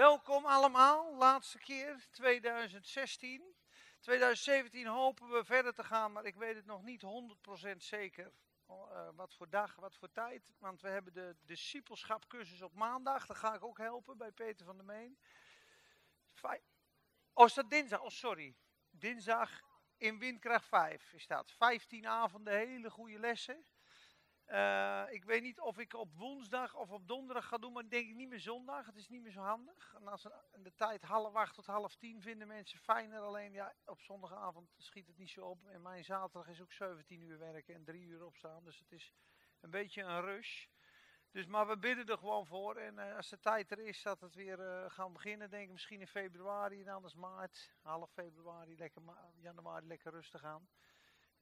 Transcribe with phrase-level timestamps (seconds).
[0.00, 3.54] Welkom allemaal, laatste keer 2016.
[3.98, 7.02] 2017 hopen we verder te gaan, maar ik weet het nog niet
[7.72, 8.32] 100% zeker.
[8.68, 10.52] Uh, wat voor dag, wat voor tijd.
[10.58, 13.26] Want we hebben de discipelschapcursus op maandag.
[13.26, 15.18] Daar ga ik ook helpen bij Peter van der Meen.
[17.32, 18.00] Oh, is dat dinsdag?
[18.00, 18.56] Oh, sorry.
[18.90, 19.60] Dinsdag
[19.96, 21.52] in Windkracht 5 is dat.
[21.52, 23.64] 15 avonden, hele goede lessen.
[24.52, 28.08] Uh, ik weet niet of ik op woensdag of op donderdag ga doen, maar denk
[28.08, 28.86] ik niet meer zondag.
[28.86, 29.94] Het is niet meer zo handig.
[30.52, 33.20] En de tijd half acht tot half tien vinden mensen fijner.
[33.20, 35.66] Alleen ja, op zondagavond schiet het niet zo op.
[35.66, 38.64] En mijn zaterdag is ook 17 uur werken en 3 uur opstaan.
[38.64, 39.12] Dus het is
[39.60, 40.66] een beetje een rush.
[41.30, 42.76] Dus, maar we bidden er gewoon voor.
[42.76, 45.72] En uh, als de tijd er is dat het weer uh, gaan beginnen, denk ik
[45.72, 49.02] misschien in februari en anders maart, half februari, lekker
[49.40, 50.68] januari lekker rustig aan.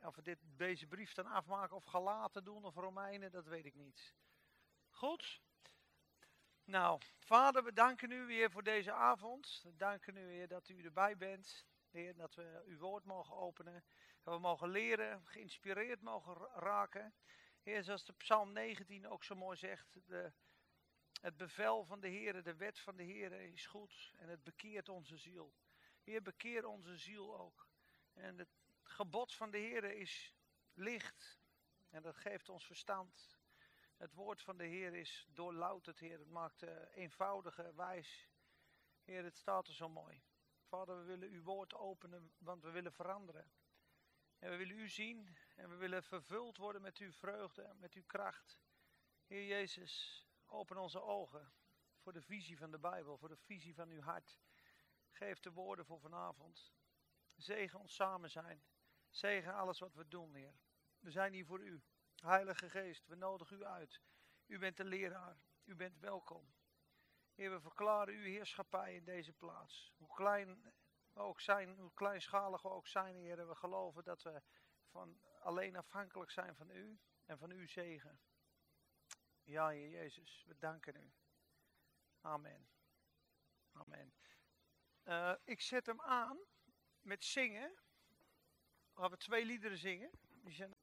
[0.02, 3.74] Of we dit, deze brief dan afmaken of gelaten doen of Romeinen, dat weet ik
[3.74, 4.14] niet.
[4.90, 5.40] Goed?
[6.64, 9.60] Nou, vader, we danken u weer voor deze avond.
[9.62, 11.66] We danken u weer dat u erbij bent.
[11.90, 13.84] Heer, dat we uw woord mogen openen.
[14.22, 17.14] Dat we mogen leren, geïnspireerd mogen raken.
[17.62, 19.98] Heer, zoals de Psalm 19 ook zo mooi zegt.
[20.06, 20.32] De,
[21.20, 24.12] het bevel van de Heer, de wet van de Heer is goed.
[24.16, 25.54] En het bekeert onze ziel.
[26.02, 27.68] Heer, bekeer onze ziel ook.
[28.12, 28.48] En het
[28.90, 30.34] gebod van de Heer is
[30.74, 31.40] licht
[31.90, 33.38] en dat geeft ons verstand.
[33.96, 36.18] Het woord van de Heer is doorlouterd, Heer.
[36.18, 38.28] Het maakt uh, eenvoudige wijs.
[39.02, 40.22] Heer, het staat er zo mooi.
[40.62, 43.50] Vader, we willen uw woord openen, want we willen veranderen.
[44.38, 48.04] En we willen u zien en we willen vervuld worden met uw vreugde, met uw
[48.06, 48.60] kracht.
[49.26, 51.52] Heer Jezus, open onze ogen
[51.98, 54.38] voor de visie van de Bijbel, voor de visie van uw hart.
[55.10, 56.72] Geef de woorden voor vanavond.
[57.36, 58.62] Zegen ons samen zijn.
[59.10, 60.54] Zegen alles wat we doen, Heer.
[60.98, 61.82] We zijn hier voor u.
[62.14, 64.00] Heilige Geest, we nodigen u uit.
[64.46, 65.38] U bent de leraar.
[65.64, 66.54] U bent welkom.
[67.34, 69.92] Heer, we verklaren uw heerschappij in deze plaats.
[69.96, 70.62] Hoe klein
[71.12, 73.48] we ook zijn, hoe kleinschalig we ook zijn, Heer.
[73.48, 74.42] We geloven dat we
[74.90, 78.20] van alleen afhankelijk zijn van u en van uw zegen.
[79.42, 81.12] Ja, Heer Jezus, we danken u.
[82.20, 82.68] Amen.
[83.72, 84.14] Amen.
[85.04, 86.38] Uh, ik zet hem aan
[87.00, 87.78] met zingen.
[88.98, 90.10] We gaan twee liederen zingen.
[90.42, 90.74] Die zijn...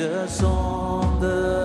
[0.00, 1.59] Nee, de zondevloek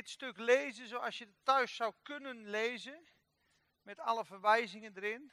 [0.00, 3.08] dit stuk lezen zoals je het thuis zou kunnen lezen.
[3.82, 5.32] Met alle verwijzingen erin.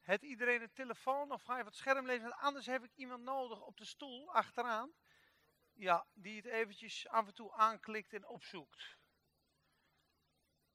[0.00, 2.36] Het iedereen een telefoon of ga je wat scherm lezen?
[2.36, 4.92] Anders heb ik iemand nodig op de stoel achteraan.
[5.72, 8.98] Ja, die het eventjes af en toe aanklikt en opzoekt.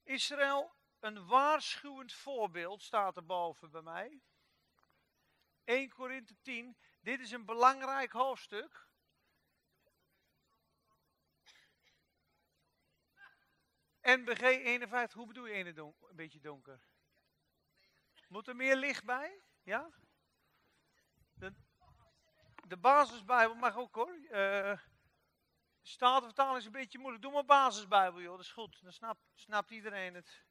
[0.03, 4.22] Israël, een waarschuwend voorbeeld staat er boven bij mij.
[5.63, 6.77] 1 Korinthe 10.
[7.01, 8.88] Dit is een belangrijk hoofdstuk.
[14.05, 16.79] NBG 51, hoe bedoel je ene don- een beetje donker?
[18.27, 19.41] Moet er meer licht bij?
[19.63, 19.89] Ja?
[21.33, 21.53] De,
[22.67, 24.15] de basisbijbel mag ook hoor.
[24.29, 24.79] Eh
[25.88, 27.24] Statenvertaling is een beetje moeilijk.
[27.24, 28.79] Doe maar basisbijbel joh, dat is goed.
[28.81, 30.43] Dan snapt, snapt iedereen het.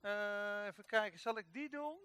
[0.00, 1.98] Eh, even kijken, zal ik die doen?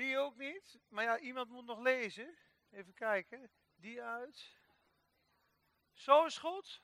[0.00, 0.78] Die ook niet.
[0.88, 2.38] Maar ja, iemand moet nog lezen.
[2.70, 3.50] Even kijken.
[3.74, 4.58] Die uit.
[5.92, 6.82] Zo is het goed.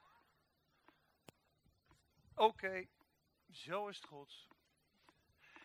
[2.34, 2.88] Oké,
[3.50, 4.48] zo is het goed.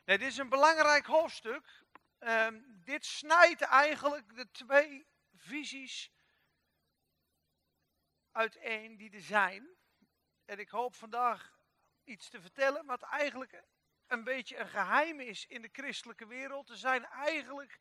[0.06, 1.86] Nee, dit is een belangrijk hoofdstuk.
[2.18, 6.12] Ehm, dit snijdt eigenlijk de twee visies
[8.32, 9.76] uiteen die er zijn.
[10.46, 11.58] En ik hoop vandaag
[12.04, 13.64] iets te vertellen wat eigenlijk
[14.12, 16.70] een beetje een geheim is in de christelijke wereld.
[16.70, 17.80] Er zijn eigenlijk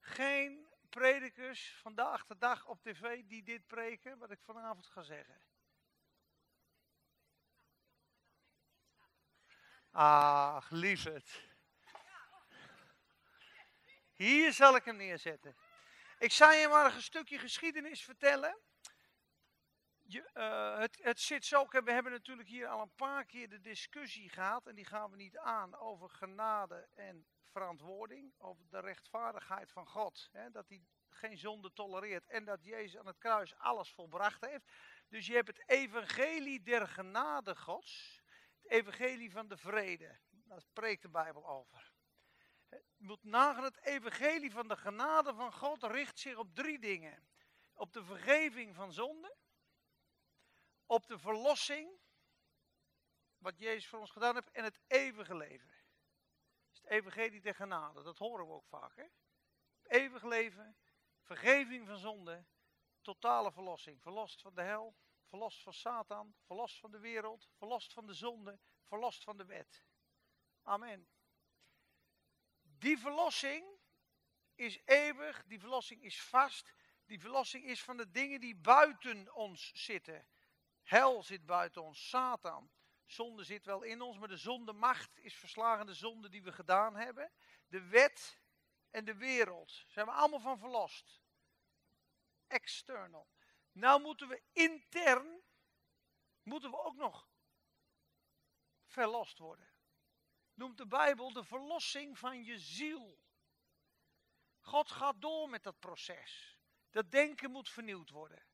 [0.00, 5.40] geen predikers vandaag de dag op tv die dit preken, wat ik vanavond ga zeggen.
[9.90, 11.48] Ach, lieverd.
[14.14, 15.56] Hier zal ik hem neerzetten.
[16.18, 18.58] Ik zal je maar een stukje geschiedenis vertellen.
[20.18, 24.28] Eh, het, het zit zo, we hebben natuurlijk hier al een paar keer de discussie
[24.28, 29.86] gehad, en die gaan we niet aan, over genade en verantwoording, over de rechtvaardigheid van
[29.86, 30.28] God.
[30.32, 34.64] Hè, dat hij geen zonde tolereert en dat Jezus aan het kruis alles volbracht heeft.
[35.08, 38.22] Dus je hebt het evangelie der genade Gods,
[38.62, 40.18] het evangelie van de vrede.
[40.30, 41.92] Daar spreekt de Bijbel over.
[42.70, 43.22] Je moet
[43.62, 47.28] het evangelie van de genade van God richt zich op drie dingen.
[47.72, 49.36] Op de vergeving van zonde,
[50.90, 51.98] op de verlossing,
[53.38, 55.72] wat Jezus voor ons gedaan heeft, en het eeuwige leven.
[56.72, 58.96] Is het evangelie der genade, dat horen we ook vaak.
[58.96, 59.04] Hè?
[59.82, 60.76] Eeuwig leven,
[61.22, 62.44] vergeving van zonde,
[63.00, 64.02] totale verlossing.
[64.02, 68.58] Verlost van de hel, verlost van Satan, verlost van de wereld, verlost van de zonde,
[68.82, 69.84] verlost van de wet.
[70.62, 71.08] Amen.
[72.62, 73.66] Die verlossing
[74.54, 79.70] is eeuwig, die verlossing is vast, die verlossing is van de dingen die buiten ons
[79.84, 80.26] zitten.
[80.90, 82.70] Hel zit buiten ons, Satan.
[83.06, 86.96] Zonde zit wel in ons, maar de zondemacht is verslagen de zonde die we gedaan
[86.96, 87.32] hebben.
[87.68, 88.40] De wet
[88.90, 91.20] en de wereld zijn we allemaal van verlost.
[92.46, 93.28] External.
[93.72, 95.42] Nou moeten we intern,
[96.42, 97.28] moeten we ook nog
[98.86, 99.72] verlost worden.
[100.54, 103.22] Noemt de Bijbel de verlossing van je ziel.
[104.60, 106.58] God gaat door met dat proces.
[106.90, 108.49] Dat denken moet vernieuwd worden.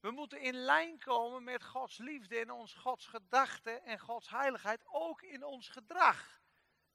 [0.00, 4.82] We moeten in lijn komen met Gods liefde en ons Gods gedachten en Gods heiligheid,
[4.84, 6.40] ook in ons gedrag.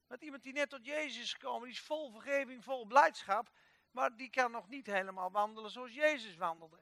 [0.08, 3.52] Want iemand die net tot Jezus is gekomen, die is vol vergeving, vol blijdschap,
[3.92, 6.80] maar die kan nog niet helemaal wandelen zoals Jezus wandelde.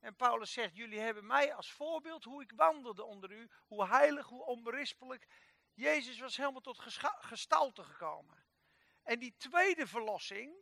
[0.00, 4.26] En Paulus zegt, jullie hebben mij als voorbeeld hoe ik wandelde onder u, hoe heilig,
[4.26, 5.26] hoe onberispelijk.
[5.74, 6.78] Jezus was helemaal tot
[7.18, 8.44] gestalte gekomen.
[9.02, 10.54] En die tweede verlossing,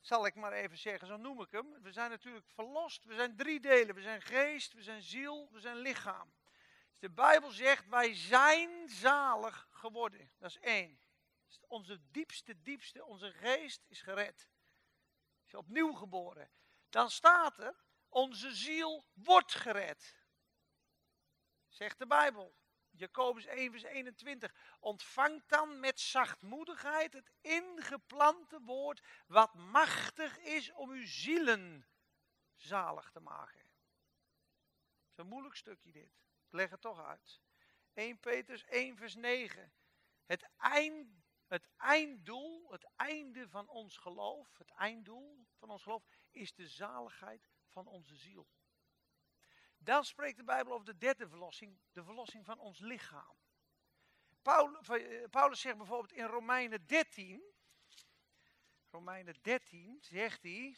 [0.00, 1.82] zal ik maar even zeggen, zo noem ik hem.
[1.82, 3.94] We zijn natuurlijk verlost, we zijn drie delen.
[3.94, 6.32] We zijn geest, we zijn ziel, we zijn lichaam.
[6.90, 10.30] Dus de Bijbel zegt, wij zijn zalig geworden.
[10.38, 11.00] Dat is één.
[11.60, 14.48] Onze diepste, diepste, onze geest is gered.
[15.44, 16.50] Is opnieuw geboren.
[16.88, 20.16] Dan staat er, onze ziel wordt gered.
[21.68, 22.56] Zegt de Bijbel.
[22.98, 24.54] Jacobus 1 vers 21.
[24.80, 31.86] Ontvangt dan met zachtmoedigheid het ingeplante woord wat machtig is om uw zielen
[32.54, 33.60] zalig te maken.
[33.60, 36.12] Dat is een moeilijk stukje dit.
[36.46, 37.40] Ik leg het toch uit.
[37.92, 39.72] 1 Petrus 1 vers 9.
[40.26, 41.08] Het, eind,
[41.46, 47.48] het einddoel, het einde van ons geloof, het einddoel van ons geloof is de zaligheid
[47.66, 48.48] van onze ziel.
[49.88, 53.36] Dan spreekt de Bijbel over de derde verlossing, de verlossing van ons lichaam.
[54.42, 57.42] Eh, Paulus zegt bijvoorbeeld in Romeinen 13,
[58.90, 60.76] Romeinen 13 zegt hij,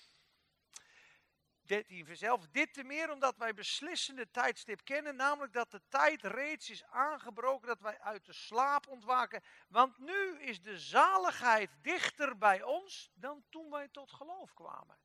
[1.61, 6.23] 13 vers 11, dit te meer omdat wij beslissende tijdstip kennen, namelijk dat de tijd
[6.23, 9.43] reeds is aangebroken dat wij uit de slaap ontwaken.
[9.69, 14.99] Want nu is de zaligheid dichter bij ons dan toen wij tot geloof kwamen.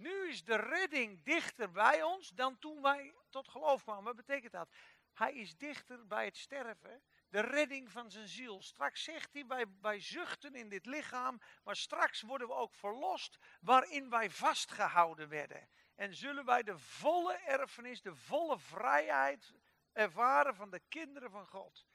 [0.00, 4.04] Nu is de redding dichter bij ons dan toen wij tot geloof kwamen.
[4.04, 4.68] Wat betekent dat?
[5.12, 8.62] Hij is dichter bij het sterven, de redding van zijn ziel.
[8.62, 13.38] Straks zegt hij, wij, wij zuchten in dit lichaam, maar straks worden we ook verlost
[13.60, 15.68] waarin wij vastgehouden werden.
[15.94, 19.54] En zullen wij de volle erfenis, de volle vrijheid
[19.92, 21.86] ervaren van de kinderen van God.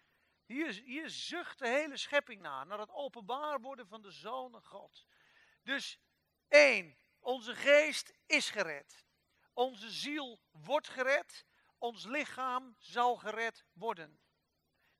[0.45, 5.05] Hier, hier zucht de hele schepping naar, naar het openbaar worden van de zonen God.
[5.63, 5.99] Dus
[6.47, 9.05] één, onze geest is gered.
[9.53, 11.45] Onze ziel wordt gered.
[11.77, 14.19] Ons lichaam zal gered worden.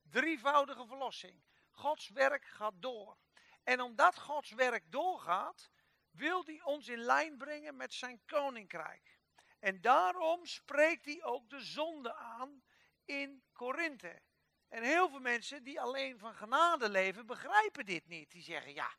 [0.02, 1.44] Drievoudige verlossing.
[1.70, 3.18] Gods werk gaat door.
[3.64, 5.70] En omdat Gods werk doorgaat,
[6.10, 9.18] wil hij ons in lijn brengen met zijn koninkrijk.
[9.58, 12.62] En daarom spreekt hij ook de zonde aan
[13.04, 14.22] in Korinthe.
[14.68, 18.30] En heel veel mensen die alleen van genade leven, begrijpen dit niet.
[18.30, 18.96] Die zeggen, ja,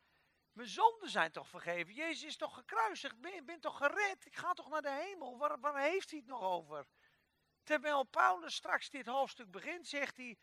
[0.58, 1.94] mijn zonden zijn toch vergeven.
[1.94, 3.20] Jezus is toch gekruisigd.
[3.20, 4.26] Ben, ben toch gered.
[4.26, 5.38] Ik ga toch naar de hemel.
[5.38, 6.86] Waar, waar heeft hij het nog over?
[7.62, 10.38] Terwijl Paulus straks dit hoofdstuk begint, zegt hij: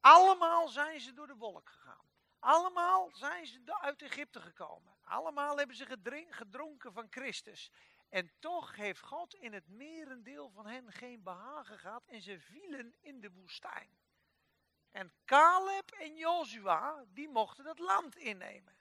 [0.00, 2.06] Allemaal zijn ze door de wolk gegaan.
[2.38, 4.96] Allemaal zijn ze uit Egypte gekomen.
[5.02, 7.72] Allemaal hebben ze gedrin- gedronken van Christus.
[8.08, 12.94] En toch heeft God in het merendeel van hen geen behagen gehad en ze vielen
[13.00, 13.98] in de woestijn.
[14.90, 18.77] En Caleb en Jozua, die mochten dat land innemen.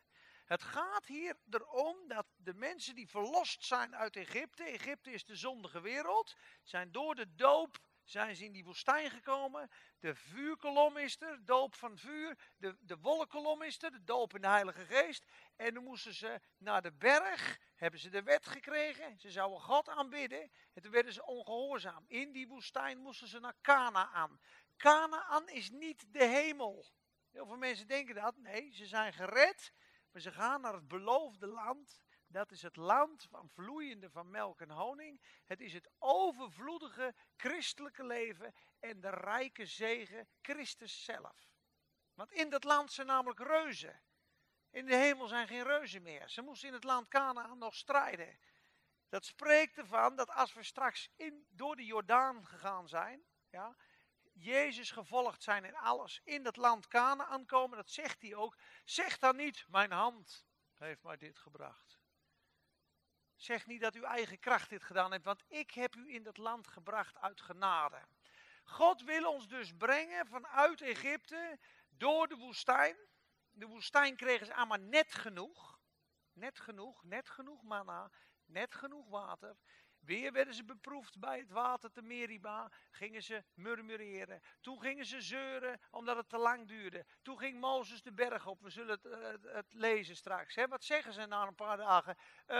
[0.47, 5.35] Het gaat hier erom dat de mensen die verlost zijn uit Egypte, Egypte is de
[5.35, 9.69] zondige wereld, zijn door de doop zijn ze in die woestijn gekomen.
[9.99, 12.37] De vuurkolom is er, doop van vuur.
[12.57, 15.25] De, de wolkkolom is er, de doop in de Heilige Geest.
[15.55, 19.19] En dan moesten ze naar de berg, hebben ze de wet gekregen.
[19.19, 20.51] Ze zouden God aanbidden.
[20.73, 22.05] En toen werden ze ongehoorzaam.
[22.07, 24.39] In die woestijn moesten ze naar Canaan.
[24.77, 26.85] Canaan is niet de hemel.
[27.31, 28.37] Heel veel mensen denken dat.
[28.37, 29.71] Nee, ze zijn gered.
[30.11, 32.01] Maar ze gaan naar het beloofde land.
[32.27, 35.21] Dat is het land van vloeiende van melk en honing.
[35.45, 41.49] Het is het overvloedige christelijke leven en de rijke zegen Christus zelf.
[42.13, 44.01] Want in dat land zijn namelijk reuzen.
[44.69, 46.29] In de hemel zijn geen reuzen meer.
[46.29, 48.39] Ze moesten in het land Canaan nog strijden.
[49.09, 53.75] Dat spreekt ervan dat als we straks in, door de Jordaan gegaan zijn, ja,
[54.39, 58.57] Jezus gevolgd zijn in alles, in dat land Canaan komen, dat zegt hij ook.
[58.85, 61.99] Zeg dan niet, mijn hand heeft mij dit gebracht.
[63.35, 66.37] Zeg niet dat uw eigen kracht dit gedaan heeft, want ik heb u in dat
[66.37, 68.07] land gebracht uit genade.
[68.63, 72.97] God wil ons dus brengen vanuit Egypte door de woestijn.
[73.51, 75.79] De woestijn kregen ze allemaal net genoeg.
[76.33, 78.11] Net genoeg, net genoeg manna,
[78.45, 79.57] net genoeg water.
[80.07, 82.71] Weer werden ze beproefd bij het water te Meriba.
[82.91, 84.41] Gingen ze murmureren.
[84.61, 87.05] Toen gingen ze zeuren omdat het te lang duurde.
[87.21, 88.61] Toen ging Mozes de berg op.
[88.61, 90.55] We zullen het, eh, het, lezen straks.
[90.69, 92.17] Wat zeggen ze na een paar dagen?
[92.45, 92.57] Eh,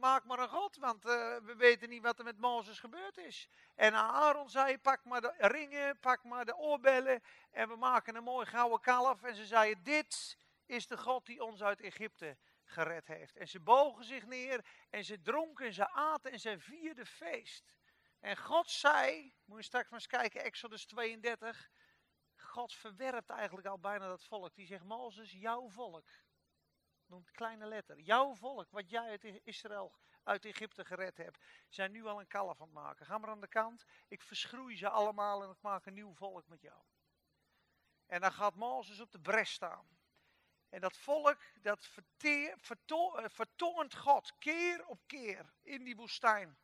[0.00, 3.48] maak maar een god, want eh, we weten niet wat er met Mozes gebeurd is.
[3.74, 7.22] En Aaron zei, pak maar de ringen, pak maar de oorbellen.
[7.50, 9.22] En we maken een mooi gouden kalf.
[9.22, 13.36] En ze zeiden, dit is de God die ons uit Egypte gered heeft.
[13.36, 17.74] En ze bogen zich neer en ze dronken en ze aten en ze vierden feest.
[18.20, 21.70] En God zei, moet je straks maar eens kijken, Exodus 32.
[22.36, 24.54] God verwerpt eigenlijk al bijna dat volk.
[24.54, 26.08] Die zegt, Mozes, jouw volk.
[27.06, 28.00] Noemt kleine letter.
[28.00, 32.60] Jouw volk, wat jij uit Israël, uit Egypte gered hebt, zijn nu al een kalf
[32.60, 33.06] aan het maken.
[33.06, 33.84] Ga maar aan de kant.
[34.08, 36.82] Ik verschroei ze allemaal en ik maak een nieuw volk met jou.
[38.06, 39.95] En dan gaat Mozes op de bres staan.
[40.76, 46.58] En dat volk, dat verteer, verto, eh, vertoont God keer op keer in die woestijn.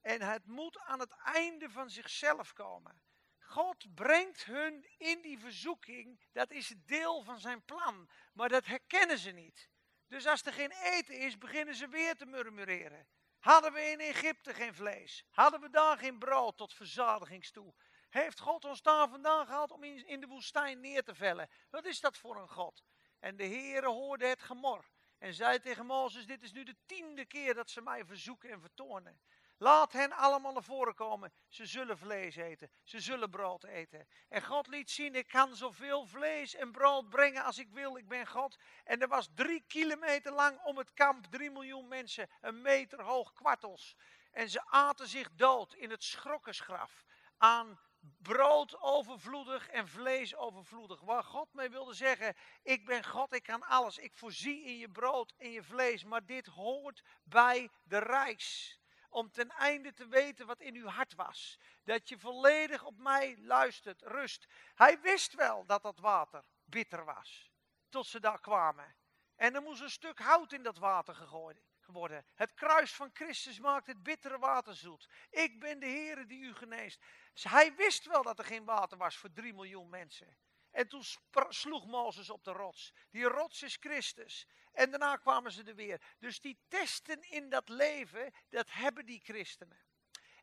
[0.00, 3.02] En het moet aan het einde van zichzelf komen.
[3.38, 6.20] God brengt hun in die verzoeking.
[6.32, 8.10] Dat is deel van zijn plan.
[8.32, 9.68] Maar dat herkennen ze niet.
[10.06, 13.08] Dus als er geen eten is, beginnen ze weer te murmureren.
[13.38, 15.24] Hadden we in Egypte geen vlees?
[15.30, 17.74] Hadden we daar geen brood tot verzadigingstoe?
[18.08, 21.50] Heeft God ons daar vandaan gehaald om in de woestijn neer te vellen?
[21.70, 22.82] Wat is dat voor een God?
[23.18, 24.88] En de Heere hoorde het gemor.
[25.18, 28.60] En zei tegen Mozes, dit is nu de tiende keer dat ze mij verzoeken en
[28.60, 29.20] vertoornen.
[29.60, 31.32] Laat hen allemaal naar voren komen.
[31.48, 32.70] Ze zullen vlees eten.
[32.84, 34.08] Ze zullen brood eten.
[34.28, 37.96] En God liet zien, ik kan zoveel vlees en brood brengen als ik wil.
[37.96, 38.58] Ik ben God.
[38.84, 43.32] En er was drie kilometer lang om het kamp, drie miljoen mensen, een meter hoog
[43.32, 43.96] kwartels.
[44.30, 47.04] En ze aten zich dood in het schrokkensgraf
[47.36, 47.80] aan
[48.18, 51.00] brood overvloedig en vlees overvloedig.
[51.00, 53.98] Waar God mee wilde zeggen, ik ben God, ik kan alles.
[53.98, 58.78] Ik voorzie in je brood en je vlees, maar dit hoort bij de reis
[59.10, 61.58] om ten einde te weten wat in uw hart was.
[61.84, 64.46] Dat je volledig op mij luistert, rust.
[64.74, 67.50] Hij wist wel dat dat water bitter was,
[67.88, 68.96] tot ze daar kwamen.
[69.36, 72.24] En er moest een stuk hout in dat water gegooid worden.
[72.34, 75.08] Het kruis van Christus maakt het bittere water zoet.
[75.30, 77.00] Ik ben de Heere die u geneest.
[77.32, 80.36] Hij wist wel dat er geen water was voor drie miljoen mensen.
[80.70, 81.02] En toen
[81.48, 82.92] sloeg Mozes op de rots.
[83.10, 84.46] Die rots is Christus.
[84.72, 86.02] En daarna kwamen ze er weer.
[86.18, 89.80] Dus die testen in dat leven, dat hebben die christenen.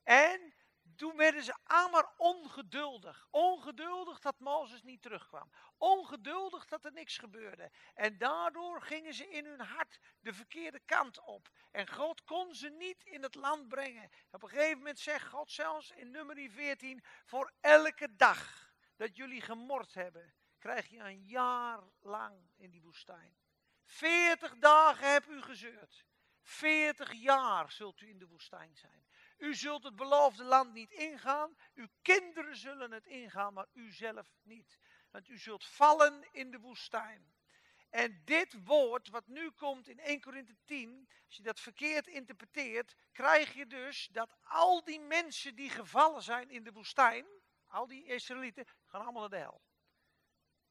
[0.03, 0.53] En
[0.95, 3.27] toen werden ze allemaal ongeduldig.
[3.31, 5.51] Ongeduldig dat Mozes niet terugkwam.
[5.77, 7.71] Ongeduldig dat er niks gebeurde.
[7.93, 11.49] En daardoor gingen ze in hun hart de verkeerde kant op.
[11.71, 14.10] En God kon ze niet in het land brengen.
[14.31, 19.41] Op een gegeven moment zegt God zelfs in nummer 14: Voor elke dag dat jullie
[19.41, 23.38] gemord hebben, krijg je een jaar lang in die woestijn.
[23.86, 26.05] 40 dagen heb u gezeurd.
[26.41, 29.05] 40 jaar zult u in de woestijn zijn.
[29.38, 31.58] U zult het beloofde land niet ingaan.
[31.74, 34.80] Uw kinderen zullen het ingaan, maar u zelf niet.
[35.12, 37.34] Want u zult vallen in de woestijn.
[37.89, 42.95] En dit woord, wat nu komt in 1 Korinthe 10, als je dat verkeerd interpreteert,
[43.12, 47.26] krijg je dus dat al die mensen die gevallen zijn in de woestijn,
[47.67, 49.62] al die Israëlieten, gaan allemaal naar de hel.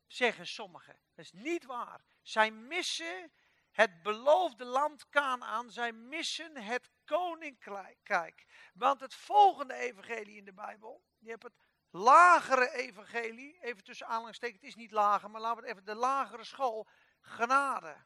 [0.06, 0.98] Zeggen sommigen.
[1.14, 2.04] Dat is niet waar.
[2.22, 3.32] Zij missen
[3.70, 5.70] het beloofde land Canaan.
[5.70, 8.46] Zij missen het koninkrijk.
[8.74, 11.56] Want het volgende evangelie in de Bijbel, je hebt het
[11.90, 16.00] lagere evangelie, even tussen aanhalingstekens, het is niet lager, maar laten we het even, de
[16.00, 16.88] lagere school,
[17.20, 18.04] genade.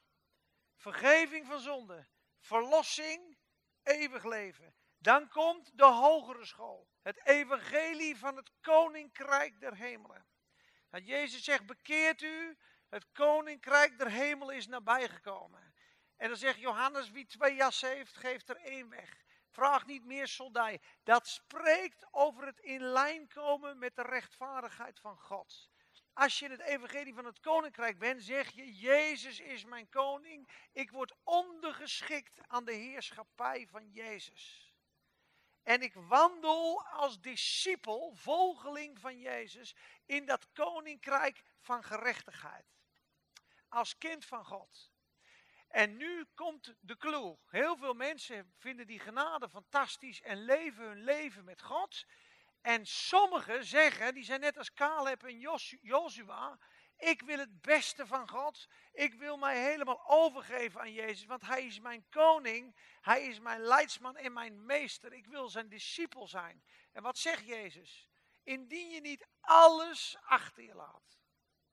[0.76, 2.08] Vergeving van zonde,
[2.38, 3.38] verlossing,
[3.82, 4.74] eeuwig leven.
[4.98, 10.26] Dan komt de hogere school, het evangelie van het koninkrijk der hemelen.
[10.90, 12.58] Jezus zegt, bekeert u,
[12.88, 15.67] het koninkrijk der hemel is nabijgekomen.
[16.18, 19.24] En dan zegt Johannes, wie twee jassen heeft, geeft er één weg.
[19.48, 20.80] Vraag niet meer soldij.
[21.02, 25.70] Dat spreekt over het in lijn komen met de rechtvaardigheid van God.
[26.12, 30.48] Als je in het evangelie van het koninkrijk bent, zeg je, Jezus is mijn koning.
[30.72, 34.72] Ik word ondergeschikt aan de heerschappij van Jezus.
[35.62, 39.74] En ik wandel als discipel, volgeling van Jezus,
[40.06, 42.66] in dat koninkrijk van gerechtigheid.
[43.68, 44.92] Als kind van God.
[45.68, 47.38] En nu komt de clue.
[47.46, 52.06] Heel veel mensen vinden die genade fantastisch en leven hun leven met God.
[52.60, 55.38] En sommigen zeggen, die zijn net als Caleb en
[55.80, 56.58] Joshua,
[56.98, 58.68] ik wil het beste van God.
[58.92, 62.76] Ik wil mij helemaal overgeven aan Jezus, want Hij is mijn koning.
[63.00, 65.12] Hij is mijn leidsman en mijn meester.
[65.12, 66.64] Ik wil zijn discipel zijn.
[66.92, 68.08] En wat zegt Jezus?
[68.42, 71.18] Indien je niet alles achter je laat,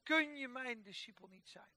[0.03, 1.69] kun je mijn discipel niet zijn.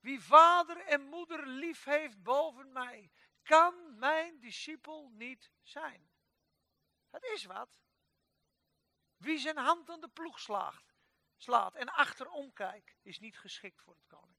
[0.00, 3.10] Wie vader en moeder lief heeft boven mij,
[3.42, 6.10] kan mijn discipel niet zijn.
[7.10, 7.80] Dat is wat.
[9.16, 10.94] Wie zijn hand aan de ploeg slaagt,
[11.36, 14.38] slaat en achterom kijkt, is niet geschikt voor het koninkrijk.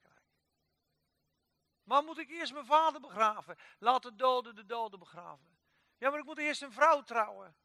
[1.84, 3.58] Maar moet ik eerst mijn vader begraven?
[3.80, 5.58] Laat de doden de doden begraven.
[5.98, 7.56] Ja, maar ik moet eerst een vrouw trouwen.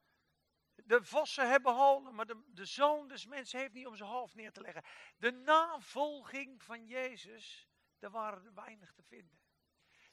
[0.74, 4.35] De vossen hebben holen, maar de, de zoon des mensen heeft niet om zijn hoofd
[4.35, 4.85] neer te leggen.
[5.16, 7.68] De navolging van Jezus,
[8.05, 9.40] daar waren er weinig te vinden.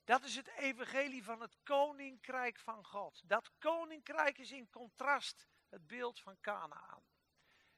[0.03, 3.21] Dat is het evangelie van het koninkrijk van God.
[3.25, 7.03] Dat koninkrijk is in contrast het beeld van Canaan.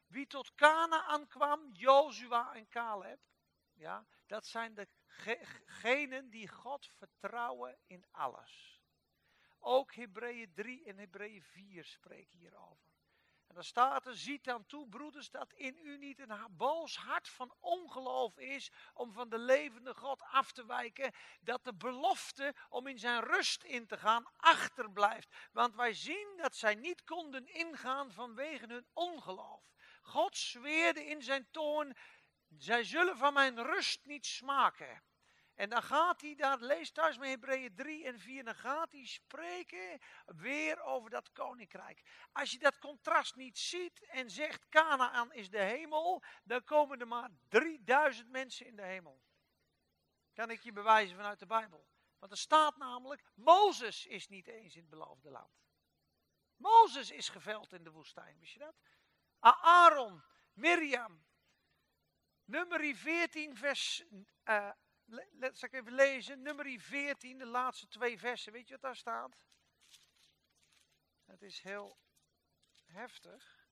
[0.08, 3.20] Wie tot Canaan kwam, Jozua en Caleb,
[3.74, 8.82] ja, dat zijn degenen die God vertrouwen in alles.
[9.60, 12.93] Ook Hebreeën 3 en Hebreeën 4 spreken hierover.
[13.54, 17.30] En dan staat er, ziet dan toe, broeders, dat in u niet een boos hart
[17.30, 21.12] van ongeloof is om van de levende God af te wijken,
[21.42, 25.36] dat de belofte om in zijn rust in te gaan achterblijft.
[25.52, 29.64] Want wij zien dat zij niet konden ingaan vanwege hun ongeloof.
[30.02, 31.96] God zweerde in zijn toorn,
[32.58, 35.04] zij zullen van mijn rust niet smaken.
[35.56, 39.06] En dan gaat hij, daar lees thuis met Hebreeën 3 en 4, dan gaat hij
[39.06, 42.02] spreken weer over dat koninkrijk.
[42.32, 47.08] Als je dat contrast niet ziet en zegt Canaan is de hemel, dan komen er
[47.08, 49.22] maar 3000 mensen in de hemel.
[50.34, 51.88] Kan ik je bewijzen vanuit de Bijbel.
[52.20, 55.64] Want er staat namelijk, Mozes is niet eens in het beloofde land.
[56.56, 58.76] Mozes is geveld in de woestijn, wist je dat?
[59.40, 61.26] Aaron, Mirjam.
[62.46, 64.04] Nummer 14 vers
[64.44, 64.72] eh,
[65.06, 68.52] Le- let, zal ik even lezen, nummer 14, de laatste twee versen.
[68.52, 69.38] Weet je wat daar staat?
[71.26, 71.98] Het is heel
[72.86, 73.68] heftig.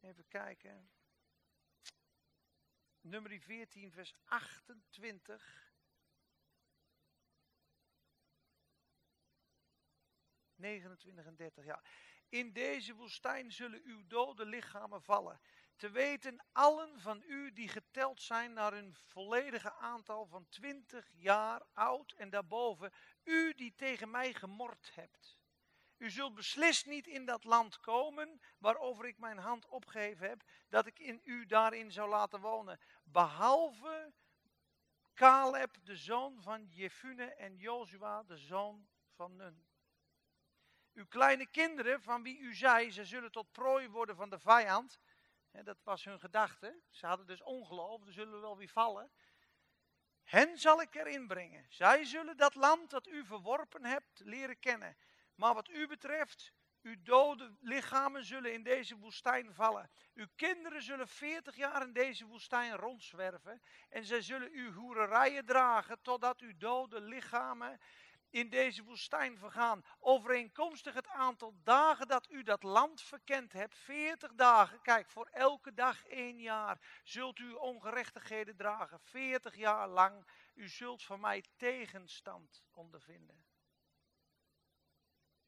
[0.00, 0.90] Even kijken.
[3.00, 5.68] Nummer 14, vers 28.
[10.56, 11.82] 29 en 30, ja.
[12.28, 15.40] In deze woestijn zullen uw dode lichamen vallen.
[15.80, 21.62] Te weten allen van u die geteld zijn naar hun volledige aantal van 20 jaar
[21.72, 22.92] oud en daarboven,
[23.24, 25.38] u die tegen mij gemord hebt.
[25.96, 30.86] U zult beslist niet in dat land komen waarover ik mijn hand opgeheven heb, dat
[30.86, 32.80] ik in u daarin zou laten wonen.
[33.04, 34.12] Behalve
[35.14, 39.64] Caleb, de zoon van Jefune, en Jozua, de zoon van Nun.
[40.92, 44.98] Uw kleine kinderen, van wie u zei, ze zullen tot prooi worden van de vijand.
[45.52, 46.80] Dat was hun gedachte.
[46.90, 49.10] Ze hadden dus ongeloof, er zullen wel weer vallen.
[50.22, 51.66] Hen zal ik erin brengen.
[51.68, 54.96] Zij zullen dat land dat u verworpen hebt leren kennen.
[55.34, 59.90] Maar wat u betreft, uw dode lichamen zullen in deze woestijn vallen.
[60.14, 63.62] Uw kinderen zullen veertig jaar in deze woestijn rondzwerven.
[63.88, 67.80] En zij zullen uw hoererijen dragen totdat uw dode lichamen
[68.30, 69.84] in deze woestijn vergaan.
[69.98, 75.74] Overeenkomstig het aantal dagen dat u dat land verkend hebt, 40 dagen, kijk, voor elke
[75.74, 79.00] dag één jaar, zult u ongerechtigheden dragen.
[79.00, 83.44] 40 jaar lang, u zult van mij tegenstand ondervinden.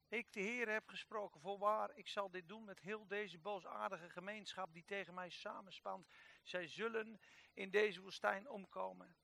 [0.08, 1.40] Ik, de Heer, heb gesproken.
[1.40, 6.08] Voorwaar, ik zal dit doen met heel deze boosaardige gemeenschap die tegen mij samenspant.
[6.42, 7.20] Zij zullen
[7.54, 9.16] in deze woestijn omkomen.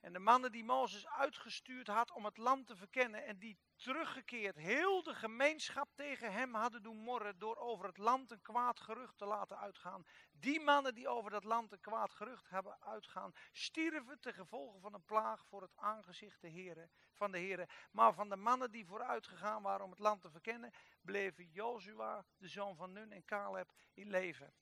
[0.00, 4.56] En de mannen die Mozes uitgestuurd had om het land te verkennen en die teruggekeerd
[4.56, 9.18] heel de gemeenschap tegen hem hadden doen morren door over het land een kwaad gerucht
[9.18, 10.06] te laten uitgaan.
[10.30, 14.94] Die mannen die over dat land een kwaad gerucht hebben uitgaan, stierven ten gevolge van
[14.94, 17.68] een plaag voor het aangezicht de Heere, van de Heere.
[17.90, 22.24] Maar van de mannen die vooruit gegaan waren om het land te verkennen, bleven Jozua,
[22.36, 24.54] de zoon van Nun en Caleb in leven.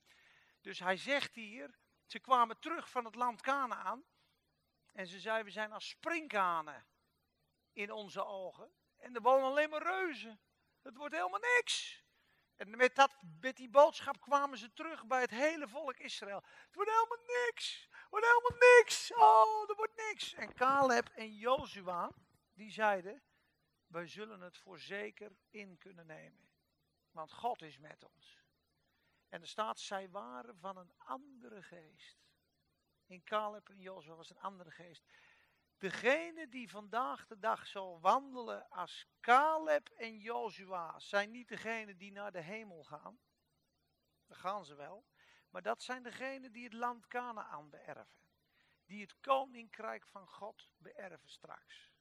[0.61, 4.03] Dus hij zegt hier, ze kwamen terug van het land Canaan.
[4.91, 6.85] En ze zei, we zijn als sprinkhanen
[7.73, 8.71] in onze ogen.
[8.97, 10.39] En er wonen alleen maar reuzen.
[10.81, 12.03] Het wordt helemaal niks.
[12.55, 16.43] En met, dat, met die boodschap kwamen ze terug bij het hele volk Israël.
[16.43, 17.87] Het wordt helemaal niks.
[17.89, 19.13] Het wordt helemaal niks.
[19.13, 20.33] Oh, er wordt niks.
[20.33, 22.11] En Caleb en Jozua,
[22.53, 23.23] die zeiden,
[23.87, 26.49] wij zullen het voorzeker in kunnen nemen.
[27.11, 28.43] Want God is met ons.
[29.29, 32.28] En er staat, zij waren van een andere geest.
[33.09, 35.03] In Caleb en Jozua was een andere geest.
[35.77, 42.11] Degene die vandaag de dag zal wandelen als Caleb en Jozua, zijn niet degenen die
[42.11, 43.19] naar de hemel gaan.
[44.25, 45.05] Daar gaan ze wel.
[45.49, 48.17] Maar dat zijn degenen die het land Canaan beërven.
[48.85, 51.91] Die het koninkrijk van God beërven straks.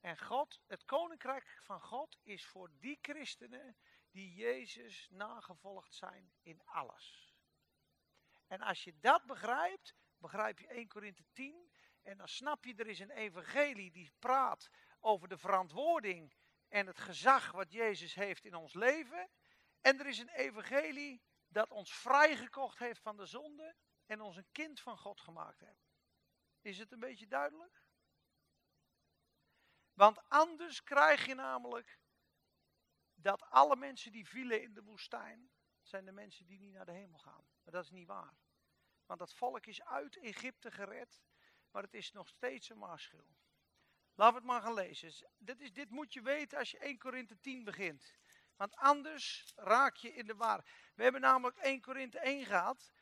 [0.00, 3.76] En God, het koninkrijk van God is voor die christenen
[4.10, 7.34] die Jezus nagevolgd zijn in alles.
[8.46, 9.94] En als je dat begrijpt,
[10.24, 11.70] begrijp je 1 Korinthe 10
[12.02, 16.34] en dan snap je, er is een evangelie die praat over de verantwoording
[16.68, 19.28] en het gezag wat Jezus heeft in ons leven.
[19.80, 23.74] En er is een evangelie dat ons vrijgekocht heeft van de zonde
[24.06, 25.92] en ons een kind van God gemaakt heeft.
[26.60, 27.82] Is het een beetje duidelijk?
[29.92, 31.98] Want anders krijg je namelijk
[33.14, 35.50] dat alle mensen die vielen in de woestijn,
[35.82, 37.46] zijn de mensen die niet naar de hemel gaan.
[37.62, 38.43] Maar dat is niet waar.
[39.06, 41.22] Want dat volk is uit Egypte gered,
[41.70, 43.26] maar het is nog steeds een maarschuw.
[44.14, 45.28] Laten we het maar gaan lezen.
[45.38, 48.14] Dit, is, dit moet je weten als je 1 Korinthe 10 begint.
[48.56, 50.64] Want anders raak je in de war.
[50.94, 52.92] We hebben namelijk 1 Korinthe 1 gehad.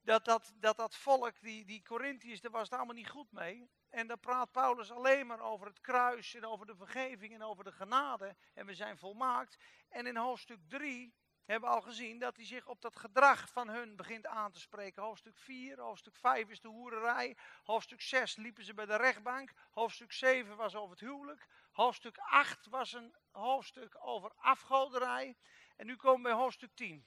[0.00, 3.70] Dat dat, dat, dat volk, die, die Corinthiërs, daar was het allemaal niet goed mee.
[3.88, 7.64] En dan praat Paulus alleen maar over het kruis en over de vergeving en over
[7.64, 8.36] de genade.
[8.54, 9.56] En we zijn volmaakt.
[9.88, 11.14] En in hoofdstuk 3
[11.46, 15.02] hebben al gezien dat hij zich op dat gedrag van hun begint aan te spreken.
[15.02, 17.36] Hoofdstuk 4, hoofdstuk 5 is de hoererij.
[17.64, 19.52] Hoofdstuk 6 liepen ze bij de rechtbank.
[19.70, 21.46] Hoofdstuk 7 was over het huwelijk.
[21.70, 25.36] Hoofdstuk 8 was een hoofdstuk over afgoderij.
[25.76, 27.06] En nu komen we bij hoofdstuk 10.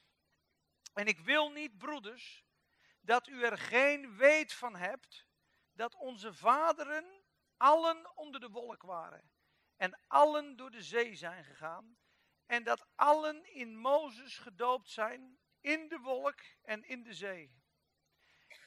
[0.94, 2.44] En ik wil niet, broeders,
[3.02, 5.26] dat u er geen weet van hebt
[5.74, 7.06] dat onze vaderen
[7.58, 9.32] allen onder de wolk waren.
[9.76, 11.98] En allen door de zee zijn gegaan.
[12.50, 17.62] En dat allen in Mozes gedoopt zijn, in de wolk en in de zee.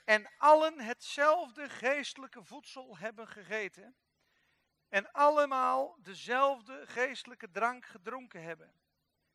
[0.04, 3.96] En allen hetzelfde geestelijke voedsel hebben gegeten.
[4.88, 8.74] En allemaal dezelfde geestelijke drank gedronken hebben.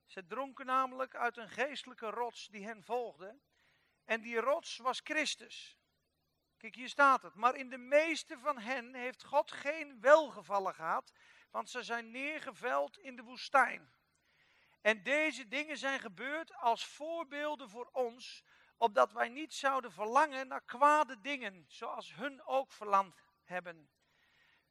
[0.06, 3.40] Ze dronken namelijk uit een geestelijke rots die hen volgde.
[4.06, 5.78] En die rots was Christus.
[6.58, 7.36] Kijk, hier staat het.
[7.36, 11.14] Maar in de meeste van hen heeft God geen welgevallen gehad,
[11.52, 13.96] want ze zijn neergeveld in de woestijn.
[14.82, 18.44] En deze dingen zijn gebeurd als voorbeelden voor ons,
[18.78, 23.90] opdat wij niet zouden verlangen naar kwade dingen, zoals hun ook verlangd hebben.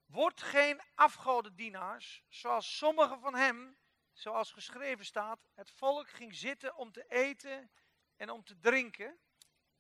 [0.07, 3.79] Word geen afgodendienaars, zoals sommigen van hem,
[4.13, 7.71] zoals geschreven staat, het volk ging zitten om te eten
[8.17, 9.19] en om te drinken,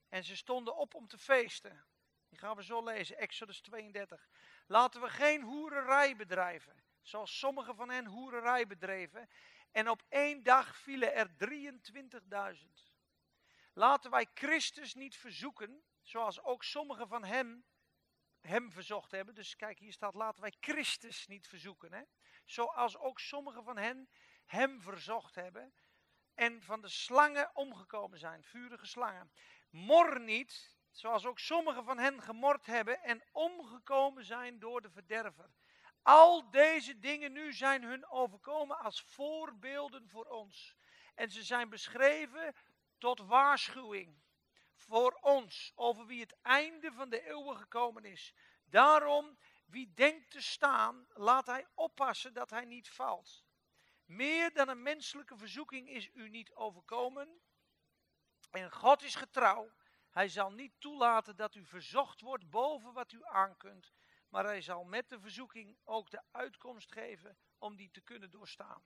[0.08, 1.84] en ze stonden op om te feesten.
[2.28, 4.28] Die gaan we zo lezen, Exodus 32.
[4.66, 9.28] Laten we geen hoererij bedrijven, zoals sommigen van hen hoererij bedreven.
[9.76, 12.66] En op één dag vielen er 23.000.
[13.72, 17.64] Laten wij Christus niet verzoeken, zoals ook sommigen van hem
[18.40, 19.34] hem verzocht hebben.
[19.34, 21.92] Dus kijk, hier staat, laten wij Christus niet verzoeken.
[21.92, 22.02] Hè?
[22.44, 24.08] Zoals ook sommigen van hen
[24.46, 25.74] hem verzocht hebben.
[26.34, 29.32] En van de slangen omgekomen zijn, vurige slangen.
[29.70, 35.50] Mor niet, zoals ook sommigen van hen gemord hebben en omgekomen zijn door de verderver.
[36.06, 40.76] Al deze dingen nu zijn hun overkomen als voorbeelden voor ons.
[41.14, 42.54] En ze zijn beschreven
[42.98, 44.22] tot waarschuwing
[44.74, 48.34] voor ons over wie het einde van de eeuwen gekomen is.
[48.64, 53.44] Daarom, wie denkt te staan, laat hij oppassen dat hij niet valt.
[54.04, 57.40] Meer dan een menselijke verzoeking is u niet overkomen.
[58.50, 59.70] En God is getrouw.
[60.10, 63.92] Hij zal niet toelaten dat u verzocht wordt boven wat u aankunt.
[64.28, 68.82] Maar hij zal met de verzoeking ook de uitkomst geven om die te kunnen doorstaan.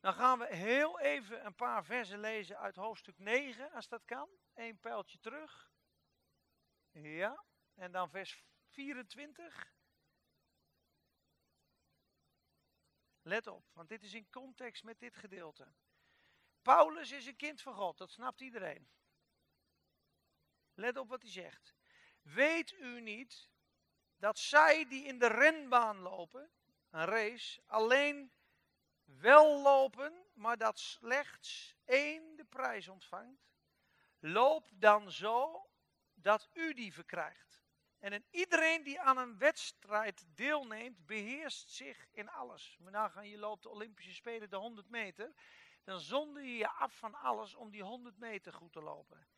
[0.00, 4.28] Dan gaan we heel even een paar versen lezen uit hoofdstuk 9, als dat kan.
[4.54, 5.70] Eén pijltje terug.
[6.90, 9.72] Ja, en dan vers 24.
[13.22, 15.72] Let op, want dit is in context met dit gedeelte.
[16.62, 18.88] Paulus is een kind van God, dat snapt iedereen.
[20.74, 21.74] Let op wat hij zegt.
[22.22, 23.50] Weet u niet
[24.20, 26.50] dat zij die in de renbaan lopen,
[26.90, 28.32] een race, alleen
[29.04, 33.48] wel lopen, maar dat slechts één de prijs ontvangt?
[34.18, 35.66] Loop dan zo
[36.14, 37.62] dat u die verkrijgt.
[37.98, 42.76] En iedereen die aan een wedstrijd deelneemt, beheerst zich in alles.
[42.80, 45.32] Maar nagaan, je loopt de Olympische Spelen de 100 meter.
[45.84, 49.28] Dan zonde je je af van alles om die 100 meter goed te lopen.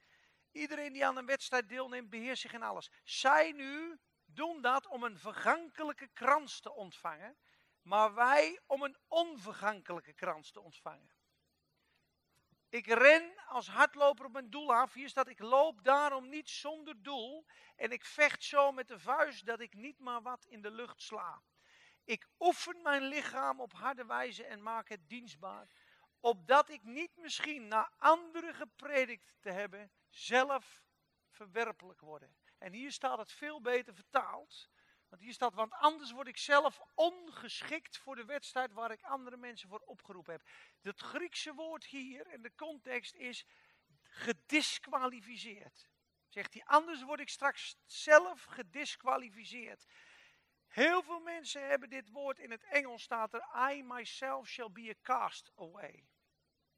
[0.50, 2.90] Iedereen die aan een wedstrijd deelneemt, beheerst zich in alles.
[3.04, 3.98] Zij nu
[4.36, 7.36] doen dat om een vergankelijke krans te ontvangen,
[7.82, 11.10] maar wij om een onvergankelijke krans te ontvangen.
[12.68, 14.92] Ik ren als hardloper op mijn doel af.
[14.92, 17.46] Hier staat, ik loop daarom niet zonder doel.
[17.76, 21.02] En ik vecht zo met de vuist dat ik niet maar wat in de lucht
[21.02, 21.42] sla.
[22.04, 25.68] Ik oefen mijn lichaam op harde wijze en maak het dienstbaar.
[26.20, 30.82] Opdat ik niet misschien naar anderen gepredikt te hebben, zelf
[31.30, 32.36] verwerpelijk worden.
[32.62, 34.70] En hier staat het veel beter vertaald.
[35.08, 39.36] Want hier staat, want anders word ik zelf ongeschikt voor de wedstrijd waar ik andere
[39.36, 40.48] mensen voor opgeroepen heb.
[40.80, 43.46] Het Griekse woord hier in de context is
[44.02, 45.88] gedisqualificeerd.
[46.28, 49.86] Zegt hij, anders word ik straks zelf gedisqualificeerd.
[50.66, 54.88] Heel veel mensen hebben dit woord in het Engels staat er, I myself shall be
[54.88, 56.06] a cast away.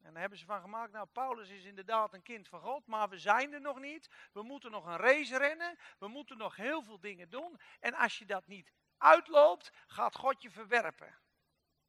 [0.05, 3.09] En daar hebben ze van gemaakt, nou Paulus is inderdaad een kind van God, maar
[3.09, 4.09] we zijn er nog niet.
[4.33, 7.59] We moeten nog een race rennen, we moeten nog heel veel dingen doen.
[7.79, 11.19] En als je dat niet uitloopt, gaat God je verwerpen.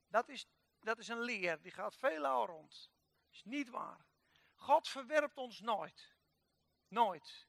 [0.09, 0.47] Dat is,
[0.81, 2.91] dat is een leer, die gaat veelal rond.
[3.25, 4.07] Dat is niet waar.
[4.55, 6.15] God verwerpt ons nooit.
[6.89, 7.47] Nooit.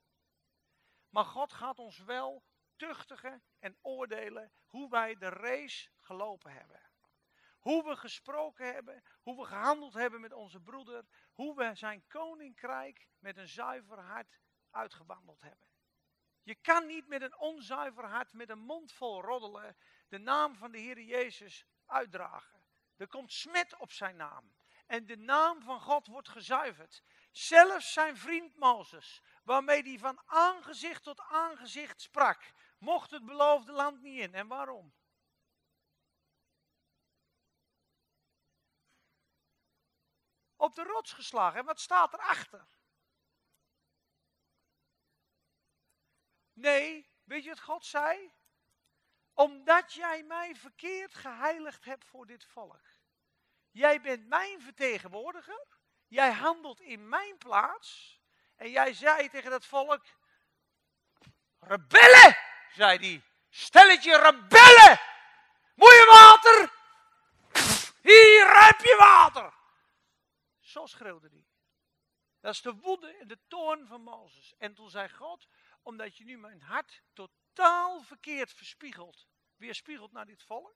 [1.09, 2.43] Maar God gaat ons wel
[2.75, 6.86] tuchtigen en oordelen hoe wij de race gelopen hebben.
[7.67, 13.07] Hoe we gesproken hebben, hoe we gehandeld hebben met onze broeder, hoe we zijn koninkrijk
[13.19, 14.39] met een zuiver hart
[14.71, 15.67] uitgewandeld hebben.
[16.43, 20.71] Je kan niet met een onzuiver hart, met een mond vol roddelen, de naam van
[20.71, 22.63] de Heer Jezus uitdragen.
[22.97, 24.53] Er komt smet op zijn naam.
[24.85, 27.03] En de naam van God wordt gezuiverd.
[27.31, 34.01] Zelfs zijn vriend Mozes, waarmee hij van aangezicht tot aangezicht sprak, mocht het beloofde land
[34.01, 34.33] niet in.
[34.33, 34.93] En waarom?
[40.57, 41.59] Op de rots geslagen.
[41.59, 42.67] En wat staat erachter?
[46.53, 48.33] Nee, weet je wat God zei?
[49.33, 52.81] Omdat jij mij verkeerd geheiligd hebt voor dit volk.
[53.71, 55.65] Jij bent mijn vertegenwoordiger.
[56.07, 58.19] Jij handelt in mijn plaats.
[58.55, 60.05] En jij zei tegen dat volk:
[61.59, 62.37] Rebellen,
[62.73, 63.23] zei hij.
[63.49, 64.99] Stelletje rebellen.
[65.75, 66.71] Moet je water?
[68.01, 69.56] Hier heb je water.
[70.77, 71.47] Zo schreeuwde hij.
[72.39, 74.55] Dat is de woede en de toorn van Mozes.
[74.57, 75.47] En toen zei God,
[75.81, 80.75] omdat je nu mijn hart totaal verkeerd verspiegelt, weerspiegelt naar dit volk,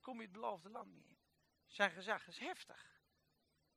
[0.00, 1.18] kom je het beloofde land niet in.
[1.66, 3.00] Zijn gezag is heftig.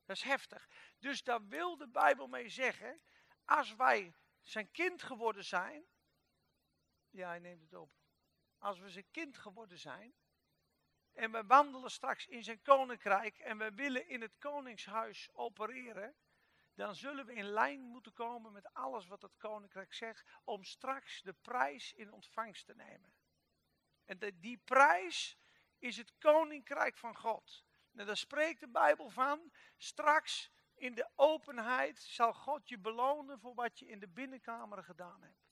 [0.05, 0.69] Dat is heftig.
[0.99, 3.01] Dus daar wil de Bijbel mee zeggen,
[3.45, 5.85] als wij zijn kind geworden zijn,
[7.09, 7.91] ja, hij neemt het op.
[8.57, 10.15] Als we zijn kind geworden zijn,
[11.17, 16.15] en we wandelen straks in zijn koninkrijk en we willen in het koningshuis opereren,
[16.73, 21.21] dan zullen we in lijn moeten komen met alles wat het koninkrijk zegt, om straks
[21.21, 23.13] de prijs in ontvangst te nemen.
[24.05, 25.37] En die prijs
[25.79, 27.65] is het koninkrijk van God.
[27.95, 33.53] En daar spreekt de Bijbel van, straks in de openheid zal God je belonen voor
[33.53, 35.46] wat je in de binnenkamer gedaan hebt.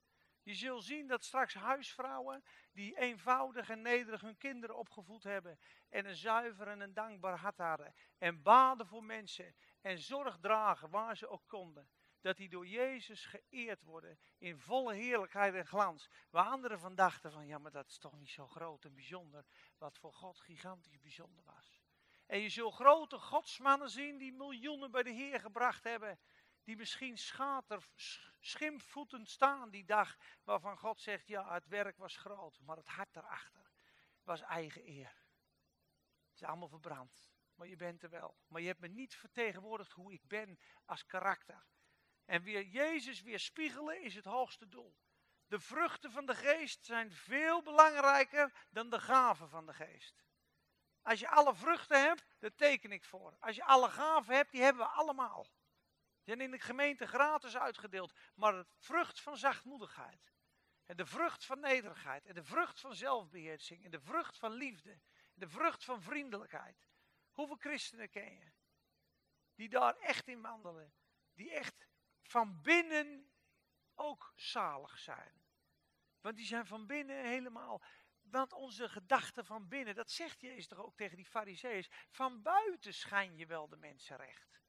[0.46, 6.06] Je zult zien dat straks huisvrouwen die eenvoudig en nederig hun kinderen opgevoed hebben en
[6.06, 11.18] een zuiver en een dankbaar hart hadden en baden voor mensen en zorg dragen waar
[11.18, 11.90] ze ook konden,
[12.22, 16.10] dat die door Jezus geëerd worden in volle heerlijkheid en glans.
[16.30, 19.46] Waar anderen van dachten van ja, maar dat is toch niet zo groot en bijzonder,
[19.78, 21.82] wat voor God gigantisch bijzonder was.
[22.26, 26.20] En je zult grote godsmannen zien die miljoenen bij de Heer gebracht hebben,
[26.66, 32.18] die misschien schater, sch- schimpvoetend staan die dag, waarvan God zegt, ja, het werk was
[32.18, 33.72] groot, maar het hart daarachter
[34.24, 35.24] was eigen eer.
[36.28, 38.38] Het is allemaal verbrand, maar je bent er wel.
[38.48, 41.66] Maar je hebt me niet vertegenwoordigd hoe ik ben als karakter.
[42.26, 44.98] En weer Jezus weer spiegelen is het hoogste doel.
[45.48, 50.24] De vruchten van de geest zijn veel belangrijker dan de gaven van de geest.
[51.02, 53.38] Als je alle vruchten hebt, daar teken ik voor.
[53.40, 55.48] Als je alle gaven hebt, die hebben we allemaal.
[56.26, 58.14] Die zijn in de gemeente gratis uitgedeeld.
[58.36, 60.34] Maar de vrucht van zachtmoedigheid.
[60.86, 62.26] En de vrucht van nederigheid.
[62.26, 63.86] En de vrucht van zelfbeheersing.
[63.86, 64.92] En de vrucht van liefde.
[64.92, 66.88] En de vrucht van vriendelijkheid.
[67.32, 68.52] Hoeveel christenen ken je?
[69.56, 70.94] Die daar echt in wandelen.
[71.34, 71.88] Die echt
[72.22, 73.32] van binnen
[73.94, 75.44] ook zalig zijn.
[76.22, 77.82] Want die zijn van binnen helemaal.
[78.22, 81.90] Want onze gedachten van binnen, dat zegt Jezus toch ook tegen die fariseeërs.
[82.10, 84.65] Van buiten schijn je wel de mensen recht.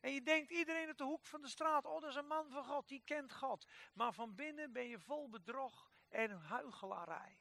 [0.00, 2.50] En je denkt iedereen op de hoek van de straat, oh dat is een man
[2.50, 3.66] van God, die kent God.
[3.94, 7.40] Maar van binnen ben je vol bedrog en huichelarij.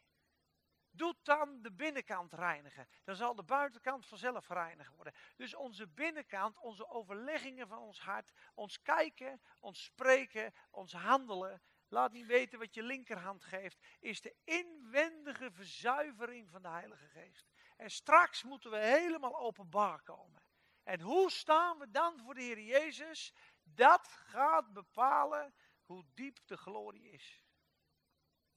[0.91, 2.87] Doe dan de binnenkant reinigen.
[3.03, 5.13] Dan zal de buitenkant vanzelf gereinigd worden.
[5.35, 11.61] Dus onze binnenkant, onze overleggingen van ons hart, ons kijken, ons spreken, ons handelen.
[11.87, 17.49] Laat niet weten wat je linkerhand geeft, is de inwendige verzuivering van de Heilige Geest.
[17.77, 20.46] En straks moeten we helemaal openbaar komen.
[20.87, 23.33] En hoe staan we dan voor de Heer Jezus?
[23.63, 25.53] Dat gaat bepalen
[25.85, 27.43] hoe diep de glorie is.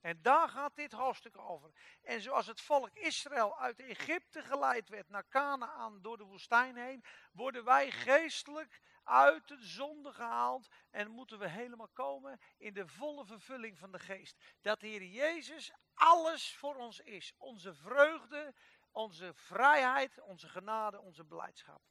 [0.00, 1.70] En daar gaat dit hoofdstuk over.
[2.02, 7.04] En zoals het volk Israël uit Egypte geleid werd naar Canaan door de woestijn heen,
[7.32, 13.24] worden wij geestelijk uit de zonde gehaald en moeten we helemaal komen in de volle
[13.24, 14.36] vervulling van de geest.
[14.60, 17.34] Dat de Heer Jezus alles voor ons is.
[17.36, 18.54] Onze vreugde,
[18.90, 21.89] onze vrijheid, onze genade, onze blijdschap.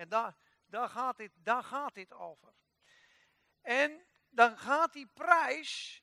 [0.00, 2.54] En daar, gaat dit, daar gaat dit over.
[3.60, 6.02] En dan gaat die prijs,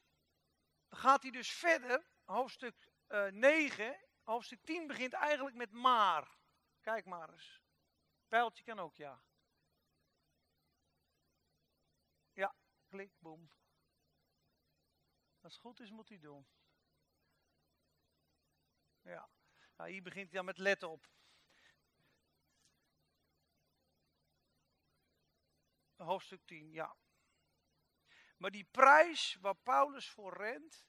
[0.89, 6.37] gaat hij dus verder, hoofdstuk eh 9, hoofdstuk 10 begint eigenlijk met maar.
[6.81, 7.61] Kijk maar eens.
[8.27, 9.23] Pijltje kan ook ja.
[12.33, 12.55] Ja,
[12.87, 13.51] klik, boem.
[15.41, 16.47] Als het goed is, moet hij doen.
[19.01, 19.29] Ja,
[19.75, 21.16] nou, hier begint hij dan met let op.
[25.97, 26.95] Hoofdstuk 10, ja.
[28.37, 30.85] Maar die prijs waar Paulus voor rent,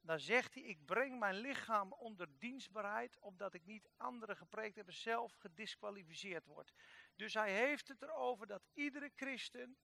[0.00, 4.86] dan zegt hij, ik breng mijn lichaam onder dienstbaarheid, opdat ik niet anderen gepreekt heb
[4.86, 6.72] en zelf gedisqualificeerd word.
[7.16, 9.78] Dus hij heeft het erover dat iedere christen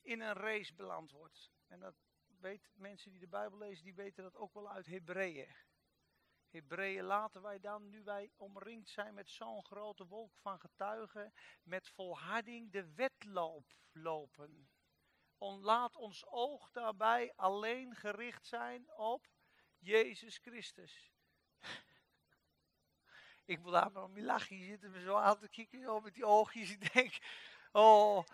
[0.00, 1.50] in een race beland wordt.
[1.66, 1.94] En dat
[2.40, 5.54] weet mensen die de Bijbel lezen, die weten dat ook wel uit Hebreeën.
[6.50, 11.32] Hebreeën laten wij dan, nu wij omringd zijn met zo'n grote wolk van getuigen,
[11.62, 14.70] met volharding de wedloop lopen.
[15.38, 19.28] On, laat ons oog daarbij alleen gericht zijn op
[19.78, 21.12] Jezus Christus.
[23.44, 24.56] Ik moet daar maar om lachen.
[24.56, 26.70] Je zit me zo aan te kijken met die oogjes.
[26.70, 27.18] Ik denk,
[27.72, 28.24] oh.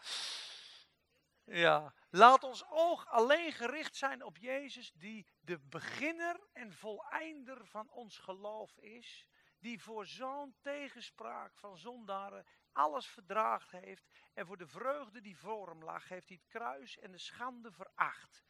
[1.46, 1.94] Ja.
[2.10, 8.18] Laat ons oog alleen gericht zijn op Jezus, die de beginner en voleinder van ons
[8.18, 9.26] geloof is.
[9.58, 14.06] Die voor zo'n tegenspraak van zondaren alles verdraagd heeft.
[14.34, 17.72] En voor de vreugde die voor hem lag, heeft hij het kruis en de schande
[17.72, 18.42] veracht.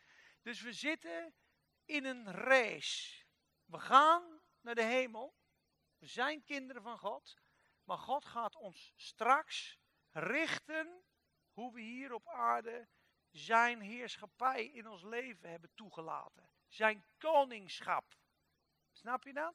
[0.43, 1.35] Dus we zitten
[1.85, 3.25] in een race.
[3.65, 5.35] We gaan naar de hemel.
[5.99, 7.39] We zijn kinderen van God.
[7.85, 9.79] Maar God gaat ons straks
[10.11, 11.05] richten
[11.57, 12.89] hoe we hier op aarde
[13.31, 16.51] zijn heerschappij in ons leven hebben toegelaten.
[16.69, 18.17] Zijn koningschap.
[18.93, 19.55] Snap je dat?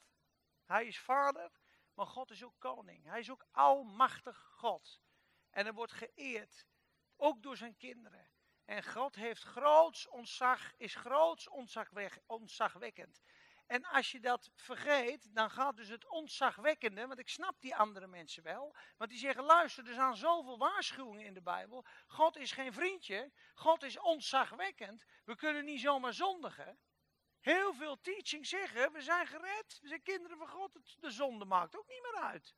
[0.65, 1.51] Hij is vader,
[1.93, 3.05] maar God is ook koning.
[3.05, 5.01] Hij is ook almachtig God.
[5.49, 6.65] En hij wordt geëerd,
[7.15, 8.29] ook door zijn kinderen.
[8.65, 13.21] En God heeft groots ontzag, is groots ontzagwek- ontzagwekkend.
[13.71, 18.07] En als je dat vergeet, dan gaat dus het ontzagwekkende, want ik snap die andere
[18.07, 21.85] mensen wel, want die zeggen, luister, er zijn zoveel waarschuwingen in de Bijbel.
[22.07, 26.79] God is geen vriendje, God is ontzagwekkend, we kunnen niet zomaar zondigen.
[27.39, 31.77] Heel veel teaching zeggen, we zijn gered, we zijn kinderen van God, de zonde maakt
[31.77, 32.55] ook niet meer uit.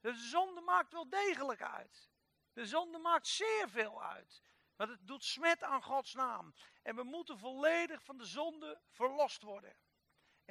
[0.00, 2.10] De zonde maakt wel degelijk uit.
[2.52, 4.42] De zonde maakt zeer veel uit.
[4.76, 6.54] Want het doet smet aan Gods naam.
[6.82, 9.76] En we moeten volledig van de zonde verlost worden.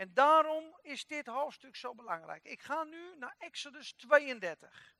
[0.01, 2.43] En daarom is dit hoofdstuk zo belangrijk.
[2.43, 4.95] Ik ga nu naar Exodus 32.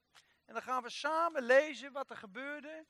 [0.45, 2.86] En dan gaan we samen lezen wat er gebeurde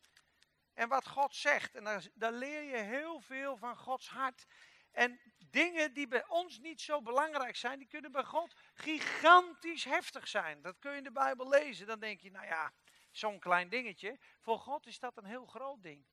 [0.74, 1.76] en wat God zegt.
[1.76, 4.46] En daar, daar leer je heel veel van Gods hart.
[4.92, 10.28] En dingen die bij ons niet zo belangrijk zijn, die kunnen bij God gigantisch heftig
[10.28, 10.62] zijn.
[10.62, 11.88] Dat kun je in de Bijbel lezen.
[11.88, 12.74] Dan denk je, nou ja,
[13.12, 14.20] zo'n klein dingetje.
[14.40, 16.06] Voor God is dat een heel groot ding.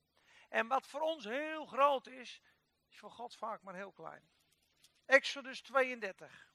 [0.49, 2.41] En wat voor ons heel groot is,
[2.89, 4.38] is voor God vaak maar heel klein.
[5.09, 6.53] Exodus 32.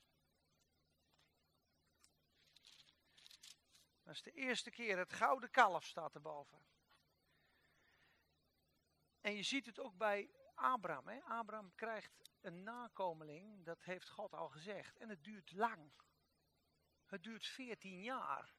[4.04, 4.98] Dat is de eerste keer.
[4.98, 6.66] Het gouden kalf staat erboven.
[9.22, 11.08] En je ziet het ook bij Abraham.
[11.08, 11.22] Hè?
[11.22, 14.98] Abraham krijgt een nakomeling, dat heeft God al gezegd.
[14.98, 15.92] En het duurt lang.
[17.06, 18.54] Het duurt 14 jaar.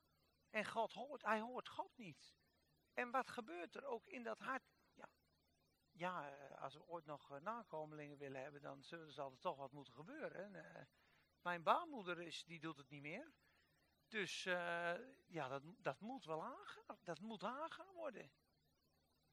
[0.50, 2.34] En God hoort, hij hoort God niet.
[2.92, 4.73] En wat gebeurt er ook in dat hart?
[5.96, 9.72] Ja, eh, als we ooit nog eh, nakomelingen willen hebben, dan zal er toch wat
[9.72, 10.44] moeten gebeuren.
[10.44, 10.84] En, eh,
[11.42, 13.32] mijn baarmoeder is, die doet het niet meer.
[14.08, 14.42] Dus
[15.26, 18.30] ja, dat, dat moet wel Hagar, dat moet Hagar worden.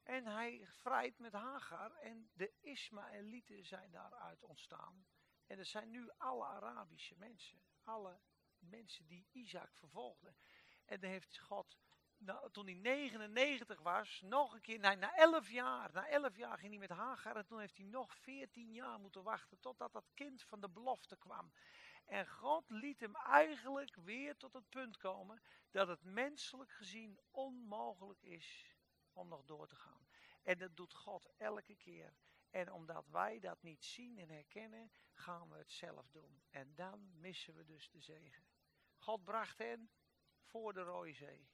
[0.04, 5.06] En hij vrijt met Hagar en de Ismaëlieten zijn daaruit ontstaan.
[5.48, 7.62] En dat zijn nu alle Arabische mensen.
[7.84, 8.22] Alle
[8.60, 10.36] mensen die Isaac vervolgden.
[10.86, 11.78] En dan heeft God,
[12.22, 16.58] nou, toen hij 99 was, nog een keer, nee, na 11 jaar, na 11 jaar
[16.58, 20.12] ging hij met Hagar en toen heeft hij nog 14 jaar moeten wachten totdat dat
[20.14, 21.52] kind van de belofte kwam.
[22.06, 25.42] En God liet hem eigenlijk weer tot het punt komen
[25.72, 28.76] dat het menselijk gezien onmogelijk is
[29.14, 30.08] om nog door te gaan.
[30.44, 32.14] En dat doet God elke keer.
[32.50, 36.42] En omdat wij dat niet zien en herkennen, gaan we het zelf doen.
[36.50, 38.44] En dan missen we dus de zegen.
[38.98, 39.90] God bracht hen
[40.42, 41.50] voor de Rode Zee.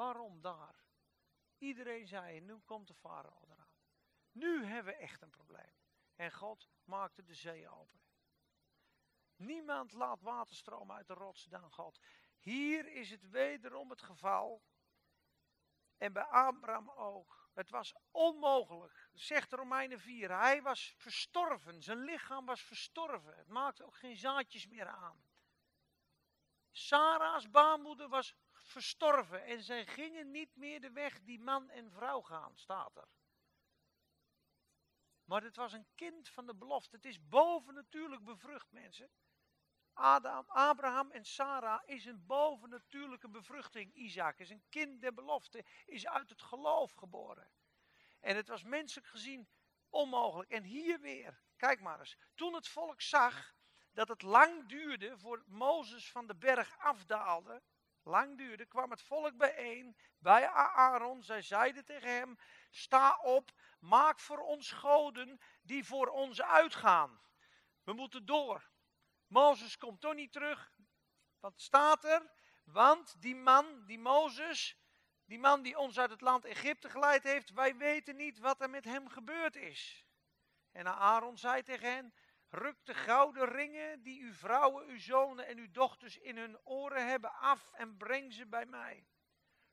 [0.00, 0.84] Waarom daar?
[1.58, 3.74] Iedereen zei, nu komt de farao eraan.
[4.32, 5.72] Nu hebben we echt een probleem.
[6.14, 8.00] En God maakte de zee open.
[9.36, 12.00] Niemand laat waterstroom uit de rots dan God.
[12.38, 14.62] Hier is het wederom het geval.
[15.96, 17.50] En bij Abraham ook.
[17.54, 19.08] Het was onmogelijk.
[19.12, 20.38] Zegt Romeinen 4.
[20.38, 21.82] Hij was verstorven.
[21.82, 23.36] Zijn lichaam was verstorven.
[23.36, 25.24] Het maakte ook geen zaadjes meer aan.
[26.70, 28.34] Sarah's baarmoeder was
[28.70, 29.44] verstorven.
[29.44, 33.08] En zij gingen niet meer de weg die man en vrouw gaan, staat er.
[35.24, 36.96] Maar het was een kind van de belofte.
[36.96, 39.10] Het is bovennatuurlijk bevrucht, mensen.
[39.92, 43.94] Adam, Abraham en Sarah is een bovennatuurlijke bevruchting.
[43.94, 47.50] Isaac is een kind der belofte, is uit het geloof geboren.
[48.20, 49.48] En het was menselijk gezien
[49.88, 50.50] onmogelijk.
[50.50, 52.16] En hier weer, kijk maar eens.
[52.34, 53.54] Toen het volk zag
[53.92, 57.62] dat het lang duurde voor Mozes van de berg afdaalde,
[58.02, 61.22] lang duurde, kwam het volk bijeen bij Aaron.
[61.22, 62.38] Zij zeiden tegen hem,
[62.70, 67.20] sta op, maak voor ons goden die voor ons uitgaan.
[67.82, 68.70] We moeten door.
[69.26, 70.72] Mozes komt toch niet terug.
[71.40, 72.30] Wat staat er?
[72.64, 74.76] Want die man, die Mozes,
[75.24, 78.70] die man die ons uit het land Egypte geleid heeft, wij weten niet wat er
[78.70, 80.06] met hem gebeurd is.
[80.72, 82.14] En Aaron zei tegen hen,
[82.50, 87.08] ruk de gouden ringen die uw vrouwen, uw zonen en uw dochters in hun oren
[87.08, 89.06] hebben af en breng ze bij mij.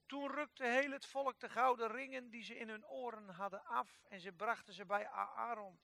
[0.05, 4.01] Toen rukte heel het volk de gouden ringen die ze in hun oren hadden af
[4.09, 5.79] en ze brachten ze bij Aaron.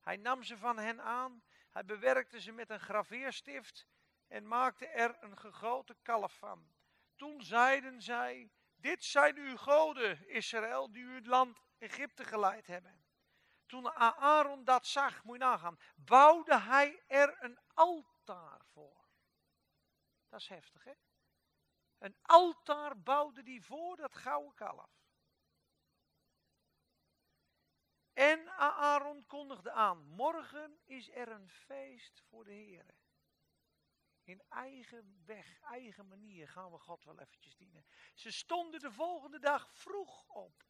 [0.00, 3.86] Hij nam ze van hen aan, hij bewerkte ze met een graveerstift
[4.28, 6.70] en maakte er een gegoten kalf van.
[7.16, 13.05] Toen zeiden zij, dit zijn uw goden, Israël, die u het land Egypte geleid hebben.
[13.66, 19.08] Toen Aaron dat zag, moet je nagaan, bouwde hij er een altaar voor.
[20.28, 20.92] Dat is heftig, hè?
[21.98, 25.04] Een altaar bouwde hij voor dat gouden kalf.
[28.12, 32.94] En Aaron kondigde aan, morgen is er een feest voor de Heer.
[34.22, 37.86] In eigen weg, eigen manier gaan we God wel eventjes dienen.
[38.14, 40.64] Ze stonden de volgende dag vroeg op.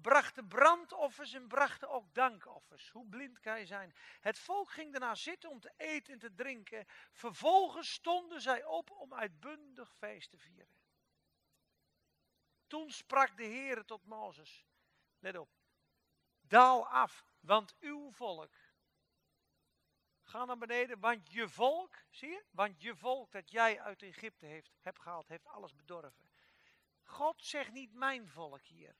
[0.00, 2.90] Brachten brandoffers en brachten ook dankoffers.
[2.90, 3.94] Hoe blind kan je zijn?
[4.20, 6.84] Het volk ging daarna zitten om te eten en te drinken.
[7.10, 10.76] Vervolgens stonden zij op om uitbundig feest te vieren.
[12.66, 14.64] Toen sprak de Heer tot Mozes.
[15.18, 15.50] Let op.
[16.40, 18.54] Daal af, want uw volk.
[20.22, 22.44] Ga naar beneden, want je volk, zie je?
[22.50, 26.30] Want je volk dat jij uit Egypte heeft, hebt gehaald, heeft alles bedorven.
[27.02, 28.96] God zegt niet mijn volk hier.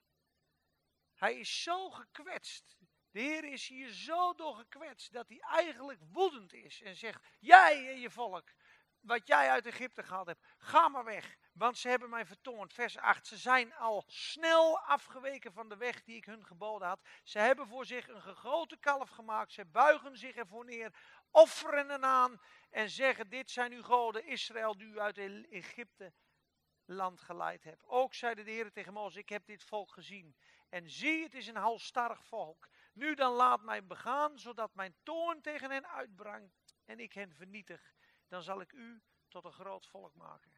[1.19, 2.77] Hij is zo gekwetst.
[3.11, 7.89] De Heer is hier zo door gekwetst dat hij eigenlijk woedend is en zegt: Jij
[7.89, 8.53] en je volk,
[9.01, 12.73] wat jij uit Egypte gehaald hebt, ga maar weg, want ze hebben mij vertoond.
[12.73, 17.01] Vers 8: Ze zijn al snel afgeweken van de weg die ik hun geboden had.
[17.23, 19.53] Ze hebben voor zich een gegoten kalf gemaakt.
[19.53, 20.95] Ze buigen zich ervoor neer,
[21.31, 22.41] offeren hen aan
[22.71, 25.19] en zeggen: Dit zijn uw goden, Israël, die u uit
[25.51, 26.13] Egypte
[26.85, 27.85] land geleid hebt.
[27.87, 30.37] Ook zeide de Heer tegen Mozes: Ik heb dit volk gezien.
[30.69, 32.69] En zie, het is een halstarrig volk.
[32.93, 37.95] Nu dan laat mij begaan, zodat mijn toorn tegen hen uitbrangt en ik hen vernietig.
[38.29, 40.57] Dan zal ik u tot een groot volk maken.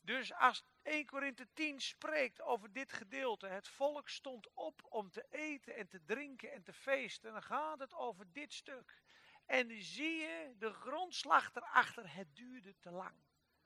[0.00, 5.26] Dus als 1 Korinthe 10 spreekt over dit gedeelte, het volk stond op om te
[5.30, 9.02] eten en te drinken en te feesten, dan gaat het over dit stuk.
[9.46, 13.14] En zie je de grondslag erachter, het duurde te lang.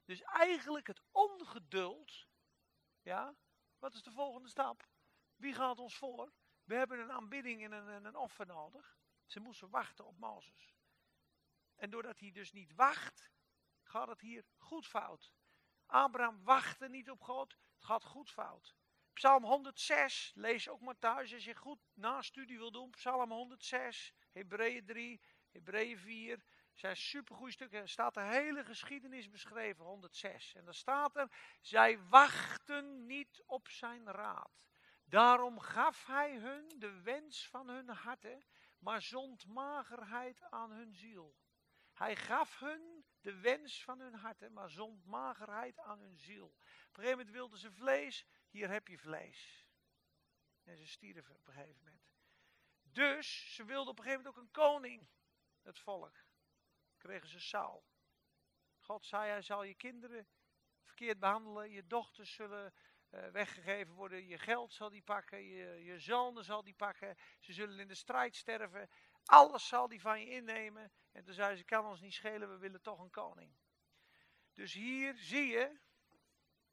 [0.05, 2.27] Dus eigenlijk het ongeduld,
[3.03, 3.35] ja,
[3.79, 4.89] wat is de volgende stap?
[5.37, 6.33] Wie gaat ons voor?
[6.65, 8.99] We hebben een aanbidding en een, een offer nodig.
[9.27, 10.75] Ze moesten wachten op Mozes.
[11.77, 13.31] En doordat hij dus niet wacht,
[13.83, 15.33] gaat het hier goed fout.
[15.87, 18.75] Abraham wachtte niet op God, het gaat goed fout.
[19.13, 22.91] Psalm 106, lees ook maar thuis als je goed nastudie wil doen.
[22.91, 25.21] Psalm 106, Hebreeën 3,
[25.51, 27.81] Hebreeën 4, zijn supergoeie stukken.
[27.81, 30.55] Er staat de hele geschiedenis beschreven, 106.
[30.55, 31.31] En dan staat er,
[31.61, 34.65] zij wachten niet op zijn raad.
[35.09, 38.45] Daarom gaf hij hun de wens van hun harten,
[38.79, 41.37] maar zond magerheid aan hun ziel.
[41.93, 46.47] Hij gaf hun de wens van hun harten, maar zond magerheid aan hun ziel.
[46.47, 49.67] Op een gegeven moment wilden ze vlees, hier heb je vlees.
[50.63, 52.05] En ze stierven op een gegeven moment.
[52.83, 55.09] Dus ze wilden op een gegeven moment ook een koning,
[55.63, 56.25] het volk.
[56.97, 57.85] Kregen ze Saul.
[58.79, 60.29] God zei, hij zal je kinderen
[60.83, 62.75] verkeerd behandelen, je dochters zullen
[63.11, 64.27] weggegeven worden.
[64.27, 67.17] Je geld zal die pakken, je, je zonen zal die pakken.
[67.41, 68.89] Ze zullen in de strijd sterven.
[69.25, 70.93] Alles zal die van je innemen.
[71.13, 73.55] En toen zei ze, kan ons niet schelen, we willen toch een koning.
[74.53, 75.79] Dus hier zie je,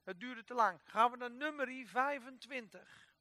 [0.04, 0.82] het duurde te lang.
[0.84, 3.12] Gaan we naar nummer 25.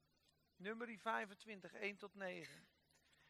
[0.56, 2.68] Nummer 25, 1 tot 9.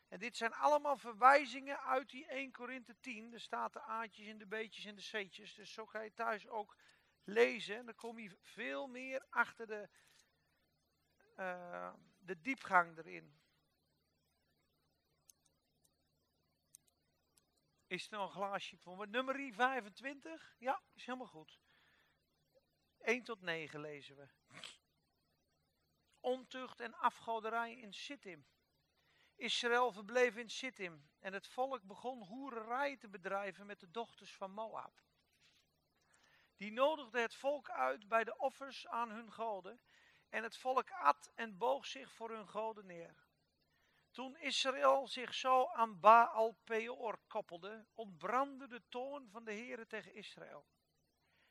[0.09, 3.33] En dit zijn allemaal verwijzingen uit die 1 Korinthe 10.
[3.33, 5.55] Er staat de A'tjes en de B'tjes en de C'tjes.
[5.55, 6.77] Dus zo ga je thuis ook
[7.25, 7.77] lezen.
[7.77, 9.89] En dan kom je veel meer achter de,
[11.37, 13.41] uh, de diepgang erin.
[17.87, 19.07] Is er nog een glaasje voor me?
[19.07, 20.55] Nummer 25?
[20.59, 21.61] Ja, is helemaal goed.
[22.99, 24.29] 1 tot 9 lezen we.
[26.21, 28.47] Ontucht en afgoderij in Sittim.
[29.35, 34.51] Israël verbleef in Sittim en het volk begon hoererij te bedrijven met de dochters van
[34.51, 35.03] Moab.
[36.57, 39.81] Die nodigde het volk uit bij de offers aan hun goden
[40.29, 43.27] en het volk at en boog zich voor hun goden neer.
[44.11, 50.15] Toen Israël zich zo aan Baal Peor koppelde, ontbrandde de toorn van de Heere tegen
[50.15, 50.67] Israël.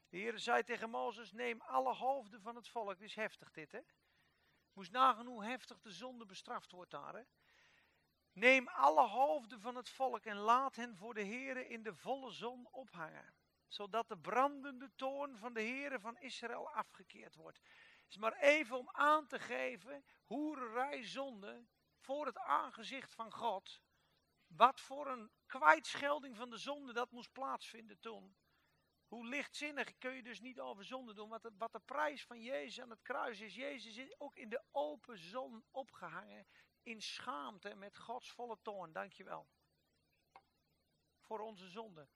[0.09, 2.97] De Heere zei tegen Mozes, neem alle hoofden van het volk.
[2.97, 3.81] Dit is heftig dit, hè?
[4.73, 7.23] Moest nagaan hoe heftig de zonde bestraft wordt daar, hè?
[8.33, 12.31] Neem alle hoofden van het volk en laat hen voor de Heere in de volle
[12.31, 13.33] zon ophangen.
[13.71, 17.57] Zodat de brandende toorn van de Heere van Israël afgekeerd wordt.
[17.57, 21.65] Het is maar even om aan te geven, hoererij zonde,
[21.99, 23.81] voor het aangezicht van God.
[24.47, 28.37] Wat voor een kwijtschelding van de zonde dat moest plaatsvinden toen.
[29.07, 31.29] Hoe lichtzinnig kun je dus niet over zonde doen.
[31.29, 33.55] Wat de, wat de prijs van Jezus aan het kruis is.
[33.55, 36.47] Jezus is ook in de open zon opgehangen.
[36.83, 38.91] In schaamte met Gods volle toorn.
[38.91, 39.47] Dankjewel.
[41.19, 42.07] Voor onze zonde.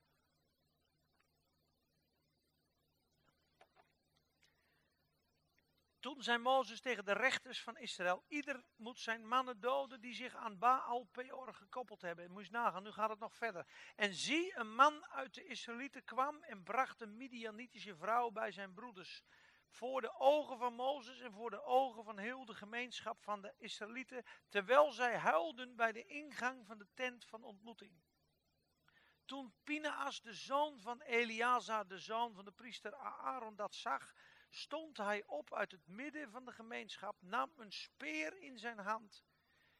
[6.05, 10.35] Toen zei Mozes tegen de rechters van Israël: Ieder moet zijn mannen doden die zich
[10.35, 12.31] aan Baal Peor gekoppeld hebben.
[12.31, 13.67] Moet je nagaan, nu gaat het nog verder.
[13.95, 18.73] En zie, een man uit de Israëlieten kwam en bracht een Midianitische vrouw bij zijn
[18.73, 19.23] broeders.
[19.69, 23.53] Voor de ogen van Mozes en voor de ogen van heel de gemeenschap van de
[23.57, 24.23] Israëlieten.
[24.49, 28.01] Terwijl zij huilden bij de ingang van de tent van ontmoeting.
[29.25, 34.13] Toen Pinaas, de zoon van Eleazar, de zoon van de priester Aaron, dat zag,
[34.55, 39.23] stond hij op uit het midden van de gemeenschap, nam een speer in zijn hand,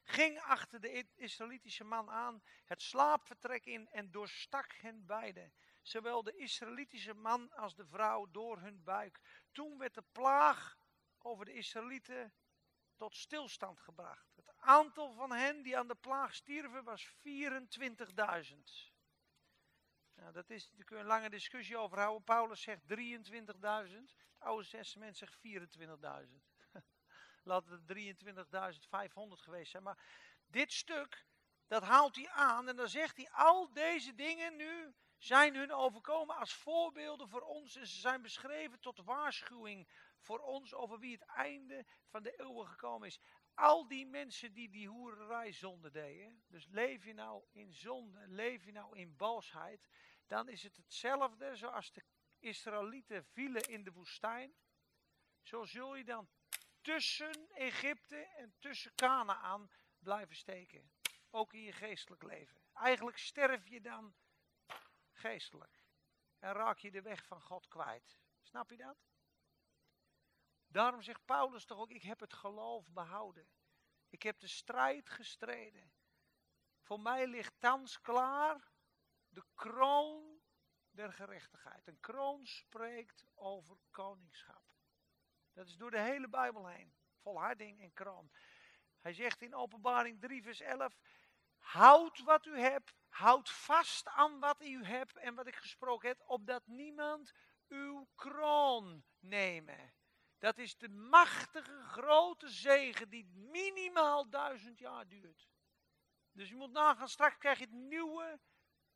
[0.04, 6.36] ging achter de Israëlitische man aan, het slaapvertrek in en doorstak hen beiden, zowel de
[6.36, 9.20] Israëlitische man als de vrouw door hun buik.
[9.52, 10.78] Toen werd de plaag
[11.18, 12.34] over de Israëlieten
[12.96, 14.36] tot stilstand gebracht.
[14.36, 18.95] Het aantal van hen die aan de plaag stierven was 24.000.
[20.26, 22.24] Nou, dat is, daar kun je een lange discussie over houden.
[22.24, 22.88] Paulus zegt 23.000.
[23.56, 25.44] Het Oude Testament zegt 24.000.
[27.44, 29.84] Laat het 23.500 geweest zijn.
[29.84, 29.98] Maar
[30.48, 31.26] dit stuk,
[31.68, 32.68] dat haalt hij aan.
[32.68, 37.76] En dan zegt hij, al deze dingen nu zijn hun overkomen als voorbeelden voor ons.
[37.76, 42.68] En ze zijn beschreven tot waarschuwing voor ons over wie het einde van de eeuwen
[42.68, 43.20] gekomen is.
[43.54, 46.44] Al die mensen die die hoererij zonde deden.
[46.48, 49.88] Dus leef je nou in zonde, leef je nou in boosheid.
[50.28, 52.04] Dan is het hetzelfde zoals de
[52.40, 54.56] Israëlieten vielen in de woestijn.
[55.42, 56.30] Zo zul je dan
[56.82, 60.92] tussen Egypte en tussen Canaan blijven steken.
[61.30, 62.62] Ook in je geestelijk leven.
[62.74, 64.16] Eigenlijk sterf je dan
[65.12, 65.84] geestelijk.
[66.40, 68.20] En raak je de weg van God kwijt.
[68.42, 68.98] Snap je dat?
[70.68, 73.48] Daarom zegt Paulus toch ook, ik heb het geloof behouden.
[74.10, 75.94] Ik heb de strijd gestreden.
[76.82, 78.72] Voor mij ligt thans klaar
[79.36, 80.42] de kroon
[80.92, 81.88] der gerechtigheid.
[81.88, 84.64] Een kroon spreekt over koningschap.
[85.54, 86.94] Dat is door de hele Bijbel heen.
[87.22, 88.32] Volharding en kroon.
[89.02, 90.98] Hij zegt in openbaring 3 vers 11.
[91.58, 92.94] Houd wat u hebt.
[93.08, 96.24] Houd vast aan wat u hebt en wat ik gesproken heb.
[96.26, 97.34] Opdat niemand
[97.68, 99.94] uw kroon nemen.
[100.38, 105.50] Dat is de machtige grote zegen die minimaal duizend jaar duurt.
[106.32, 108.40] Dus je moet nagaan, straks krijg je het nieuwe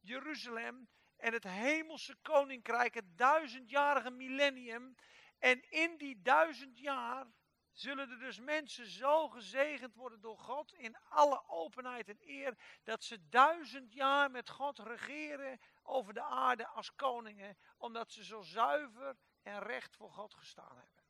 [0.01, 4.95] Jeruzalem en het hemelse koninkrijk, het duizendjarige millennium.
[5.39, 7.27] En in die duizend jaar
[7.71, 13.03] zullen er dus mensen zo gezegend worden door God in alle openheid en eer, dat
[13.03, 19.17] ze duizend jaar met God regeren over de aarde als koningen, omdat ze zo zuiver
[19.41, 21.03] en recht voor God gestaan hebben.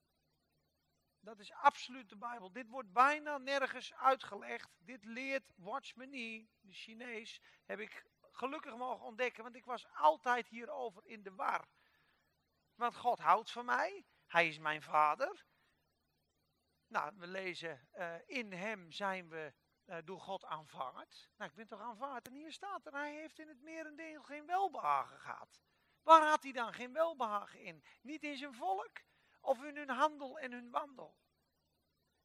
[1.22, 2.52] Dat is absoluut de Bijbel.
[2.52, 4.70] Dit wordt bijna nergens uitgelegd.
[4.78, 8.06] Dit leert Watchman Nee, de Chinees, heb ik
[8.40, 11.68] gelukkig mogen ontdekken, want ik was altijd hierover in de war.
[12.76, 15.46] Want God houdt van mij, Hij is mijn vader.
[16.88, 19.54] Nou, we lezen, uh, in Hem zijn we
[19.86, 21.30] uh, door God aanvaard.
[21.38, 22.28] Nou, ik ben toch aanvaard?
[22.28, 25.62] En hier staat er, Hij heeft in het merendeel geen welbehagen gehad.
[26.04, 27.84] Waar had Hij dan geen welbehagen in?
[28.02, 29.02] Niet in zijn volk
[29.42, 31.18] of in hun handel en hun wandel.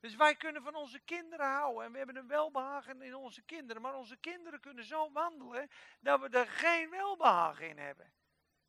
[0.04, 3.82] Dus wij kunnen van onze kinderen houden en we hebben een welbehagen in onze kinderen.
[3.82, 8.12] Maar onze kinderen kunnen zo wandelen dat we er geen welbehagen in hebben.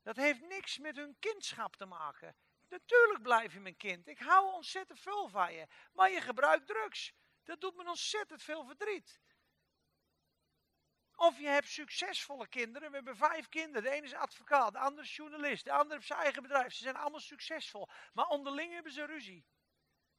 [0.03, 2.35] Dat heeft niks met hun kindschap te maken.
[2.69, 4.07] Natuurlijk blijf je mijn kind.
[4.07, 5.67] Ik hou ontzettend veel van je.
[5.93, 7.13] Maar je gebruikt drugs.
[7.43, 9.19] Dat doet me ontzettend veel verdriet.
[11.15, 12.89] Of je hebt succesvolle kinderen.
[12.89, 13.83] We hebben vijf kinderen.
[13.83, 16.73] De ene is advocaat, de andere is journalist, de andere heeft zijn eigen bedrijf.
[16.73, 17.89] Ze zijn allemaal succesvol.
[18.13, 19.45] Maar onderling hebben ze ruzie.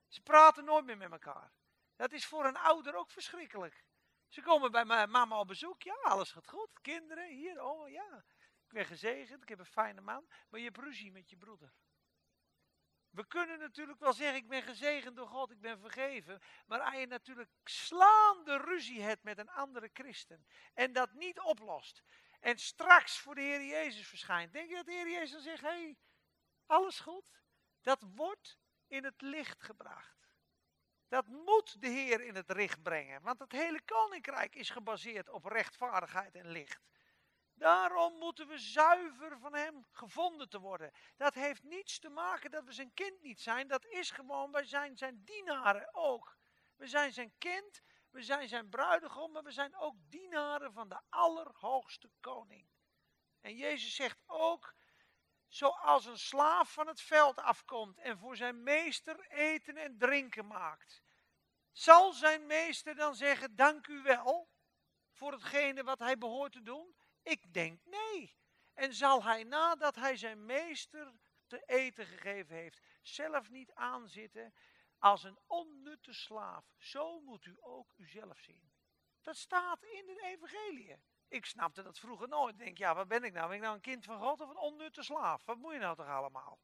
[0.08, 1.52] Ze praten nooit meer met elkaar.
[1.96, 3.84] Dat is voor een ouder ook verschrikkelijk.
[4.28, 5.82] Ze komen bij mijn mama op bezoek.
[5.82, 6.80] Ja, alles gaat goed.
[6.80, 8.24] Kinderen, hier, oh ja.
[8.66, 10.26] Ik ben gezegend, ik heb een fijne man.
[10.48, 11.72] Maar je hebt ruzie met je broeder.
[13.10, 16.40] We kunnen natuurlijk wel zeggen, ik ben gezegend door God, ik ben vergeven.
[16.66, 20.46] Maar als je natuurlijk slaande ruzie hebt met een andere christen.
[20.74, 22.02] En dat niet oplost.
[22.40, 24.52] En straks voor de Heer Jezus verschijnt.
[24.52, 25.96] Denk je dat de Heer Jezus dan zegt, hé, hey,
[26.66, 27.30] alles goed?
[27.80, 28.58] Dat wordt
[28.88, 30.28] in het licht gebracht.
[31.08, 33.22] Dat moet de Heer in het licht brengen.
[33.22, 36.80] Want het hele koninkrijk is gebaseerd op rechtvaardigheid en licht.
[37.54, 40.92] Daarom moeten we zuiver van Hem gevonden te worden.
[41.16, 43.68] Dat heeft niets te maken dat we zijn kind niet zijn.
[43.68, 46.36] Dat is gewoon, wij zijn zijn dienaren ook.
[46.76, 51.00] We zijn zijn kind, we zijn zijn bruidegom, maar we zijn ook dienaren van de
[51.08, 52.68] Allerhoogste Koning.
[53.40, 54.74] En Jezus zegt ook,
[55.48, 61.02] zoals een slaaf van het veld afkomt en voor zijn meester eten en drinken maakt.
[61.72, 64.48] Zal zijn meester dan zeggen, dank u wel
[65.12, 66.96] voor hetgene wat hij behoort te doen?
[67.22, 68.36] Ik denk nee.
[68.74, 71.12] En zal hij nadat hij zijn meester
[71.46, 74.54] te eten gegeven heeft, zelf niet aanzitten
[74.98, 76.74] als een onnutte slaaf?
[76.78, 78.72] Zo moet u ook uzelf zien.
[79.22, 80.96] Dat staat in de evangelie.
[81.28, 82.54] Ik snapte dat vroeger nooit.
[82.54, 83.46] Ik denk, ja, wat ben ik nou?
[83.46, 85.44] Ben ik nou een kind van God of een onnutte slaaf?
[85.44, 86.58] Wat moet je nou toch allemaal?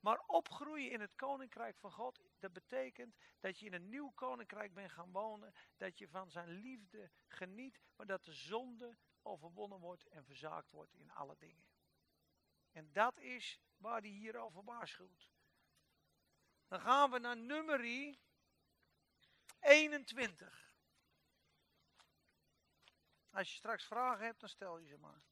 [0.00, 4.74] Maar opgroeien in het koninkrijk van God, dat betekent dat je in een nieuw koninkrijk
[4.74, 10.06] bent gaan wonen, dat je van zijn liefde geniet, maar dat de zonde overwonnen wordt
[10.06, 11.66] en verzaakt wordt in alle dingen.
[12.72, 15.30] En dat is waar hij hierover waarschuwt.
[16.68, 18.20] Dan gaan we naar nummerie
[19.60, 20.65] 21.
[23.36, 25.22] Als je straks vragen hebt, dan stel je ze maar.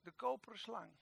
[0.00, 0.98] De koperen slang.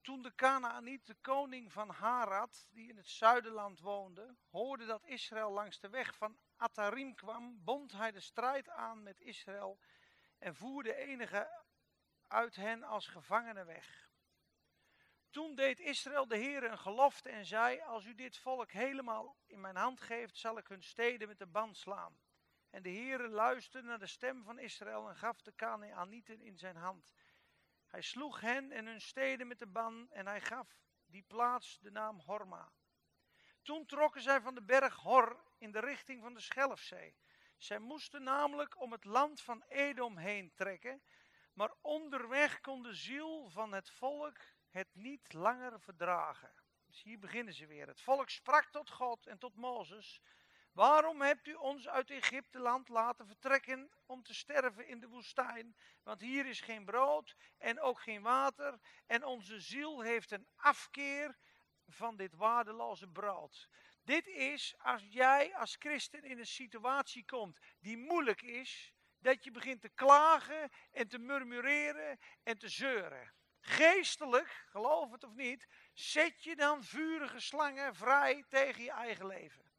[0.00, 5.50] Toen de Kanaaniet, de koning van Harad, die in het zuiderland woonde, hoorde dat Israël
[5.50, 9.78] langs de weg van Atarim kwam, bond hij de strijd aan met Israël
[10.38, 11.64] en voerde enige
[12.26, 14.10] uit hen als gevangenen weg.
[15.30, 19.60] Toen deed Israël de Heer een gelofte en zei, als u dit volk helemaal in
[19.60, 22.18] mijn hand geeft, zal ik hun steden met de band slaan.
[22.70, 26.76] En de Heer luisterde naar de stem van Israël en gaf de Kanaanieten in zijn
[26.76, 27.12] hand.
[27.86, 31.90] Hij sloeg hen en hun steden met de ban en hij gaf die plaats de
[31.90, 32.72] naam Horma.
[33.68, 37.16] Toen trokken zij van de berg Hor in de richting van de Schelfzee.
[37.56, 41.02] Zij moesten namelijk om het land van Edom heen trekken,
[41.52, 44.36] maar onderweg kon de ziel van het volk
[44.70, 46.52] het niet langer verdragen.
[46.86, 47.86] Dus hier beginnen ze weer.
[47.86, 50.20] Het volk sprak tot God en tot Mozes.
[50.72, 55.76] Waarom hebt u ons uit Egypteland laten vertrekken om te sterven in de woestijn?
[56.02, 58.78] Want hier is geen brood en ook geen water.
[59.06, 61.36] En onze ziel heeft een afkeer
[61.88, 63.68] van dit waardeloze brood.
[64.04, 69.50] Dit is als jij als christen in een situatie komt die moeilijk is, dat je
[69.50, 73.32] begint te klagen en te murmureren en te zeuren.
[73.60, 79.72] Geestelijk, geloof het of niet, zet je dan vurige slangen vrij tegen je eigen leven.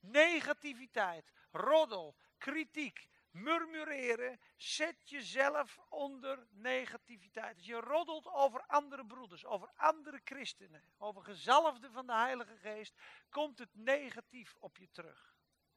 [0.00, 7.56] Negativiteit, roddel, kritiek, murmureren, zet jezelf onder negativiteit.
[7.56, 12.94] Als je roddelt over andere broeders, over andere christenen, over gezalfden van de Heilige Geest,
[13.28, 15.34] komt het negatief op je terug.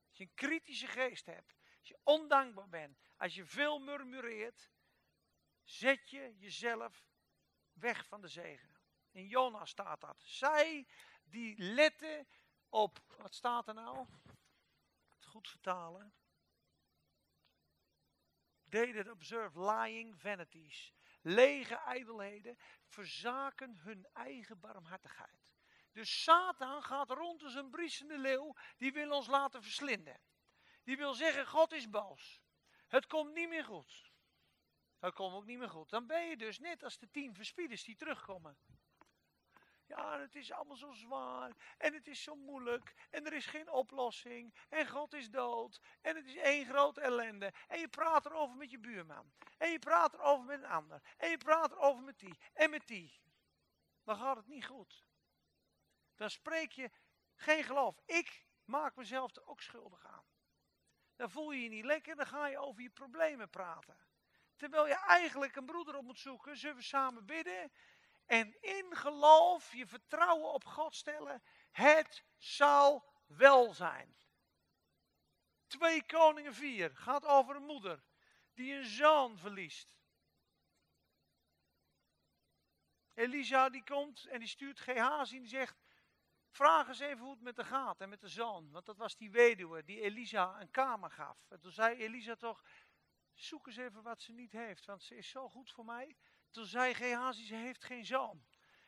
[0.08, 4.70] Als je een kritische geest hebt, als je ondankbaar bent, als je veel murmureert,
[5.64, 7.08] zet je jezelf
[7.74, 8.78] weg van de zegen.
[9.12, 10.24] In Jona staat dat.
[10.24, 10.88] Zij
[11.24, 12.28] die letten
[12.70, 14.08] op, wat staat er nou?
[15.16, 16.14] Het goed vertalen.
[18.70, 20.94] They that observe lying vanities.
[21.22, 25.54] Lege ijdelheden verzaken hun eigen barmhartigheid.
[25.92, 30.22] Dus Satan gaat rond als een briesende leeuw, die wil ons laten verslinden.
[30.84, 32.42] Die wil zeggen, God is boos.
[32.88, 34.12] Het komt niet meer goed.
[35.00, 35.90] Het komt ook niet meer goed.
[35.90, 38.58] Dan ben je dus net als de tien verspieders die terugkomen.
[39.90, 41.52] Ja, het is allemaal zo zwaar.
[41.78, 42.94] En het is zo moeilijk.
[43.10, 44.54] En er is geen oplossing.
[44.70, 45.82] En God is dood.
[46.02, 47.54] En het is één grote ellende.
[47.68, 49.32] En je praat erover met je buurman.
[49.58, 51.02] En je praat erover met een ander.
[51.18, 52.38] En je praat erover met die.
[52.54, 53.22] En met die.
[54.04, 55.06] Dan gaat het niet goed.
[56.16, 56.92] Dan spreek je
[57.36, 58.02] geen geloof.
[58.06, 60.26] Ik maak mezelf er ook schuldig aan.
[61.16, 62.16] Dan voel je je niet lekker.
[62.16, 63.98] Dan ga je over je problemen praten.
[64.56, 66.58] Terwijl je eigenlijk een broeder op moet zoeken.
[66.58, 67.72] Zullen we samen bidden?
[68.30, 71.44] En in geloof je vertrouwen op God stellen.
[71.72, 74.16] Het zal wel zijn.
[75.68, 78.04] 2 Koningen 4 gaat over een moeder
[78.54, 79.98] die een zoon verliest.
[83.14, 85.82] Elisa die komt en die stuurt Gehazi en die zegt,
[86.50, 88.72] vraag eens even hoe het met de gaat en met de zoon.
[88.72, 91.50] Want dat was die weduwe die Elisa een kamer gaf.
[91.50, 92.64] En toen zei Elisa toch,
[93.34, 96.18] zoek eens even wat ze niet heeft, want ze is zo goed voor mij.
[96.52, 98.44] Toen zei Gehazi, ze heeft geen zoon.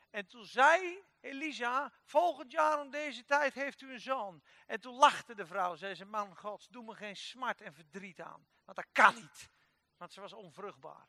[0.09, 4.43] En toen zei Elisa, volgend jaar om deze tijd heeft u een zoon.
[4.65, 8.21] En toen lachte de vrouw, zei ze, man gods, doe me geen smart en verdriet
[8.21, 8.47] aan.
[8.65, 9.49] Want dat kan niet,
[9.97, 11.07] want ze was onvruchtbaar.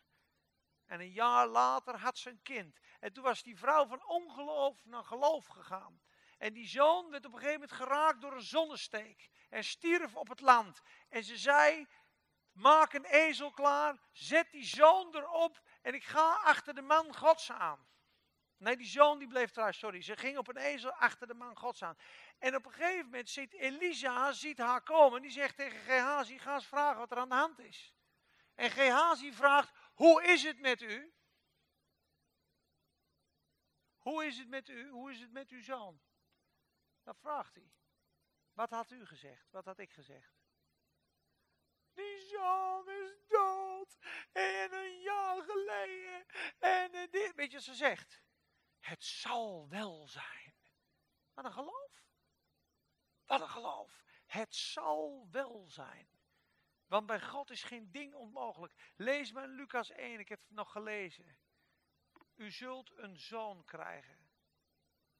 [0.87, 2.79] En een jaar later had ze een kind.
[3.01, 6.01] En toen was die vrouw van ongeloof naar geloof gegaan.
[6.39, 9.31] En die zoon werd op een gegeven moment geraakt door een zonnesteek.
[9.49, 10.81] En stierf op het land.
[11.09, 11.87] En ze zei,
[12.53, 17.51] maak een ezel klaar, zet die zoon erop en ik ga achter de man gods
[17.51, 17.87] aan.
[18.57, 20.03] Nee, die zoon die bleef thuis, sorry.
[20.03, 21.97] Ze ging op een ezel achter de man gods aan.
[22.39, 25.23] En op een gegeven moment ziet Elisa ziet haar komen.
[25.23, 27.95] Die zegt tegen Gehazi, ga eens vragen wat er aan de hand is.
[28.55, 31.15] En Gehazi vraagt, hoe is het met u?
[33.99, 34.89] Hoe is het met u?
[34.89, 36.01] Hoe is het met uw zoon?
[37.03, 37.73] Dat vraagt hij.
[38.53, 39.51] Wat had u gezegd?
[39.51, 40.42] Wat had ik gezegd?
[41.95, 43.99] Die zoon is dood.
[44.33, 46.27] En een jaar geleden.
[46.59, 47.35] En eh, dit.
[47.35, 48.23] Weet je wat ze zegt?
[48.81, 50.55] Het zal wel zijn.
[51.35, 52.05] Wat een geloof.
[53.27, 54.03] Wat een geloof.
[54.27, 56.09] Het zal wel zijn.
[56.87, 58.93] Want bij God is geen ding onmogelijk.
[58.97, 61.39] Lees maar Lucas 1, ik heb het nog gelezen.
[62.35, 64.32] U zult een zoon krijgen.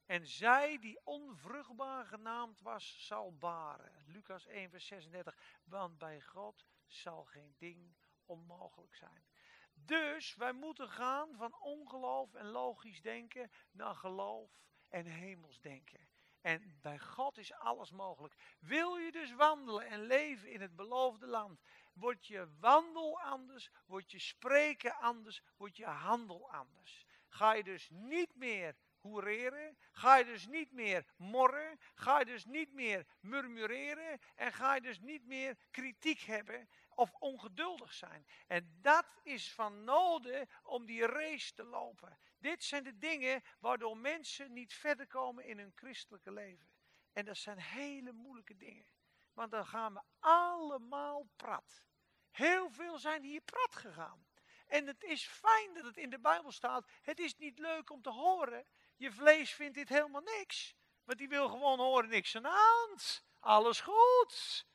[0.05, 4.03] En zij die onvruchtbaar genaamd was, zal baren.
[4.05, 5.37] Lucas 1, vers 36.
[5.63, 7.95] Want bij God zal geen ding
[8.25, 9.25] onmogelijk zijn.
[9.73, 16.09] Dus wij moeten gaan van ongeloof en logisch denken naar geloof en hemels denken.
[16.41, 18.35] En bij God is alles mogelijk.
[18.59, 21.61] Wil je dus wandelen en leven in het beloofde land,
[21.93, 27.05] wordt je wandel anders, wordt je spreken anders, wordt je handel anders.
[27.27, 32.45] Ga je dus niet meer hoereren, ga je dus niet meer morren, ga je dus
[32.45, 38.27] niet meer murmureren en ga je dus niet meer kritiek hebben of ongeduldig zijn.
[38.47, 42.17] En dat is van noden om die race te lopen.
[42.37, 46.71] Dit zijn de dingen waardoor mensen niet verder komen in hun christelijke leven.
[47.13, 48.85] En dat zijn hele moeilijke dingen.
[49.33, 51.83] Want dan gaan we allemaal prat.
[52.31, 54.25] Heel veel zijn hier prat gegaan.
[54.67, 56.85] En het is fijn dat het in de Bijbel staat.
[57.01, 58.65] Het is niet leuk om te horen.
[58.95, 60.75] Je vlees vindt dit helemaal niks.
[61.03, 62.95] Want die wil gewoon horen, niks aan.
[63.39, 64.65] Alles goed.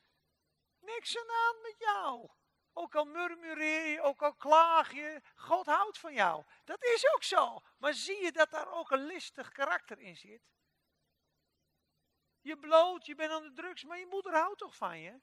[0.79, 2.29] Niks aan met jou.
[2.73, 6.45] Ook al murmureer je, ook al klaag je, God houdt van jou.
[6.63, 7.59] Dat is ook zo.
[7.77, 10.41] Maar zie je dat daar ook een listig karakter in zit?
[12.41, 15.19] Je bloot, je bent aan de drugs, maar je moeder houdt toch van je?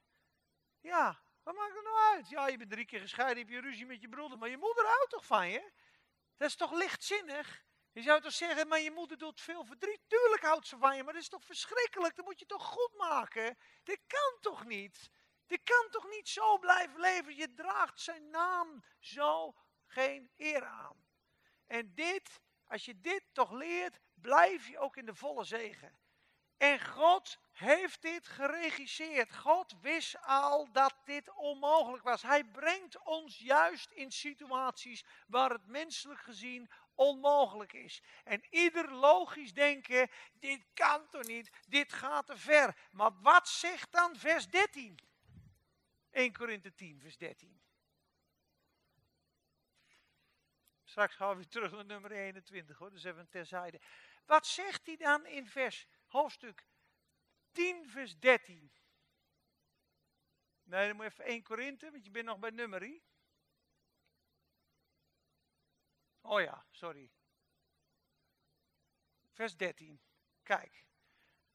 [0.79, 2.29] Ja, wat maakt het nou uit?
[2.29, 4.85] Ja, je bent drie keer gescheiden, heb je ruzie met je broeder, maar je moeder
[4.85, 5.71] houdt toch van je?
[6.37, 7.65] Dat is toch lichtzinnig?
[7.97, 10.01] Je zou toch zeggen, maar je moeder doet veel verdriet.
[10.07, 12.15] Tuurlijk houdt ze van je, maar dat is toch verschrikkelijk?
[12.15, 13.57] Dat moet je toch goed maken?
[13.83, 15.09] Dit kan toch niet?
[15.45, 17.35] Je kan toch niet zo blijven leven?
[17.35, 21.05] Je draagt zijn naam zo geen eer aan.
[21.67, 25.99] En dit, als je dit toch leert, blijf je ook in de volle zegen.
[26.57, 29.35] En God heeft dit geregisseerd.
[29.35, 32.21] God wist al dat dit onmogelijk was.
[32.21, 38.01] Hij brengt ons juist in situaties waar het menselijk gezien onmogelijk is.
[38.23, 42.75] En ieder logisch denken, dit kan toch niet, dit gaat te ver.
[42.91, 44.99] Maar wat zegt dan vers 13?
[46.11, 47.61] 1 Korinthe 10, vers 13.
[50.83, 52.91] Straks gaan we weer terug naar nummer 21, hoor.
[52.91, 53.81] dus even terzijde.
[54.25, 56.65] Wat zegt hij dan in vers, hoofdstuk
[57.51, 58.71] 10, vers 13?
[60.63, 63.03] Nee, dan moet je even 1 Korinthe, want je bent nog bij nummerie.
[66.29, 67.11] Oh ja, sorry.
[69.31, 70.01] Vers 13.
[70.43, 70.85] Kijk.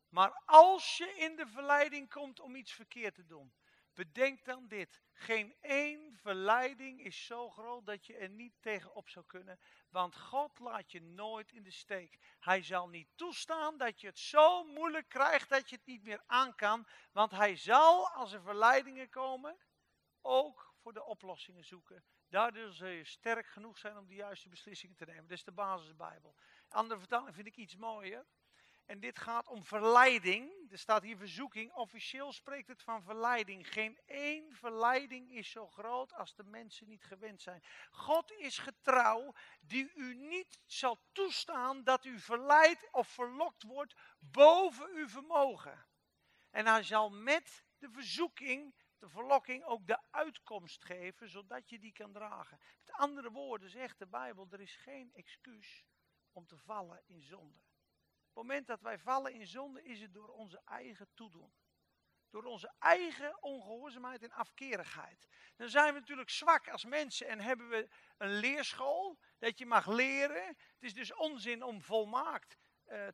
[0.08, 3.52] Maar als je in de verleiding komt om iets verkeerd te doen,
[3.94, 5.00] bedenk dan dit.
[5.12, 9.58] Geen één verleiding is zo groot dat je er niet tegenop zou kunnen.
[9.88, 12.18] Want God laat je nooit in de steek.
[12.38, 16.22] Hij zal niet toestaan dat je het zo moeilijk krijgt dat je het niet meer
[16.26, 16.86] aan kan.
[17.12, 19.56] Want hij zal, als er verleidingen komen,
[20.20, 22.04] ook voor de oplossingen zoeken.
[22.32, 25.22] Daardoor zul je sterk genoeg zijn om de juiste beslissingen te nemen.
[25.22, 26.34] Dat is de basisbijbel.
[26.68, 28.26] Andere vertaling vind ik iets mooier.
[28.86, 30.70] En dit gaat om verleiding.
[30.70, 31.72] Er staat hier verzoeking.
[31.72, 33.72] Officieel spreekt het van verleiding.
[33.72, 37.62] Geen één verleiding is zo groot als de mensen niet gewend zijn.
[37.90, 44.90] God is getrouw die u niet zal toestaan dat u verleid of verlokt wordt boven
[44.94, 45.86] uw vermogen.
[46.50, 51.92] En hij zal met de verzoeking, de verlokking, ook de uitkomst geven, zodat je die
[51.92, 52.58] kan dragen.
[52.78, 55.84] Met andere woorden zegt de Bijbel, er is geen excuus
[56.32, 57.58] om te vallen in zonde.
[57.58, 61.52] Op het moment dat wij vallen in zonde, is het door onze eigen toedoen.
[62.30, 65.28] Door onze eigen ongehoorzaamheid en afkerigheid.
[65.56, 69.86] Dan zijn we natuurlijk zwak als mensen en hebben we een leerschool dat je mag
[69.86, 70.46] leren.
[70.46, 73.08] Het is dus onzin om volmaakt eh,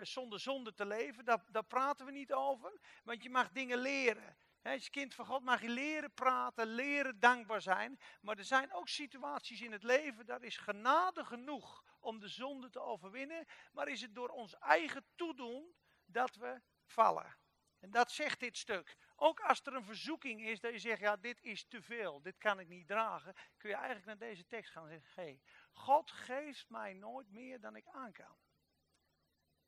[0.00, 1.24] zonder zonde te leven.
[1.24, 2.80] Daar, daar praten we niet over.
[3.04, 4.36] Want je mag dingen leren.
[4.64, 7.98] Als kind van God mag je leren praten, leren dankbaar zijn.
[8.20, 12.70] Maar er zijn ook situaties in het leven, daar is genade genoeg om de zonde
[12.70, 13.46] te overwinnen.
[13.72, 17.36] Maar is het door ons eigen toedoen dat we vallen.
[17.80, 18.96] En dat zegt dit stuk.
[19.16, 22.38] Ook als er een verzoeking is dat je zegt, ja dit is te veel, dit
[22.38, 23.34] kan ik niet dragen.
[23.56, 25.40] Kun je eigenlijk naar deze tekst gaan en zeggen, hé,
[25.72, 28.36] God geeft mij nooit meer dan ik aan kan.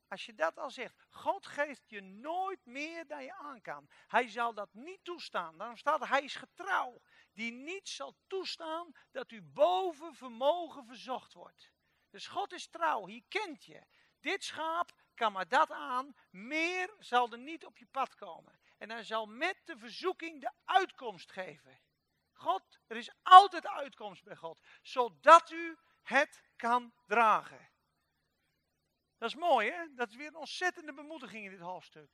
[0.07, 3.89] Als je dat al zegt, God geeft je nooit meer dan je aan kan.
[4.07, 5.57] Hij zal dat niet toestaan.
[5.57, 7.01] Daarom staat hij is getrouw.
[7.33, 11.71] Die niet zal toestaan dat u boven vermogen verzocht wordt.
[12.09, 13.85] Dus God is trouw, hij kent je.
[14.19, 18.59] Dit schaap kan maar dat aan, meer zal er niet op je pad komen.
[18.77, 21.79] En hij zal met de verzoeking de uitkomst geven.
[22.33, 27.69] God, er is altijd uitkomst bij God, zodat u het kan dragen.
[29.17, 29.93] Dat is mooi, hè?
[29.93, 32.09] Dat is weer een ontzettende bemoediging in dit hoofdstuk.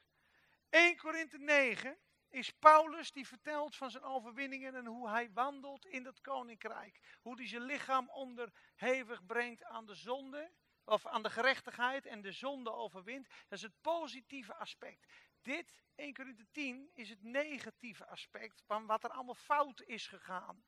[0.69, 1.97] 1 Korinthe 9
[2.29, 6.99] is Paulus die vertelt van zijn overwinningen en hoe hij wandelt in dat koninkrijk.
[7.21, 10.51] Hoe hij zijn lichaam onderhevig brengt aan de zonde,
[10.85, 13.27] of aan de gerechtigheid en de zonde overwint.
[13.27, 15.05] Dat is het positieve aspect.
[15.41, 20.63] Dit, 1 Korinthe 10, is het negatieve aspect van wat er allemaal fout is gegaan.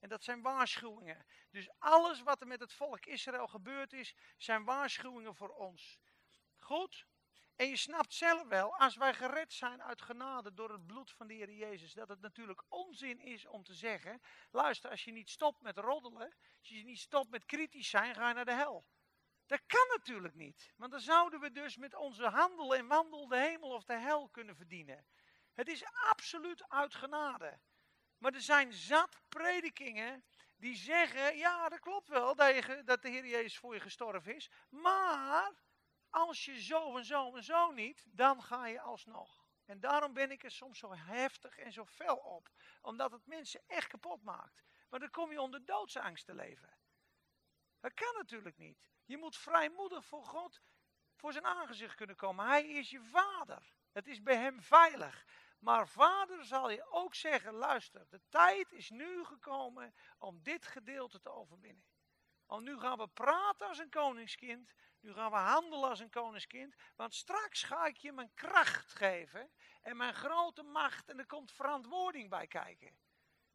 [0.00, 1.26] En dat zijn waarschuwingen.
[1.50, 5.98] Dus alles wat er met het volk Israël gebeurd is, zijn waarschuwingen voor ons.
[6.56, 7.06] Goed?
[7.56, 11.26] En je snapt zelf wel, als wij gered zijn uit genade door het bloed van
[11.26, 14.20] de Heer Jezus, dat het natuurlijk onzin is om te zeggen,
[14.50, 18.28] luister, als je niet stopt met roddelen, als je niet stopt met kritisch zijn, ga
[18.28, 18.86] je naar de hel.
[19.46, 23.36] Dat kan natuurlijk niet, want dan zouden we dus met onze handel en wandel de
[23.36, 25.06] hemel of de hel kunnen verdienen.
[25.52, 27.60] Het is absoluut uit genade.
[28.18, 30.24] Maar er zijn zat predikingen
[30.56, 34.50] die zeggen, ja dat klopt wel dat, dat de Heer Jezus voor je gestorven is,
[34.68, 35.52] maar
[36.10, 39.46] als je zo en zo en zo niet, dan ga je alsnog.
[39.64, 42.48] En daarom ben ik er soms zo heftig en zo fel op.
[42.82, 44.62] Omdat het mensen echt kapot maakt.
[44.88, 46.76] Maar dan kom je onder doodsangst te leven.
[47.80, 48.90] Dat kan natuurlijk niet.
[49.04, 50.60] Je moet vrijmoedig voor God,
[51.16, 52.46] voor zijn aangezicht kunnen komen.
[52.46, 53.72] Hij is je vader.
[53.92, 55.26] Het is bij hem veilig.
[55.58, 61.20] Maar vader zal je ook zeggen, luister, de tijd is nu gekomen om dit gedeelte
[61.20, 61.86] te overwinnen.
[62.46, 64.74] Want nu gaan we praten als een koningskind.
[65.00, 66.74] Nu gaan we handelen als een koningskind.
[66.96, 69.50] Want straks ga ik je mijn kracht geven.
[69.82, 71.08] En mijn grote macht.
[71.08, 72.98] En er komt verantwoording bij kijken.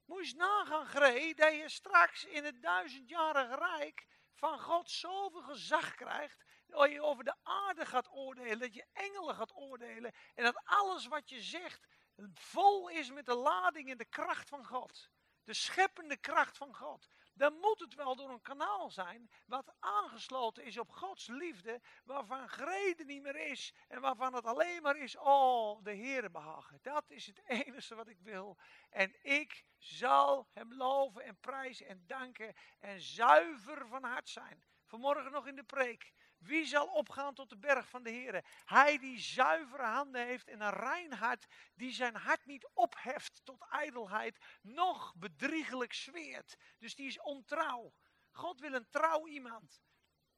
[0.06, 5.42] Moet je eens nagaan, Gree, dat je straks in het duizendjarige rijk van God zoveel
[5.42, 6.44] gezag krijgt.
[6.74, 8.60] Over de aarde gaat oordelen.
[8.60, 10.14] Dat je engelen gaat oordelen.
[10.36, 11.88] En dat alles wat je zegt
[12.34, 15.10] vol is met de lading en de kracht van God.
[15.44, 20.64] De scheppende kracht van God dan moet het wel door een kanaal zijn wat aangesloten
[20.64, 25.18] is op Gods liefde, waarvan grede niet meer is en waarvan het alleen maar is,
[25.18, 26.80] oh, de Heere behagen.
[26.82, 28.58] Dat is het enige wat ik wil.
[28.90, 34.64] En ik zal hem loven en prijzen en danken en zuiver van hart zijn.
[34.86, 36.14] Vanmorgen nog in de preek.
[36.44, 38.44] Wie zal opgaan tot de berg van de Heere?
[38.66, 41.46] Hij die zuivere handen heeft en een rein hart,
[41.76, 46.58] die zijn hart niet opheft tot ijdelheid, nog bedriegelijk zweert.
[46.80, 47.94] Dus die is ontrouw.
[48.32, 49.82] God wil een trouw iemand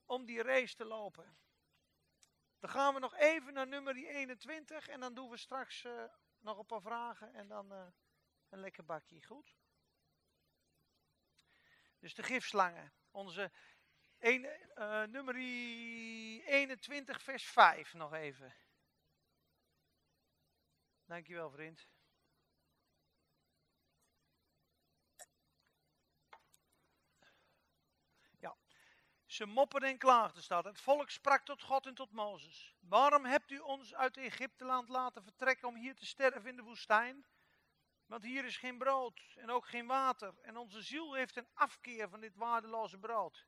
[0.05, 1.37] om die race te lopen.
[2.59, 6.03] Dan gaan we nog even naar nummer 21 en dan doen we straks eh,
[6.39, 7.87] nog een paar vragen en dan eh,
[8.49, 9.25] een lekker bakje.
[9.25, 9.55] Goed?
[11.99, 12.93] Dus de gifslangen.
[13.11, 13.51] Onze
[14.19, 18.55] een, eh, nummer 21 vers 5 nog even.
[21.05, 21.87] Dankjewel vriend.
[28.39, 28.57] Ja.
[29.25, 30.63] Ze mopperden en klaagden staat.
[30.63, 32.75] Het volk sprak tot God en tot Mozes.
[32.79, 37.25] Waarom hebt u ons uit Egypteland laten vertrekken om hier te sterven in de woestijn?
[38.05, 40.33] Want hier is geen brood en ook geen water.
[40.41, 43.45] En onze ziel heeft een afkeer van dit waardeloze brood.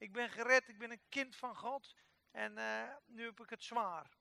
[0.00, 1.94] Ik ben gered, ik ben een kind van God.
[2.30, 4.18] En eh, nu heb ik het zwaar.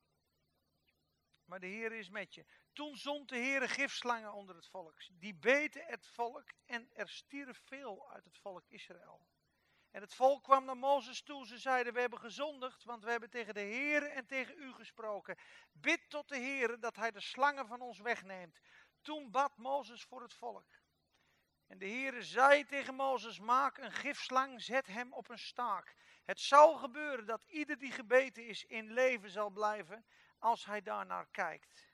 [1.46, 2.46] Maar de Heer is met je.
[2.74, 5.02] Toen zond de Heer gifslangen onder het volk.
[5.12, 9.28] Die beten het volk en er stierf veel uit het volk Israël.
[9.92, 11.48] En het volk kwam naar Mozes toe.
[11.48, 15.38] Ze zeiden, we hebben gezondigd, want we hebben tegen de Heer en tegen u gesproken.
[15.72, 18.60] Bid tot de Heer dat hij de slangen van ons wegneemt.
[19.02, 20.79] Toen bad Mozes voor het volk.
[21.70, 25.96] En de Heere zei tegen Mozes, maak een gifslang, zet hem op een staak.
[26.26, 30.06] Het zal gebeuren dat ieder die gebeten is in leven zal blijven
[30.40, 31.92] als hij daarnaar kijkt.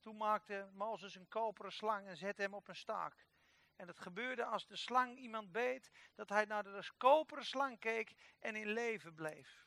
[0.00, 3.26] Toen maakte Mozes een koperen slang en zette hem op een staak.
[3.76, 8.14] En het gebeurde als de slang iemand beet, dat hij naar de koperen slang keek
[8.38, 9.66] en in leven bleef.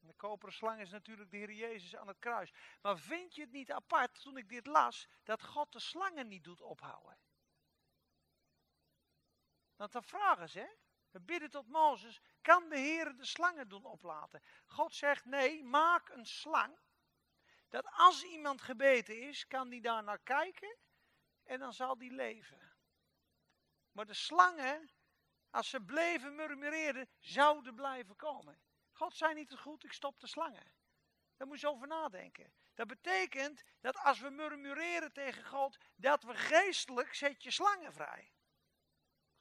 [0.00, 2.52] En de koperen slang is natuurlijk de Heer Jezus aan het kruis.
[2.82, 6.44] Maar vind je het niet apart, toen ik dit las, dat God de slangen niet
[6.44, 7.18] doet ophouden?
[9.80, 10.76] Want dan vragen ze?
[11.10, 14.42] We bidden tot Mozes, kan de Heer de slangen doen oplaten?
[14.66, 16.78] God zegt, nee, maak een slang.
[17.68, 20.76] Dat als iemand gebeten is, kan die daar naar kijken
[21.42, 22.72] en dan zal die leven.
[23.92, 24.90] Maar de slangen,
[25.50, 28.60] als ze bleven murmureren, zouden blijven komen.
[28.92, 30.72] God zei niet goed, ik stop de slangen.
[31.36, 32.52] Daar moet je over nadenken.
[32.74, 38.32] Dat betekent dat als we murmureren tegen God, dat we geestelijk zet je slangen vrij.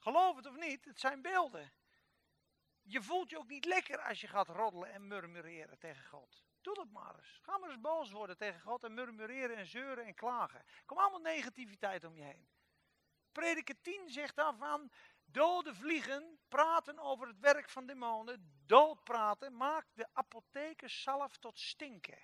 [0.10, 1.72] Geloof het of niet, het zijn beelden.
[2.82, 6.44] Je voelt je ook niet lekker als je gaat roddelen en murmureren tegen God.
[6.62, 7.40] Doe dat maar eens.
[7.42, 10.66] Ga maar eens boos worden tegen God en murmureren en zeuren en klagen.
[10.86, 12.48] Kom allemaal negativiteit om je heen.
[13.32, 14.92] Prediker 10 zegt daarvan,
[15.26, 21.60] dode vliegen praten over het werk van demonen, dood praten, maak de apothekers zalf tot
[21.60, 22.20] stinken.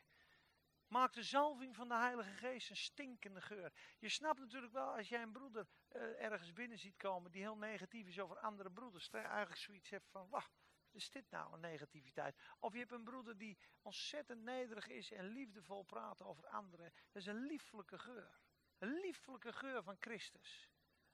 [0.95, 3.73] Maak de zalving van de Heilige Geest een stinkende geur.
[3.99, 7.57] Je snapt natuurlijk wel als jij een broeder eh, ergens binnen ziet komen die heel
[7.57, 9.09] negatief is over andere broeders.
[9.09, 10.51] Dat je eigenlijk zoiets hebt van, wacht,
[10.85, 12.35] wat is dit nou, een negativiteit?
[12.59, 16.93] Of je hebt een broeder die ontzettend nederig is en liefdevol praat over anderen.
[17.11, 18.39] Dat is een lieflijke geur.
[18.77, 20.69] Een lieflijke geur van Christus.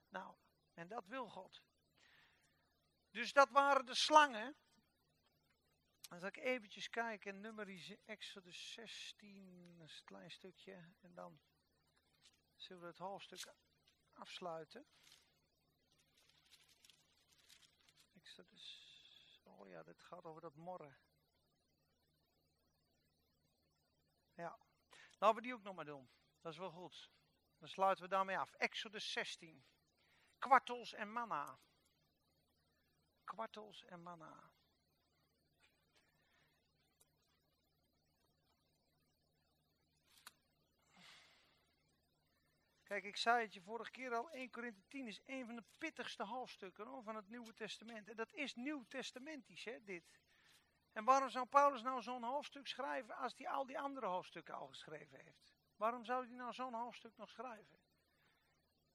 [0.09, 0.35] Nou,
[0.73, 1.63] en dat wil God.
[3.11, 4.55] Dus dat waren de slangen.
[6.11, 10.93] Dan zal ik eventjes kijken, nummer Exodus 16, dat is een klein stukje.
[11.01, 11.41] En dan
[12.55, 13.53] zullen we het hoofdstuk
[14.13, 14.87] afsluiten.
[18.13, 20.97] Exodus, oh ja, dit gaat over dat morren.
[24.33, 24.59] Ja,
[25.17, 26.09] laten we die ook nog maar doen.
[26.41, 27.11] Dat is wel goed.
[27.57, 28.53] Dan sluiten we daarmee af.
[28.53, 29.65] Exodus 16.
[30.37, 31.59] Kwartels en manna.
[33.23, 34.50] Kwartels en manna.
[42.91, 45.63] Kijk, ik zei het je vorige keer al, 1 Korinthe 10 is een van de
[45.77, 48.09] pittigste hoofdstukken hoor, van het Nieuwe Testament.
[48.09, 50.03] En dat is Nieuw Testamentisch, hè, dit.
[50.91, 54.67] En waarom zou Paulus nou zo'n hoofdstuk schrijven als hij al die andere hoofdstukken al
[54.67, 55.53] geschreven heeft?
[55.75, 57.79] Waarom zou hij nou zo'n hoofdstuk nog schrijven?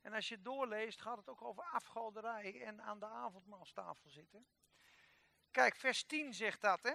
[0.00, 4.46] En als je het doorleest, gaat het ook over afgoderij en aan de avondmaalstafel zitten.
[5.50, 6.94] Kijk, vers 10 zegt dat, hè?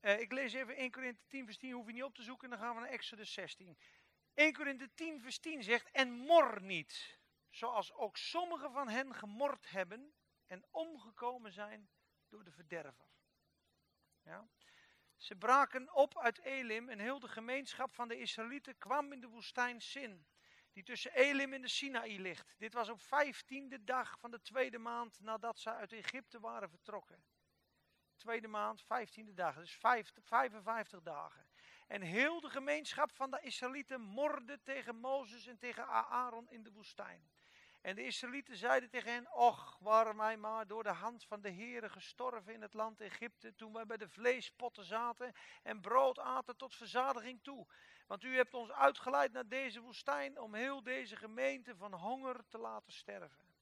[0.00, 2.50] Eh, ik lees even 1 Korinthe 10, vers 10, hoef je niet op te zoeken,
[2.50, 3.78] dan gaan we naar Exodus 16.
[4.40, 7.18] 1 Korinthe 10, vers 10 zegt, en mor niet,
[7.50, 10.14] zoals ook sommigen van hen gemord hebben
[10.46, 11.90] en omgekomen zijn
[12.28, 13.08] door de verderver.
[14.22, 14.48] Ja?
[15.16, 19.28] Ze braken op uit Elim en heel de gemeenschap van de Israëlieten kwam in de
[19.28, 20.26] woestijn Sin,
[20.72, 22.58] die tussen Elim en de Sinaï ligt.
[22.58, 27.24] Dit was op vijftiende dag van de tweede maand nadat ze uit Egypte waren vertrokken.
[28.16, 31.49] Tweede maand, vijftiende dag, dus vijf, 55 dagen.
[31.90, 36.72] En heel de gemeenschap van de Israëlieten morde tegen Mozes en tegen Aaron in de
[36.72, 37.30] woestijn.
[37.80, 41.50] En de Israëlieten zeiden tegen hen, och, waren wij maar door de hand van de
[41.50, 46.56] Heere gestorven in het land Egypte, toen wij bij de vleespotten zaten en brood aten
[46.56, 47.66] tot verzadiging toe.
[48.06, 52.58] Want u hebt ons uitgeleid naar deze woestijn om heel deze gemeente van honger te
[52.58, 53.54] laten sterven.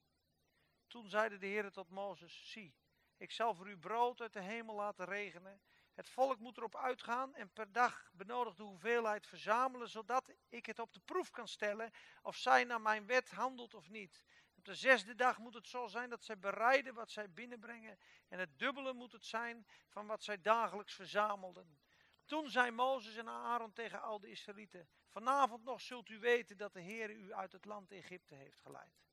[0.87, 2.75] Toen zeide de Heere tot Mozes, zie,
[3.17, 5.61] ik zal voor u brood uit de hemel laten regenen.
[5.99, 10.93] Het volk moet erop uitgaan en per dag benodigde hoeveelheid verzamelen, zodat ik het op
[10.93, 11.91] de proef kan stellen
[12.23, 14.25] of zij naar mijn wet handelt of niet.
[14.57, 17.99] Op de zesde dag moet het zo zijn dat zij bereiden wat zij binnenbrengen
[18.29, 21.79] en het dubbele moet het zijn van wat zij dagelijks verzamelden.
[22.25, 26.73] Toen zei Mozes en Aaron tegen al de Israëlieten, vanavond nog zult u weten dat
[26.73, 29.08] de Heer u uit het land Egypte heeft geleid.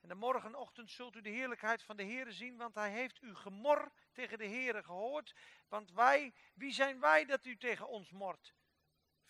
[0.00, 3.34] En de morgenochtend zult u de heerlijkheid van de Heere zien, want hij heeft u
[3.34, 5.34] gemor tegen de Heere gehoord.
[5.68, 8.54] Want wij, wie zijn wij dat u tegen ons mort?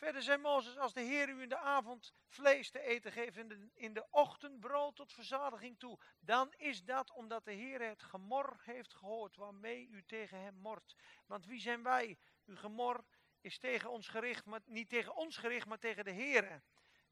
[0.00, 3.70] Verder zei Mozes, als de Heer u in de avond vlees te eten geeft en
[3.74, 8.60] in de, ochtend brood tot verzadiging toe, dan is dat omdat de Heer het gemor
[8.62, 10.96] heeft gehoord waarmee u tegen hem mort.
[11.26, 12.18] Want wie zijn wij?
[12.44, 13.04] Uw gemor
[13.40, 16.62] is tegen ons gericht, maar niet tegen ons gericht, maar tegen de Heere.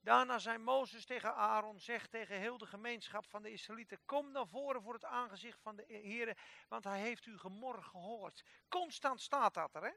[0.09, 4.47] Daarna zei Mozes tegen Aaron, zeg tegen heel de gemeenschap van de Israëlieten, kom naar
[4.47, 8.45] voren voor het aangezicht van de Heer, want hij heeft uw gemor gehoord.
[8.69, 9.93] Constant staat dat er, hè?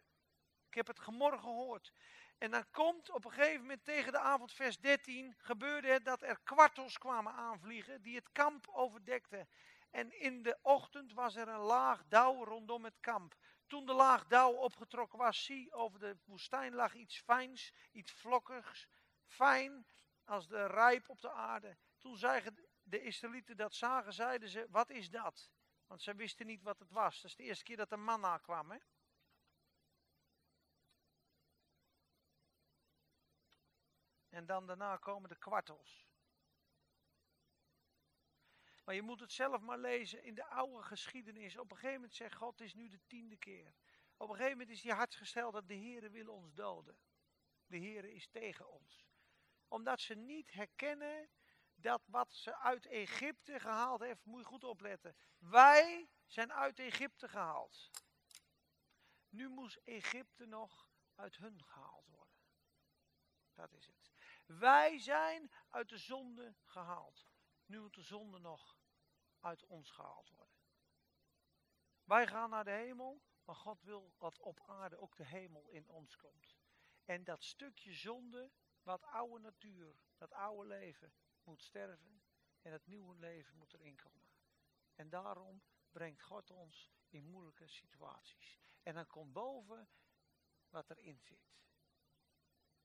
[0.68, 1.92] Ik heb het gemor gehoord.
[2.38, 6.22] En dan komt op een gegeven moment tegen de avond, vers 13, gebeurde het dat
[6.22, 9.48] er kwartels kwamen aanvliegen die het kamp overdekten.
[9.90, 13.36] En in de ochtend was er een laag dauw rondom het kamp.
[13.68, 18.88] Toen de laag dauw opgetrokken was, zie, over de woestijn lag iets fijns, iets vlokkigs,
[19.32, 19.86] fijn
[20.24, 21.78] als de rijp op de aarde.
[21.98, 25.52] Toen zagen de Israëlieten dat zagen, zeiden ze, wat is dat?
[25.88, 27.22] Want ze wisten niet wat het was.
[27.22, 28.72] Dat is de eerste keer dat de manna kwam.
[28.72, 28.78] Hè?
[34.30, 36.10] En dan daarna komen de kwartels.
[38.86, 41.58] Maar je moet het zelf maar lezen in de oude geschiedenis.
[41.58, 43.74] Op een gegeven moment zegt God, het is nu de tiende keer.
[44.18, 46.98] Op een gegeven moment is hij hart gesteld dat de Heere wil ons doden.
[47.66, 49.11] De Heere is tegen ons.
[49.72, 51.30] Omdat ze niet herkennen
[51.76, 55.16] dat wat ze uit Egypte gehaald heeft, moet je goed opletten.
[55.38, 57.92] Wij zijn uit Egypte gehaald.
[59.30, 62.38] Nu moest Egypte nog uit hun gehaald worden.
[63.54, 64.12] Dat is het.
[64.46, 67.28] Wij zijn uit de zonde gehaald.
[67.66, 68.78] Nu moet de zonde nog
[69.40, 70.60] uit ons gehaald worden.
[72.04, 75.90] Wij gaan naar de hemel, maar God wil dat op aarde ook de hemel in
[75.90, 76.56] ons komt.
[77.06, 78.52] En dat stukje zonde,
[78.84, 81.14] wat oude natuur, dat oude leven,
[81.44, 82.24] moet sterven
[82.62, 84.30] en het nieuwe leven moet erin komen.
[84.96, 88.60] En daarom brengt God ons in moeilijke situaties.
[88.84, 89.90] En dan komt boven
[90.70, 91.52] wat erin zit.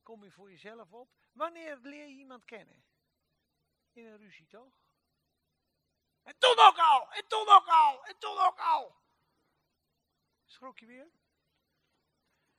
[0.02, 1.14] Kom je voor jezelf op.
[1.32, 2.84] Wanneer leer je iemand kennen?
[3.92, 4.84] In een ruzie toch?
[6.22, 8.96] En toen ook al, en toen ook al, en toen ook al.
[10.44, 11.10] Schrok je weer?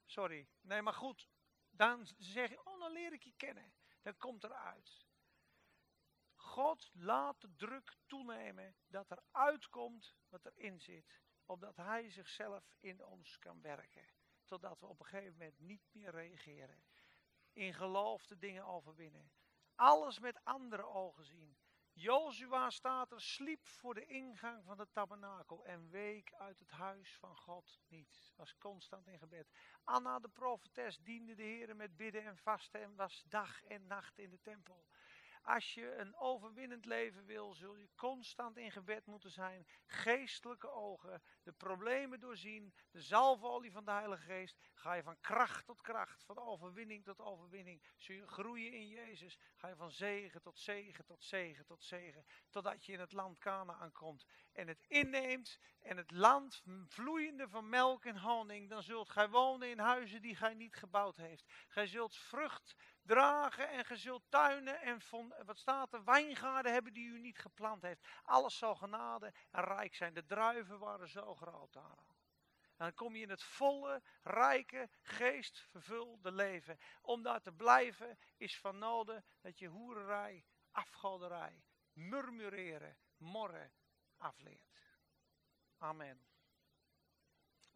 [0.05, 0.47] Sorry.
[0.61, 1.29] Nee, maar goed.
[1.77, 3.73] Dan zeg je, oh, dan leer ik je kennen.
[4.01, 5.05] Dan komt eruit.
[6.35, 11.21] God laat de druk toenemen dat er uitkomt wat erin zit.
[11.45, 14.09] Opdat hij zichzelf in ons kan werken.
[14.45, 16.83] Totdat we op een gegeven moment niet meer reageren.
[17.53, 19.31] In geloof de dingen overwinnen.
[19.75, 21.57] Alles met andere ogen zien.
[21.99, 27.17] Jozua staat er, sliep voor de ingang van de tabernakel en week uit het huis
[27.19, 28.33] van God niet.
[28.35, 29.51] Was constant in gebed.
[29.83, 34.19] Anna de profetes diende de Heer met bidden en vasten en was dag en nacht
[34.19, 34.85] in de tempel.
[35.47, 39.67] Als je een overwinnend leven wil, zul je constant in gebed moeten zijn.
[39.85, 44.59] Geestelijke ogen, de problemen doorzien, de zalfolie van de Heilige Geest.
[44.73, 47.83] Ga je van kracht tot kracht, van overwinning tot overwinning.
[47.95, 49.37] Zul je groeien in Jezus.
[49.55, 52.25] Ga je van zegen tot zegen tot zegen tot zegen.
[52.49, 55.59] Totdat je in het land Canaan komt en het inneemt.
[55.79, 58.69] En het land vloeiende van melk en honing.
[58.69, 61.45] Dan zult gij wonen in huizen die gij niet gebouwd heeft.
[61.67, 62.75] Gij zult vrucht
[63.07, 65.01] dragen en ge zult tuinen en
[65.45, 68.07] wat staat er, wijngaarden hebben die u niet geplant heeft.
[68.23, 70.13] Alles zal genade en rijk zijn.
[70.13, 72.15] De druiven waren zo groot daar.
[72.77, 76.79] En dan kom je in het volle, rijke, geestvervulde leven.
[77.01, 81.63] Om daar te blijven is van noden dat je hoererij, afgoderij,
[81.93, 83.73] murmureren, morren
[84.17, 84.81] afleert.
[85.77, 86.25] Amen.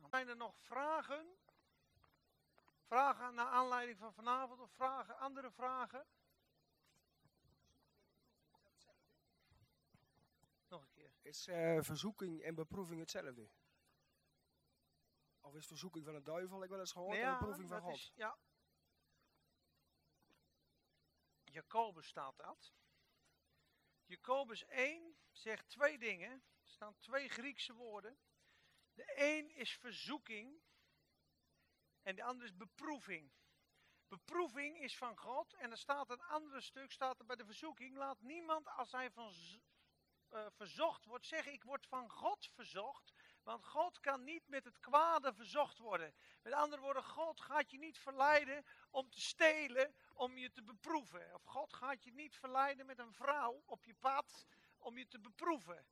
[0.09, 1.40] Zijn er nog vragen?
[2.91, 6.05] Vragen naar aanleiding van vanavond of vragen, andere vragen?
[10.67, 11.11] Nog een keer.
[11.21, 13.49] Is eh, verzoeking en beproeving hetzelfde?
[15.39, 17.95] Of is verzoeking van een duivel, ik wel eens gehoord, en beproeving van God?
[17.95, 18.37] is- ja.
[21.43, 22.73] Jacobus staat dat.
[24.05, 26.31] Jacobus 1 zegt twee dingen.
[26.31, 28.17] Er staan twee Griekse woorden.
[28.93, 30.61] De een is verzoeking
[32.03, 33.31] en de andere is beproeving.
[34.07, 37.97] Beproeving is van God en er staat een ander stuk, staat er bij de verzoeking.
[37.97, 39.33] Laat niemand als hij van
[40.29, 43.13] eh, verzocht wordt zeggen ik word van God verzocht.
[43.43, 46.13] Want God kan niet met het kwade verzocht worden.
[46.41, 51.33] Met andere woorden, God gaat je niet verleiden om te stelen, om je te beproeven.
[51.33, 54.45] Of God gaat je niet verleiden met een vrouw op je pad
[54.77, 55.85] om je te beproeven.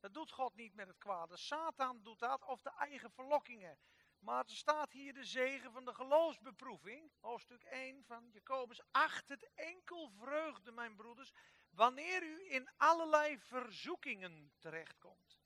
[0.00, 1.36] Dat doet God niet met het kwade.
[1.36, 3.78] Satan doet dat of de eigen verlokkingen.
[4.20, 7.10] Maar er staat hier de zegen van de geloofsbeproeving.
[7.20, 8.80] Hoofdstuk 1 van Jacobus.
[8.90, 11.32] Acht het enkel vreugde, mijn broeders,
[11.70, 15.38] wanneer u in allerlei verzoekingen terechtkomt.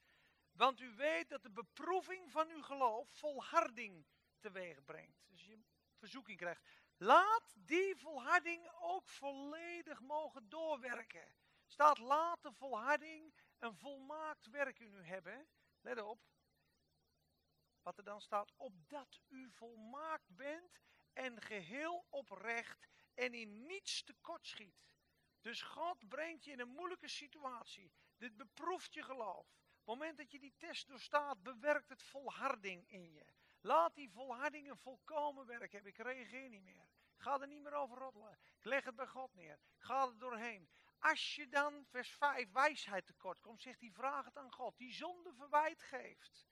[0.53, 4.07] Want u weet dat de beproeving van uw geloof volharding
[4.39, 5.27] teweeg brengt.
[5.29, 5.59] Dus je
[5.97, 6.63] verzoeking krijgt.
[6.97, 11.35] Laat die volharding ook volledig mogen doorwerken.
[11.67, 15.47] Staat laat de volharding een volmaakt werk in u hebben.
[15.81, 16.34] Let op.
[17.85, 20.81] Wat er dan staat, opdat u volmaakt bent
[21.13, 24.85] en geheel oprecht en in niets tekortschiet.
[25.41, 27.93] Dus God brengt je in een moeilijke situatie.
[28.17, 29.47] Dit beproeft je geloof.
[29.47, 33.25] Op het moment dat je die test doorstaat, bewerkt het volharding in je.
[33.61, 35.91] Laat die volharding een volkomen werk hebben.
[35.91, 36.89] Ik reageer niet meer.
[37.15, 38.39] Ik ga er niet meer over roddelen.
[38.59, 39.59] Ik leg het bij God neer.
[39.79, 40.69] Ga er doorheen.
[40.99, 44.79] Als je dan, vers 5, wijsheid tekort komt, zegt hij, vraag het aan God.
[44.79, 46.47] Die zonde verwijt geeft.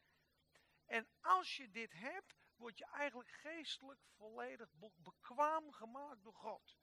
[0.92, 6.76] En als je dit hebt, word je eigenlijk geestelijk volledig be- bekwaam gemaakt door God.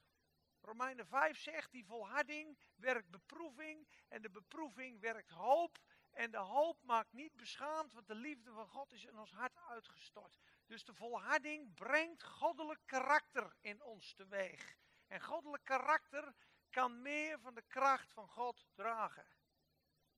[0.62, 5.78] Romeinen 5 zegt, die volharding werkt beproeving en de beproeving werkt hoop.
[6.12, 9.58] En de hoop maakt niet beschaamd, want de liefde van God is in ons hart
[9.58, 10.38] uitgestort.
[10.66, 14.76] Dus de volharding brengt goddelijk karakter in ons teweeg.
[15.08, 16.34] En goddelijk karakter
[16.70, 19.28] kan meer van de kracht van God dragen.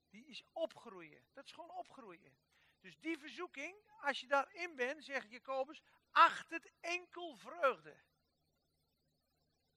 [0.09, 1.23] Die is opgroeien.
[1.33, 2.37] Dat is gewoon opgroeien.
[2.81, 5.81] Dus die verzoeking, als je daarin bent, zegt Jacobus,
[6.11, 7.97] acht het enkel vreugde.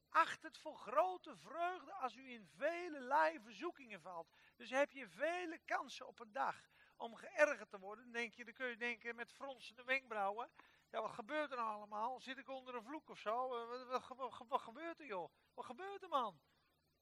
[0.09, 4.29] Acht het voor grote vreugde als u in vele verzoekingen valt.
[4.57, 8.05] Dus heb je vele kansen op een dag om geërgerd te worden.
[8.05, 10.51] Dan, denk je, dan kun je denken met fronsende wenkbrauwen.
[10.91, 12.21] Ja, wat gebeurt er nou allemaal?
[12.21, 13.55] Zit ik onder een vloek of zo?
[13.55, 15.33] Eh, Wat, wat, gebeurt er joh?
[15.55, 16.41] Wat gebeurt er man?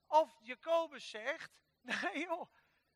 [0.07, 2.53] Of Jacobus zegt, nee joh,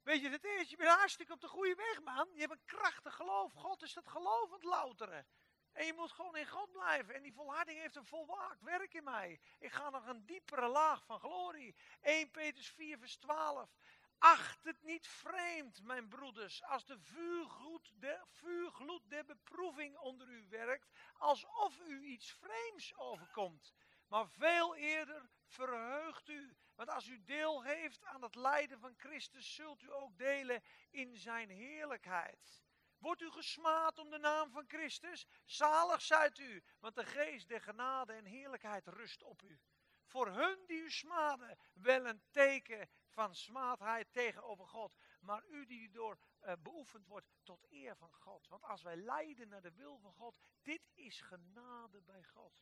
[0.06, 0.70] weet je het is?
[0.70, 2.28] Je bent hartstikke op de goede weg man.
[2.34, 3.52] Je hebt een krachtig geloof.
[3.52, 5.26] God is dat geloof het louteren.
[5.72, 7.14] En je moet gewoon in God blijven.
[7.14, 9.40] En die volharding heeft een volwaakt werk in mij.
[9.58, 11.76] Ik ga nog een diepere laag van glorie.
[12.00, 13.70] 1 Petrus 4 vers 12.
[14.18, 20.46] Acht het niet vreemd, mijn broeders, als de vuurgloed, de vuurgloed der beproeving onder u
[20.48, 23.72] werkt, alsof u iets vreemds overkomt.
[24.08, 29.54] Maar veel eerder verheugt u, want als u deel heeft aan het lijden van Christus,
[29.54, 32.64] zult u ook delen in zijn heerlijkheid.
[32.98, 35.26] Wordt u gesmaad om de naam van Christus?
[35.44, 39.60] Zalig zijt u, want de geest der genade en heerlijkheid rust op u.
[40.04, 44.96] Voor hun die u smaden, wel een teken van smaadheid tegenover God.
[45.20, 48.48] Maar u die door eh, beoefend wordt tot eer van God.
[48.48, 52.52] Want als wij lijden naar de wil van God, dit is genade bij God.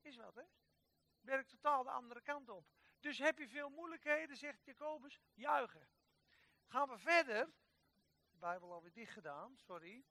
[0.00, 0.44] Is wat, hè?
[1.20, 2.66] Werkt totaal de andere kant op.
[3.00, 5.88] Dus heb je veel moeilijkheden, zegt Jacobus, juichen.
[6.66, 7.52] Gaan we verder.
[8.30, 10.04] De Bijbel alweer dicht gedaan, sorry.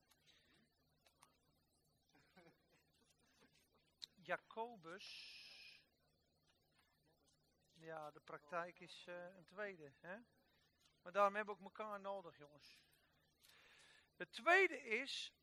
[4.22, 5.38] Jacobus.
[7.74, 9.94] Ja, de praktijk is eh, een tweede.
[10.00, 10.18] Hè?
[11.02, 12.80] Maar daarom hebben we ook elkaar nodig, jongens.
[14.16, 15.34] Het tweede is,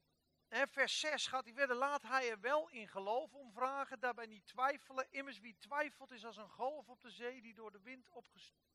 [0.48, 4.46] vers 6 gaat hij verder, laat hij er wel in geloof om vragen, daarbij niet
[4.46, 5.06] twijfelen.
[5.10, 8.08] Immers wie twijfelt is als een golf op de zee die door de wind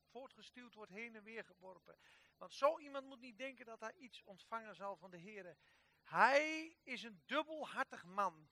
[0.09, 1.97] voortgestuwd wordt, heen en weer geworpen.
[2.37, 5.57] Want zo iemand moet niet denken dat hij iets ontvangen zal van de Heer.
[6.03, 8.49] Hij is een dubbelhartig man.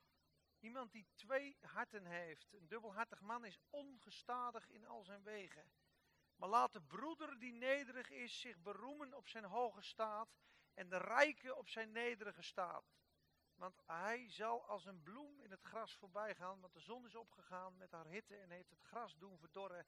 [0.60, 2.54] Iemand die twee harten heeft.
[2.54, 5.72] Een dubbelhartig man is ongestadig in al zijn wegen.
[6.36, 10.38] Maar laat de broeder die nederig is zich beroemen op zijn hoge staat
[10.74, 12.99] en de rijke op zijn nederige staat.
[13.60, 17.16] Want hij zal als een bloem in het gras voorbij gaan, want de zon is
[17.16, 19.88] opgegaan met haar hitte en heeft het gras doen verdorren.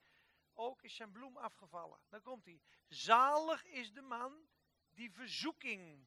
[0.54, 2.00] Ook is zijn bloem afgevallen.
[2.08, 2.60] Dan komt hij.
[2.88, 4.48] Zalig is de man
[4.90, 6.06] die verzoeking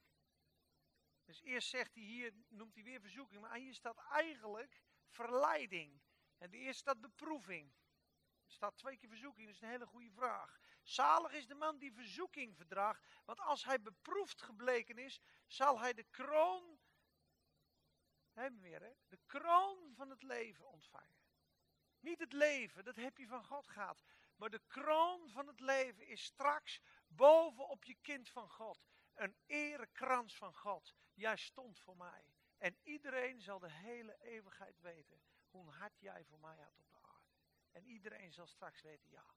[1.26, 6.02] dus eerst zegt hij hier, noemt hij weer verzoeking, maar hier staat eigenlijk verleiding.
[6.38, 7.74] En de eerste staat beproeving.
[8.46, 10.60] Er staat twee keer verzoeking, dat is een hele goede vraag.
[10.84, 15.94] Zalig is de man die verzoeking verdraagt, want als hij beproefd gebleken is, zal hij
[15.94, 16.75] de kroon,
[18.42, 21.24] hebben we weer hè, de kroon van het leven ontvangen.
[22.00, 24.04] Niet het leven, dat heb je van God gehad.
[24.36, 28.84] Maar de kroon van het leven is straks bovenop je kind van God.
[29.14, 30.94] Een erekrans van God.
[31.14, 32.26] Jij stond voor mij.
[32.58, 37.02] En iedereen zal de hele eeuwigheid weten hoe hard jij voor mij had op de
[37.02, 37.34] aarde.
[37.72, 39.36] En iedereen zal straks weten, ja,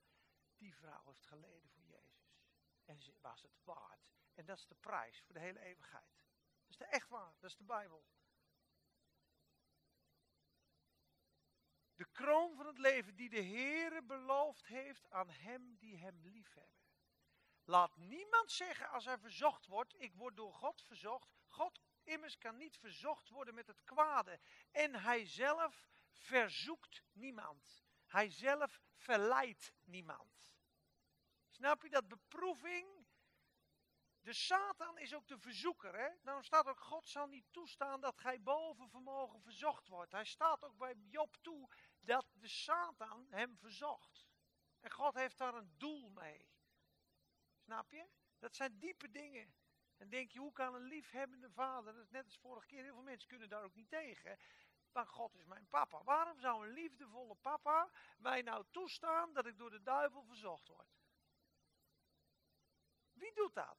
[0.57, 2.37] die vrouw heeft geleden voor Jezus.
[2.85, 4.09] En ze was het waard.
[4.35, 6.25] En dat is de prijs voor de hele eeuwigheid.
[6.61, 8.05] Dat is de echt waar, dat is de Bijbel.
[11.99, 16.87] De kroon van het leven die de Heere beloofd heeft aan hem die hem liefhebben.
[17.65, 21.29] Laat niemand zeggen als hij verzocht wordt, ik word door God verzocht.
[21.49, 24.41] God immers kan niet verzocht worden met het kwade.
[24.71, 27.85] En hij zelf verzoekt niemand.
[28.07, 30.55] Hij zelf verleidt niemand.
[31.49, 33.07] Snap je dat beproeving?
[34.21, 35.95] De Satan is ook de verzoeker.
[35.99, 36.09] Hè?
[36.23, 40.13] Daarom staat ook, God zal niet toestaan dat gij boven vermogen verzocht wordt.
[40.13, 41.69] Hij staat ook bij Job toe
[42.09, 44.27] dat de Satan hem verzocht.
[44.81, 46.49] En God heeft daar een doel mee.
[47.57, 48.09] Snap je?
[48.39, 49.55] Dat zijn diepe dingen.
[49.97, 52.95] En denk je, hoe kan een liefhebbende vader, dat is net als vorige keer, heel
[52.95, 54.39] veel mensen kunnen daar ook niet tegen.
[54.93, 56.03] Maar God is mijn papa.
[56.03, 60.97] Waarom zou een liefdevolle papa mij nou toestaan dat ik door de duivel verzocht word?
[63.13, 63.79] Wie doet dat?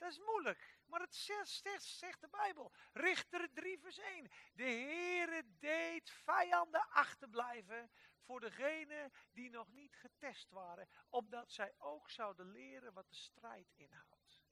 [0.00, 0.78] Dat is moeilijk.
[0.86, 2.72] Maar het zegt, zegt, de Bijbel.
[2.92, 4.30] Richter 3 vers 1.
[4.52, 7.90] De Heere deed vijanden achterblijven
[8.20, 10.88] voor degenen die nog niet getest waren.
[11.08, 14.42] Opdat zij ook zouden leren wat de strijd inhoudt.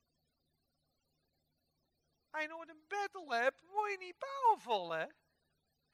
[2.30, 5.06] Als je nooit een battle hebt, word je niet powerful hè.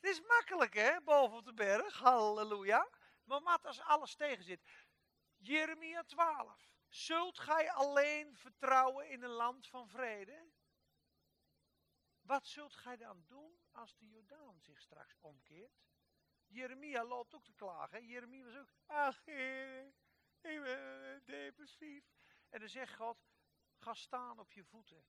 [0.00, 1.98] Het is makkelijk hè, boven op de berg.
[1.98, 2.88] Halleluja.
[3.24, 4.62] Maar wat als alles tegen zit?
[5.36, 6.73] Jeremia 12.
[6.94, 10.50] Zult gij alleen vertrouwen in een land van vrede?
[12.20, 15.84] Wat zult gij dan doen als de Jordaan zich straks omkeert?
[16.46, 18.06] Jeremia loopt ook te klagen.
[18.06, 19.86] Jeremia was ook, ach heer,
[20.40, 22.04] ik ben depressief.
[22.48, 23.18] En dan zegt God,
[23.76, 25.04] ga staan op je voeten.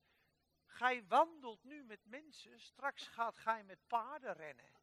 [0.65, 4.73] Gij wandelt nu met mensen, straks gaat gij met paarden rennen.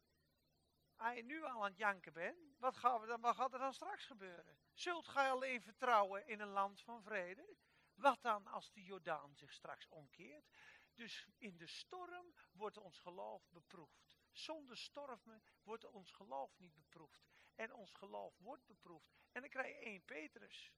[0.95, 2.79] Als je nu al aan het janken bent, wat,
[3.19, 4.62] wat gaat er dan straks gebeuren?
[4.73, 7.55] Zult gij alleen vertrouwen in een land van vrede?
[7.93, 10.49] Wat dan als de Jordaan zich straks omkeert?
[10.93, 14.17] Dus in de storm wordt ons geloof beproefd.
[14.31, 17.25] Zonder stormen wordt ons geloof niet beproefd.
[17.55, 19.11] En ons geloof wordt beproefd.
[19.31, 20.71] En dan krijg je 1 Petrus.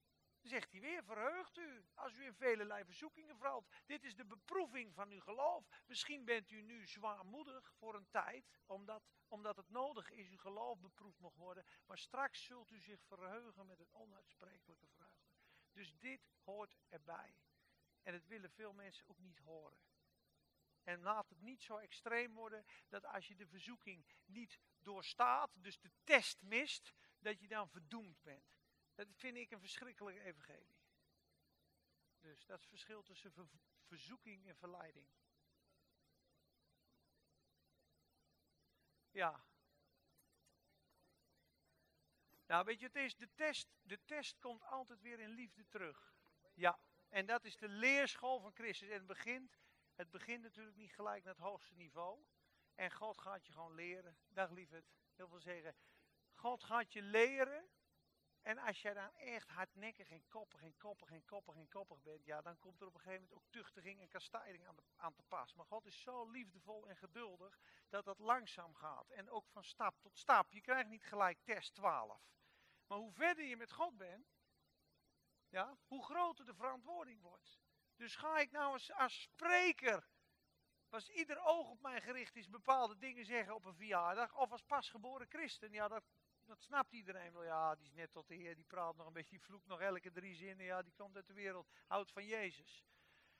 [0.46, 3.68] Zegt hij weer, verheugt u als u in vele verzoekingen valt.
[3.86, 5.68] Dit is de beproeving van uw geloof.
[5.86, 10.80] Misschien bent u nu zwaarmoedig voor een tijd, omdat, omdat het nodig is, uw geloof
[10.80, 11.66] beproefd mag worden.
[11.86, 15.34] Maar straks zult u zich verheugen met een onuitsprekelijke vreugde.
[15.72, 17.36] Dus dit hoort erbij.
[18.02, 19.80] En dat willen veel mensen ook niet horen.
[20.84, 25.80] En laat het niet zo extreem worden dat als je de verzoeking niet doorstaat, dus
[25.80, 28.56] de test mist, dat je dan verdoemd bent.
[28.96, 30.76] Dat vind ik een verschrikkelijke evangelie.
[32.20, 33.50] Dus dat het verschil tussen ver-
[33.84, 35.08] verzoeking en verleiding.
[39.12, 39.46] Ja.
[42.46, 43.68] Nou, weet je, het is de test.
[43.82, 46.16] De test komt altijd weer in liefde terug.
[46.54, 46.80] Ja.
[47.10, 48.88] En dat is de leerschool van Christus.
[48.90, 49.58] En het begint,
[49.94, 52.26] het begint natuurlijk niet gelijk naar het hoogste niveau.
[52.76, 54.18] En God gaat je gewoon leren.
[54.28, 54.94] Dag lieverd.
[55.16, 55.76] Heel veel zeggen.
[56.34, 57.70] God gaat je leren.
[58.46, 62.26] En als jij dan echt hardnekkig en koppig en koppig en koppig en koppig bent,
[62.26, 65.14] ja, dan komt er op een gegeven moment ook tuchtiging en kastijding aan, de, aan
[65.14, 65.54] te pas.
[65.54, 67.60] Maar God is zo liefdevol en geduldig
[67.90, 69.10] dat dat langzaam gaat.
[69.10, 70.52] En ook van stap tot stap.
[70.52, 72.22] Je krijgt niet gelijk test 12.
[72.88, 74.28] Maar hoe verder je met God bent,
[75.48, 77.60] ja, hoe groter de verantwoording wordt.
[77.96, 80.08] Dus ga ik nou eens als spreker,
[80.90, 84.64] als ieder oog op mij gericht is, bepaalde dingen zeggen op een verjaardag, of als
[84.64, 86.04] pasgeboren christen, ja, dat,
[86.46, 87.44] dat snapt iedereen wel.
[87.44, 89.80] Ja, die is net tot de Heer, die praat nog een beetje, die vloekt nog
[89.80, 92.86] elke drie zinnen, ja, die komt uit de wereld, houdt van Jezus.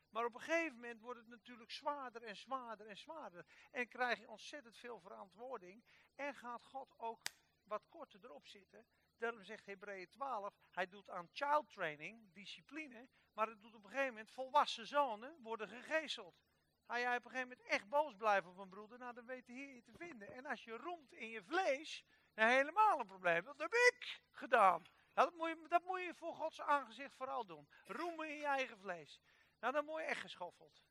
[0.10, 3.46] Maar op een gegeven moment wordt het natuurlijk zwaarder en zwaarder en zwaarder.
[3.72, 5.84] En krijg je ontzettend veel verantwoording.
[6.16, 7.20] En gaat God ook
[7.64, 8.86] wat korter erop zitten.
[9.18, 13.08] Daarom zegt Hebreeën 12, hij doet aan child training, discipline.
[13.34, 16.44] Maar het doet op een gegeven moment volwassen zonen worden gegezeld.
[16.86, 19.46] Ga jij op een gegeven moment echt boos blijven op een broeder, nou dan weet
[19.46, 20.34] de Heer je te vinden.
[20.34, 22.04] En als je roemt in je vlees,
[22.36, 23.44] helemaal een probleem.
[23.44, 24.84] Dat heb ik gedaan.
[25.14, 27.70] Dat, moet je, dat moet je voor Gods aangezicht vooral doen.
[27.86, 29.20] Roemen in je eigen vlees.
[29.60, 30.84] Nou, dan word je echt geschoffeld.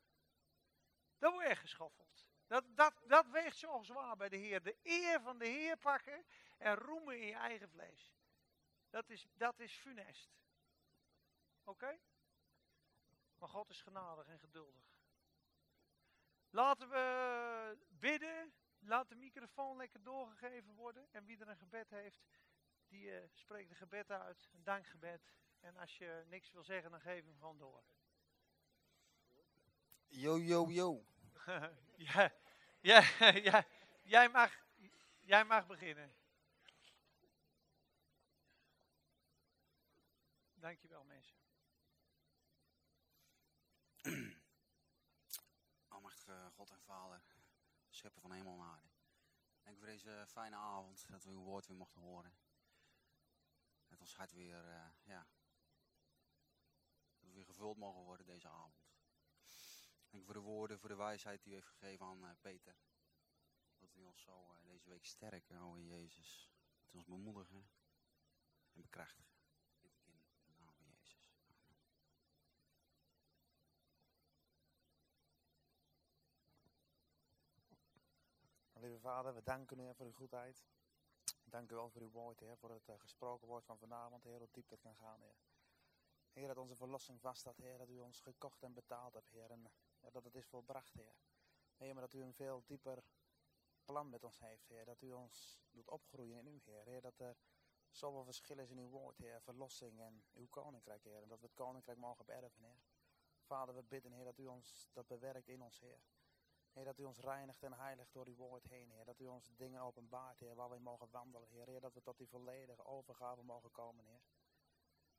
[1.19, 2.27] Dan word je echt geschoffeld.
[2.47, 4.63] Dat, dat, dat weegt zo zwaar bij de Heer.
[4.63, 6.25] De eer van de Heer pakken
[6.59, 8.13] en roemen in je eigen vlees.
[8.91, 10.31] Dat is, dat is funest.
[11.65, 11.99] Oké?
[13.39, 14.83] Maar God is genadig en geduldig.
[16.51, 18.55] Laten we bidden.
[18.87, 21.09] Laat de microfoon lekker doorgegeven worden.
[21.13, 22.27] En wie er een gebed heeft,
[22.89, 24.49] die eh, spreekt een gebed uit.
[24.53, 25.33] Een dankgebed.
[25.61, 27.85] En als je niks wil zeggen, dan geef hem gewoon door.
[30.07, 31.07] Yo, yo, yo.
[31.97, 32.33] ja,
[32.81, 33.03] ja,
[33.51, 33.67] ja,
[34.03, 34.53] jij, mag,
[35.21, 36.15] jij mag beginnen.
[40.55, 41.37] Dankjewel mensen.
[45.89, 47.23] Almachtige God en Vader,
[47.95, 48.89] schepper van hemel en aarde.
[49.63, 52.33] Dank voor deze fijne avond, dat we uw woord weer mochten horen.
[53.87, 55.27] Dat ons hart weer, eh, ja,
[57.19, 58.85] dat we weer gevuld mogen worden deze avond.
[60.11, 62.77] Dank voor de woorden, voor de wijsheid die u heeft gegeven aan eh, Peter.
[63.79, 66.51] Dat u ons zo eh, deze week sterken, o Jezus.
[66.81, 67.69] Dat u ons bemoedigen
[68.73, 69.35] en bekrachtigen.
[69.81, 71.19] Dit ik in de naam van Jezus.
[71.47, 71.75] Amen.
[78.85, 80.65] Lieve Vader, we danken u voor uw goedheid.
[81.45, 84.39] Dank u wel voor uw woord, Heer, voor het eh, gesproken woord van vanavond, Heer,
[84.39, 85.37] hoe diep dat kan gaan, Heer.
[86.33, 89.71] Heer, dat onze verlossing vaststaat, Heer, dat u ons gekocht en betaald hebt, Heer, en
[90.01, 91.17] ja, dat het is volbracht, Heer.
[91.77, 93.05] Heer, maar dat u een veel dieper
[93.85, 96.85] plan met ons heeft, Heer, dat u ons doet opgroeien in u, Heer.
[96.85, 97.37] Heer, dat er
[97.91, 101.47] zoveel verschil is in uw woord, Heer, verlossing en uw koninkrijk, Heer, en dat we
[101.47, 102.81] het koninkrijk mogen beërven, Heer.
[103.43, 106.01] Vader, we bidden, Heer, dat u ons dat bewerkt in ons, Heer.
[106.75, 109.05] Heer, dat u ons reinigt en heiligt door uw woord heen, Heer.
[109.05, 111.81] Dat u ons dingen openbaart, Heer, waar wij mogen wandelen, Heer.
[111.81, 114.23] Dat we tot die volledige overgave mogen komen, Heer.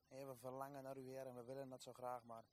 [0.08, 2.46] Heer, we verlangen naar u, Heer, en we willen dat zo graag, maar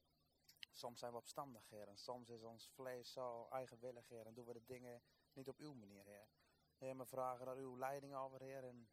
[0.73, 1.89] soms zijn we opstandig, Heer.
[1.89, 5.03] En soms is ons vlees zo eigenwillig, Heer, en doen we de dingen
[5.33, 6.29] niet op uw manier, Heer.
[6.77, 8.89] Heer, we vragen naar uw leiding over, Heer, en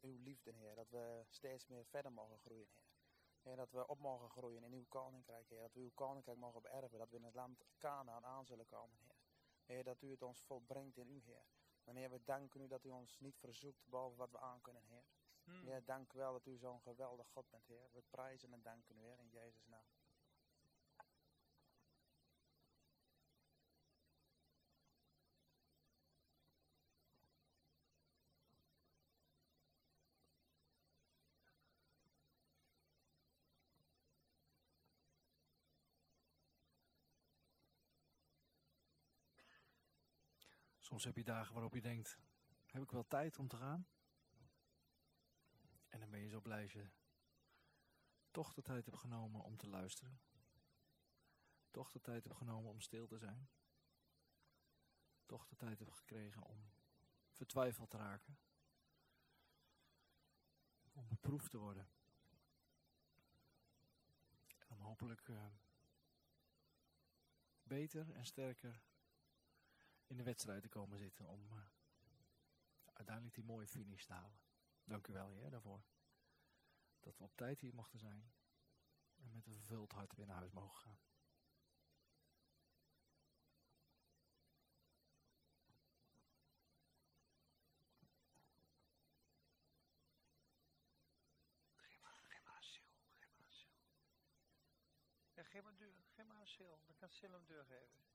[0.00, 0.74] uw liefde, Heer.
[0.74, 2.90] Dat we steeds meer verder mogen groeien, Heer.
[3.42, 5.60] Heer, dat we op mogen groeien in uw koninkrijk, Heer.
[5.60, 6.98] Dat we uw koninkrijk mogen beërven.
[6.98, 9.11] Dat we in het land Canaan aan zullen komen, Heer.
[9.64, 11.46] Heer, dat u het ons volbrengt in u, Heer.
[11.84, 14.82] En Heer, we danken u dat u ons niet verzoekt boven wat we aan kunnen,
[14.82, 15.04] Heer.
[15.44, 15.64] Hmm.
[15.64, 17.88] Heer, dank u wel dat u zo'n geweldig God bent, Heer.
[17.92, 19.86] We prijzen en danken u, Heer, in Jezus' naam.
[40.82, 42.18] Soms heb je dagen waarop je denkt,
[42.66, 43.86] heb ik wel tijd om te gaan?
[45.88, 46.90] En dan ben je zo blij je
[48.30, 50.20] toch de tijd hebt genomen om te luisteren.
[51.70, 53.48] Toch de tijd hebt genomen om stil te zijn.
[55.26, 56.72] Toch de tijd hebt gekregen om
[57.30, 58.38] vertwijfeld te raken.
[60.92, 61.88] Om beproefd te worden.
[64.58, 65.46] En om hopelijk eh,
[67.62, 68.82] beter en sterker
[70.12, 71.58] in de wedstrijd te komen zitten om eh,
[72.92, 74.40] uiteindelijk die mooie finish te halen.
[74.84, 75.82] Dank u wel, daarvoor.
[77.00, 78.32] Dat we op tijd hier mochten zijn
[79.16, 80.98] en met een vervuld hart weer naar huis mogen gaan.
[95.52, 96.80] Geef maar, deur, geef maar Sil.
[96.86, 98.11] Dan kan Sil hem deur geven.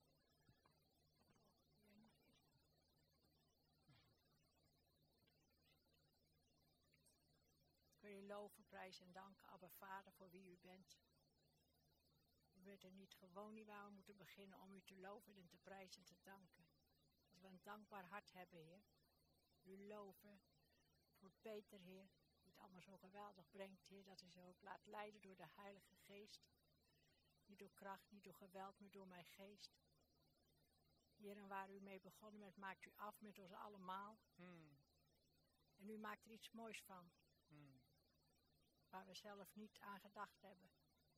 [8.27, 10.97] Loven, prijzen en danken, Abba Vader, voor wie u bent.
[12.53, 15.47] U bent er niet gewoon niet waar we moeten beginnen om u te loven en
[15.47, 16.65] te prijzen en te danken.
[17.29, 18.83] Als we een dankbaar hart hebben, Heer.
[19.63, 20.41] U loven
[21.13, 22.09] voor Peter, Heer,
[22.39, 25.47] die het allemaal zo geweldig brengt, Heer, dat hij zich ook laat leiden door de
[25.55, 26.47] Heilige Geest.
[27.45, 29.77] Niet door kracht, niet door geweld, maar door mijn geest.
[31.15, 34.19] Heer, en waar u mee begonnen bent, maakt u af met ons allemaal.
[34.35, 34.77] Hmm,
[35.75, 37.11] En u maakt er iets moois van.
[38.89, 40.71] Waar we zelf niet aan gedacht hebben.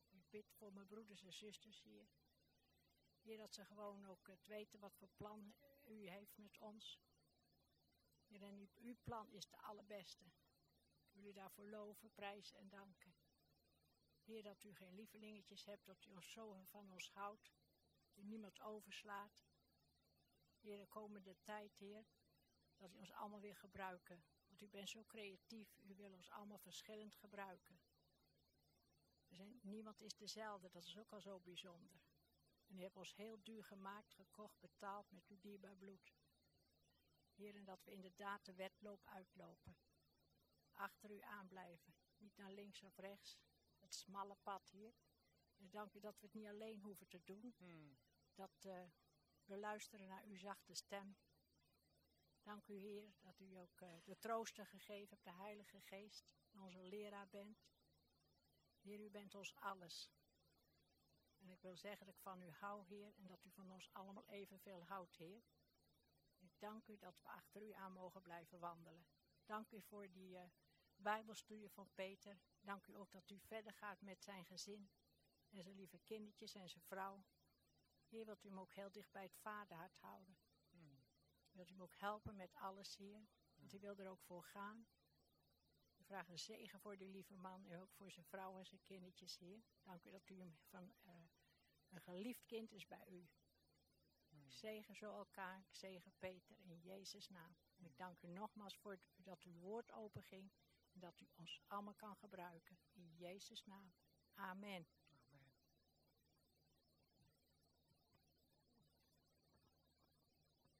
[0.08, 2.08] Ik bid voor mijn broeders en zusters hier.
[3.22, 7.00] Heer, dat ze gewoon ook het weten wat voor plan u heeft met ons.
[8.26, 10.24] Heer, en uw plan is de allerbeste.
[11.02, 13.14] Ik wil u daarvoor loven, prijzen en danken.
[14.22, 17.52] Heer, dat u geen lievelingetjes hebt, dat u ons zo van ons houdt.
[18.02, 19.44] Dat u niemand overslaat.
[20.58, 22.06] Heer, de komende tijd, Heer,
[22.76, 24.24] dat u ons allemaal weer gebruiken.
[24.60, 27.80] Want u bent zo creatief, u wil ons allemaal verschillend gebruiken.
[29.28, 32.00] We zijn, niemand is dezelfde, dat is ook al zo bijzonder.
[32.66, 36.14] En u hebt ons heel duur gemaakt, gekocht, betaald met uw dierbaar bloed.
[37.34, 39.76] Heer, en dat we inderdaad de wedloop uitlopen.
[40.72, 43.38] Achter u aanblijven, niet naar links of rechts,
[43.78, 44.94] het smalle pad hier.
[45.56, 47.98] En dank u dat we het niet alleen hoeven te doen, Hmm.
[48.34, 48.88] dat eh,
[49.44, 51.16] we luisteren naar uw zachte stem.
[52.50, 56.82] Dank u, Heer, dat u ook eh, de trooster gegeven hebt, de Heilige Geest, onze
[56.82, 57.66] leraar bent.
[58.80, 60.12] Heer, u bent ons alles.
[61.38, 63.92] En ik wil zeggen dat ik van u hou, Heer, en dat u van ons
[63.92, 65.42] allemaal evenveel houdt, Heer.
[66.38, 69.06] Ik dank u dat we achter u aan mogen blijven wandelen.
[69.44, 70.50] Dank u voor die eh,
[70.96, 72.40] Bijbelstudie van Peter.
[72.60, 74.90] Dank u ook dat u verder gaat met zijn gezin
[75.50, 77.24] en zijn lieve kindertjes en zijn vrouw.
[78.08, 80.38] Heer, wilt u hem ook heel dicht bij het vaderhart houden.
[81.50, 81.56] Hmm.
[81.56, 83.28] Wilt u hem ook helpen met alles hier?
[83.56, 84.86] Want hij wil er ook voor gaan.
[85.96, 89.38] We vragen zegen voor die lieve man en ook voor zijn vrouw en zijn kindertjes
[89.38, 89.62] hier.
[89.82, 91.12] Dank u dat u hem van eh,
[91.88, 93.28] een geliefd kind is bij u.
[94.28, 97.56] Ik zegen zo elkaar, ik zegen Peter in Jezus' naam.
[97.76, 100.50] En ik dank u nogmaals voor het- dat uw woord open ging
[100.92, 102.78] en dat u ons allemaal kan gebruiken.
[102.92, 103.92] In Jezus' naam.
[104.34, 104.86] Amen.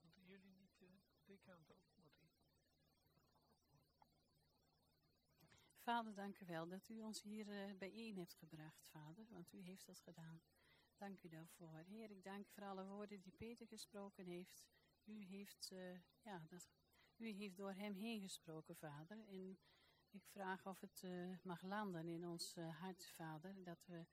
[0.00, 0.88] Moeten jullie niet eh,
[1.24, 1.82] die kant op?
[1.94, 2.30] Moet die?
[5.90, 9.60] Vader, dank u wel dat u ons hier eh, bijeen hebt gebracht, Vader, want u
[9.60, 10.42] heeft dat gedaan.
[10.96, 11.82] Dank u daarvoor.
[11.86, 14.64] Heer, ik dank u voor alle woorden die Peter gesproken heeft.
[15.04, 16.68] U heeft, eh, ja, dat,
[17.16, 19.18] u heeft door hem heen gesproken, Vader.
[19.28, 19.58] En
[20.10, 24.06] ik vraag of het eh, mag landen in ons hart, Vader, dat we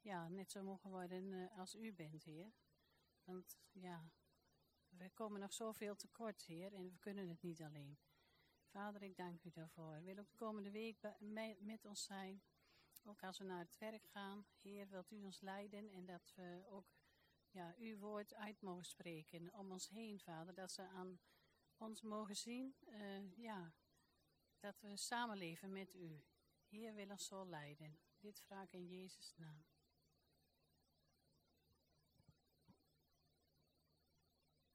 [0.00, 2.52] ja, net zo mogen worden als u bent, Heer.
[3.24, 4.10] Want ja,
[4.88, 7.98] we komen nog zoveel tekort, Heer, en we kunnen het niet alleen.
[8.70, 10.02] Vader, ik dank u daarvoor.
[10.02, 10.98] Wil ook de komende week
[11.58, 12.42] met ons zijn.
[13.04, 14.46] Ook als we naar het werk gaan.
[14.60, 16.86] Heer, wilt u ons leiden en dat we ook
[17.50, 20.54] ja, uw woord uit mogen spreken om ons heen, Vader.
[20.54, 21.20] Dat ze aan
[21.76, 23.72] ons mogen zien, eh, ja,
[24.58, 26.24] Dat we samenleven met u.
[26.68, 27.98] Heer, wil ons zo leiden.
[28.18, 29.64] Dit vraag ik in Jezus' naam.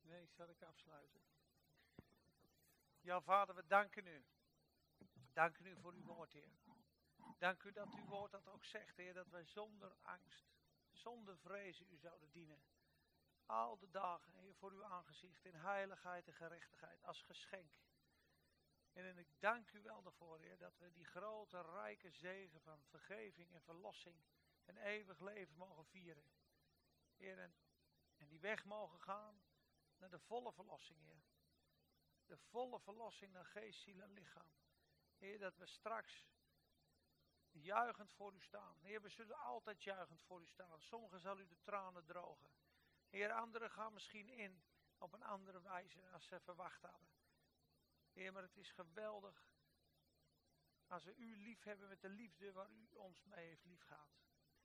[0.01, 1.24] Nee, zal ik afsluiten.
[3.05, 4.25] Ja, vader, we danken u.
[5.33, 6.51] Danken u voor uw woord, Heer.
[7.37, 10.45] Dank u dat uw woord dat ook zegt, Heer, dat wij zonder angst,
[10.91, 12.63] zonder vrezen u zouden dienen.
[13.45, 17.71] Al de dagen, Heer, voor uw aangezicht, in heiligheid en gerechtigheid, als geschenk.
[18.93, 23.53] En ik dank u wel daarvoor, Heer, dat we die grote, rijke zegen van vergeving
[23.53, 24.23] en verlossing
[24.63, 26.31] en eeuwig leven mogen vieren.
[27.15, 27.55] Heer, en,
[28.17, 29.41] en die weg mogen gaan
[29.97, 31.23] naar de volle verlossing, Heer.
[32.25, 34.51] De volle verlossing naar geest, ziel en lichaam.
[35.17, 36.27] Heer, dat we straks
[37.51, 38.77] juichend voor u staan.
[38.81, 40.81] Heer, we zullen altijd juichend voor u staan.
[40.81, 42.51] Sommigen zal u de tranen drogen.
[43.09, 44.63] Heer, anderen gaan misschien in
[44.97, 47.09] op een andere wijze als ze verwacht hadden.
[48.11, 49.47] Heer, maar het is geweldig
[50.87, 54.23] als we u lief hebben met de liefde waar u ons mee heeft liefgehad.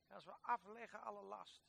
[0.09, 1.69] Als we afleggen alle last.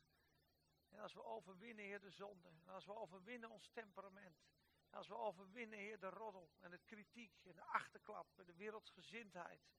[0.90, 2.48] En als we overwinnen, Heer, de zonde.
[2.48, 4.46] En als we overwinnen ons temperament.
[4.92, 9.70] Als we overwinnen, Heer, de roddel en de kritiek en de achterklap en de wereldsgezindheid.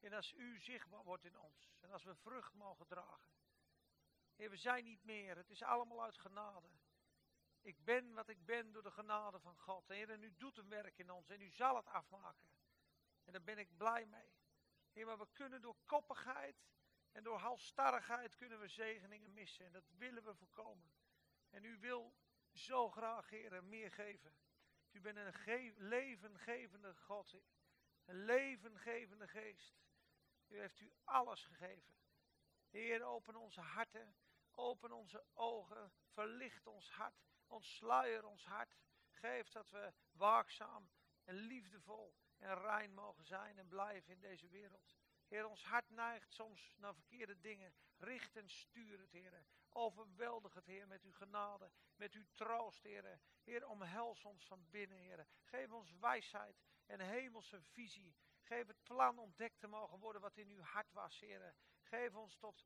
[0.00, 1.74] En als u zichtbaar wordt in ons.
[1.80, 3.30] En als we vrucht mogen dragen.
[4.34, 5.36] Heer, we zijn niet meer.
[5.36, 6.68] Het is allemaal uit genade.
[7.60, 9.88] Ik ben wat ik ben door de genade van God.
[9.88, 12.48] Heer, en u doet een werk in ons en u zal het afmaken.
[13.24, 14.34] En daar ben ik blij mee.
[14.92, 16.66] Heer, maar we kunnen door koppigheid
[17.12, 19.66] en door halstarrigheid kunnen we zegeningen missen.
[19.66, 20.92] En dat willen we voorkomen.
[21.50, 22.14] En u wil
[22.52, 24.34] zo graag, Heer, meer geven.
[24.96, 27.36] U bent een ge levengevende God.
[28.04, 29.76] Een levengevende geest.
[30.46, 31.94] U heeft u alles gegeven.
[32.68, 34.16] Heer, open onze harten.
[34.50, 35.92] Open onze ogen.
[36.06, 37.26] Verlicht ons hart.
[37.46, 38.76] Ontsluier ons hart.
[39.10, 40.90] Geef dat we waakzaam
[41.24, 44.96] en liefdevol en rein mogen zijn en blijven in deze wereld.
[45.28, 47.74] Heer, ons hart neigt soms naar verkeerde dingen.
[47.96, 49.46] Richt en stuur het, Heer.
[49.78, 53.20] Overweldig het, Heer, met uw genade, met uw troost, Heer.
[53.44, 55.26] Heer, omhels ons van binnen, Heer.
[55.42, 58.16] Geef ons wijsheid en hemelse visie.
[58.40, 61.54] Geef het plan ontdekt te mogen worden wat in uw hart was, Heer.
[61.82, 62.64] Geef ons tot,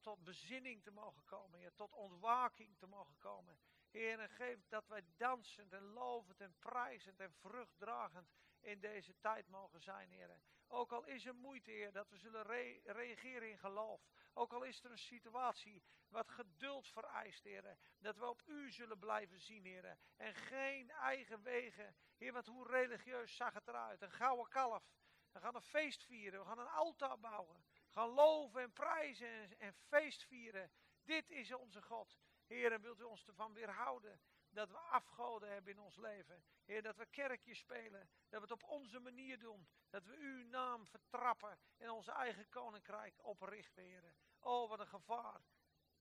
[0.00, 1.74] tot bezinning te mogen komen, Heer.
[1.74, 3.58] Tot ontwaking te mogen komen.
[3.90, 9.80] Heer, geef dat wij dansend en lovend en prijzend en vruchtdragend in deze tijd mogen
[9.80, 10.40] zijn, Heer.
[10.68, 14.00] Ook al is er moeite, Heer, dat we zullen re reageren in geloof.
[14.34, 17.78] Ook al is er een situatie wat geduld vereist, Heer.
[17.98, 19.98] Dat we op U zullen blijven zien, Heer.
[20.16, 21.96] En geen eigen wegen.
[22.16, 24.02] Heer, want hoe religieus zag het eruit?
[24.02, 24.92] Een gouden kalf.
[25.32, 26.40] We gaan een feest vieren.
[26.40, 27.64] We gaan een altaar bouwen.
[27.86, 30.70] We gaan loven en prijzen en, feest vieren.
[31.04, 32.18] Dit is onze God.
[32.46, 34.20] Heer, en wilt u ons ervan weerhouden
[34.54, 36.44] dat we afgoden hebben in ons leven.
[36.64, 39.68] Heer, dat we kerkjes spelen, dat we het op onze manier doen.
[39.90, 44.14] Dat we uw naam vertrappen en ons eigen koninkrijk oprichten, Heer.
[44.38, 45.40] Oh, wat een gevaar.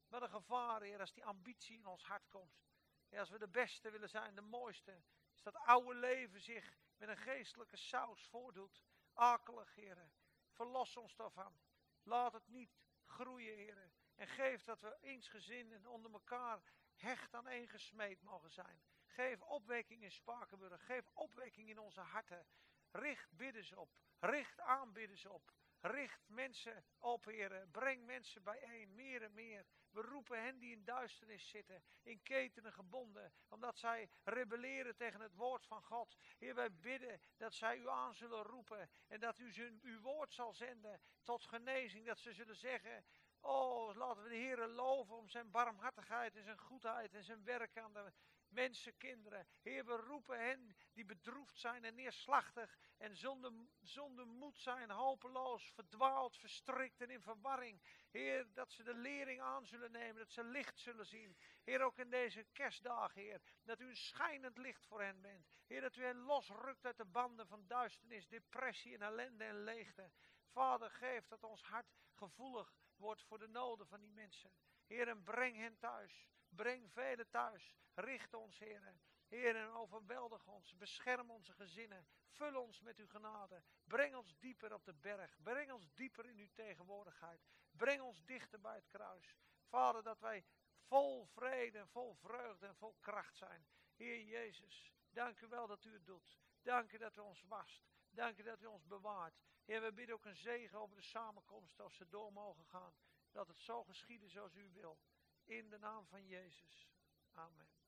[0.08, 2.62] Wat een gevaar, Heer, als die ambitie in ons hart komt.
[3.10, 5.04] Ja, als we de beste willen zijn, de mooiste.
[5.32, 8.84] Als dat oude leven zich met een geestelijke saus voordoet.
[9.14, 10.12] Akelig, Heer.
[10.52, 11.60] Verlos ons daarvan.
[12.04, 13.92] Laat het niet groeien, Heer.
[14.16, 16.62] En geef dat we eensgezind en onder elkaar
[17.04, 18.82] hecht aan gesmeed mogen zijn.
[19.06, 20.86] Geef opwekking in Spakenburg.
[20.86, 22.46] Geef opwekking in onze harten.
[22.92, 23.90] Richt bidders op.
[24.20, 25.52] Richt aanbidders op.
[25.80, 27.72] Richt mensen op, heren.
[27.72, 29.66] Breng mensen bijeen, meer en meer.
[29.90, 35.36] We roepen hen die in duisternis zitten, in ketenen gebonden, omdat zij rebelleren tegen het
[35.36, 36.16] woord van God.
[36.38, 40.54] Heer, wij bidden dat zij u aan zullen roepen en dat u uw woord zal
[40.54, 42.06] zenden tot genezing.
[42.06, 43.06] Dat ze zullen zeggen,
[43.46, 47.78] Oh, laten we de Heer loven om zijn barmhartigheid en zijn goedheid en zijn werk
[47.78, 48.12] aan de
[48.50, 49.48] mensen, kinderen.
[49.62, 53.52] Heer, we roepen hen die bedroefd zijn en neerslachtig en zonder,
[53.82, 57.82] zonder moed zijn, hopeloos, verdwaald, verstrikt en in verwarring.
[58.12, 61.38] Heer, dat ze de lering aan zullen nemen, dat ze licht zullen zien.
[61.64, 65.48] Heer, ook in deze kerstdag, Heer, dat u een schijnend licht voor hen bent.
[65.68, 70.12] Heer, dat u hen losrukt uit de banden van duisternis, depressie en ellende en leegte.
[70.52, 74.52] Vader, geef dat ons hart gevoelig wordt voor de noden van die mensen.
[74.86, 76.28] Heer, en breng hen thuis.
[76.50, 77.76] Breng velen thuis.
[77.94, 78.96] Richt ons, Heer.
[79.28, 80.78] Heer, en overweldig ons.
[80.78, 82.08] Bescherm onze gezinnen.
[82.30, 83.64] Vul ons met uw genade.
[83.84, 85.38] Breng ons dieper op de berg.
[85.44, 87.42] Breng ons dieper in uw tegenwoordigheid.
[87.72, 89.38] Breng ons dichter bij het kruis.
[89.64, 90.46] Vader, dat wij
[90.88, 93.66] vol vrede en vol vreugde en vol kracht zijn.
[93.96, 96.38] Heer Jezus, dank u wel dat u het doet.
[96.62, 97.84] Dank u dat u ons wast.
[98.10, 99.42] Dank u dat u ons bewaart.
[99.66, 102.94] Heer, we bidden ook een zegen over de samenkomst als ze door mogen gaan.
[103.32, 105.00] Dat het zo geschieden zoals u wil.
[105.44, 106.90] In de naam van Jezus.
[107.32, 107.83] Amen.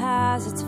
[0.00, 0.62] Has its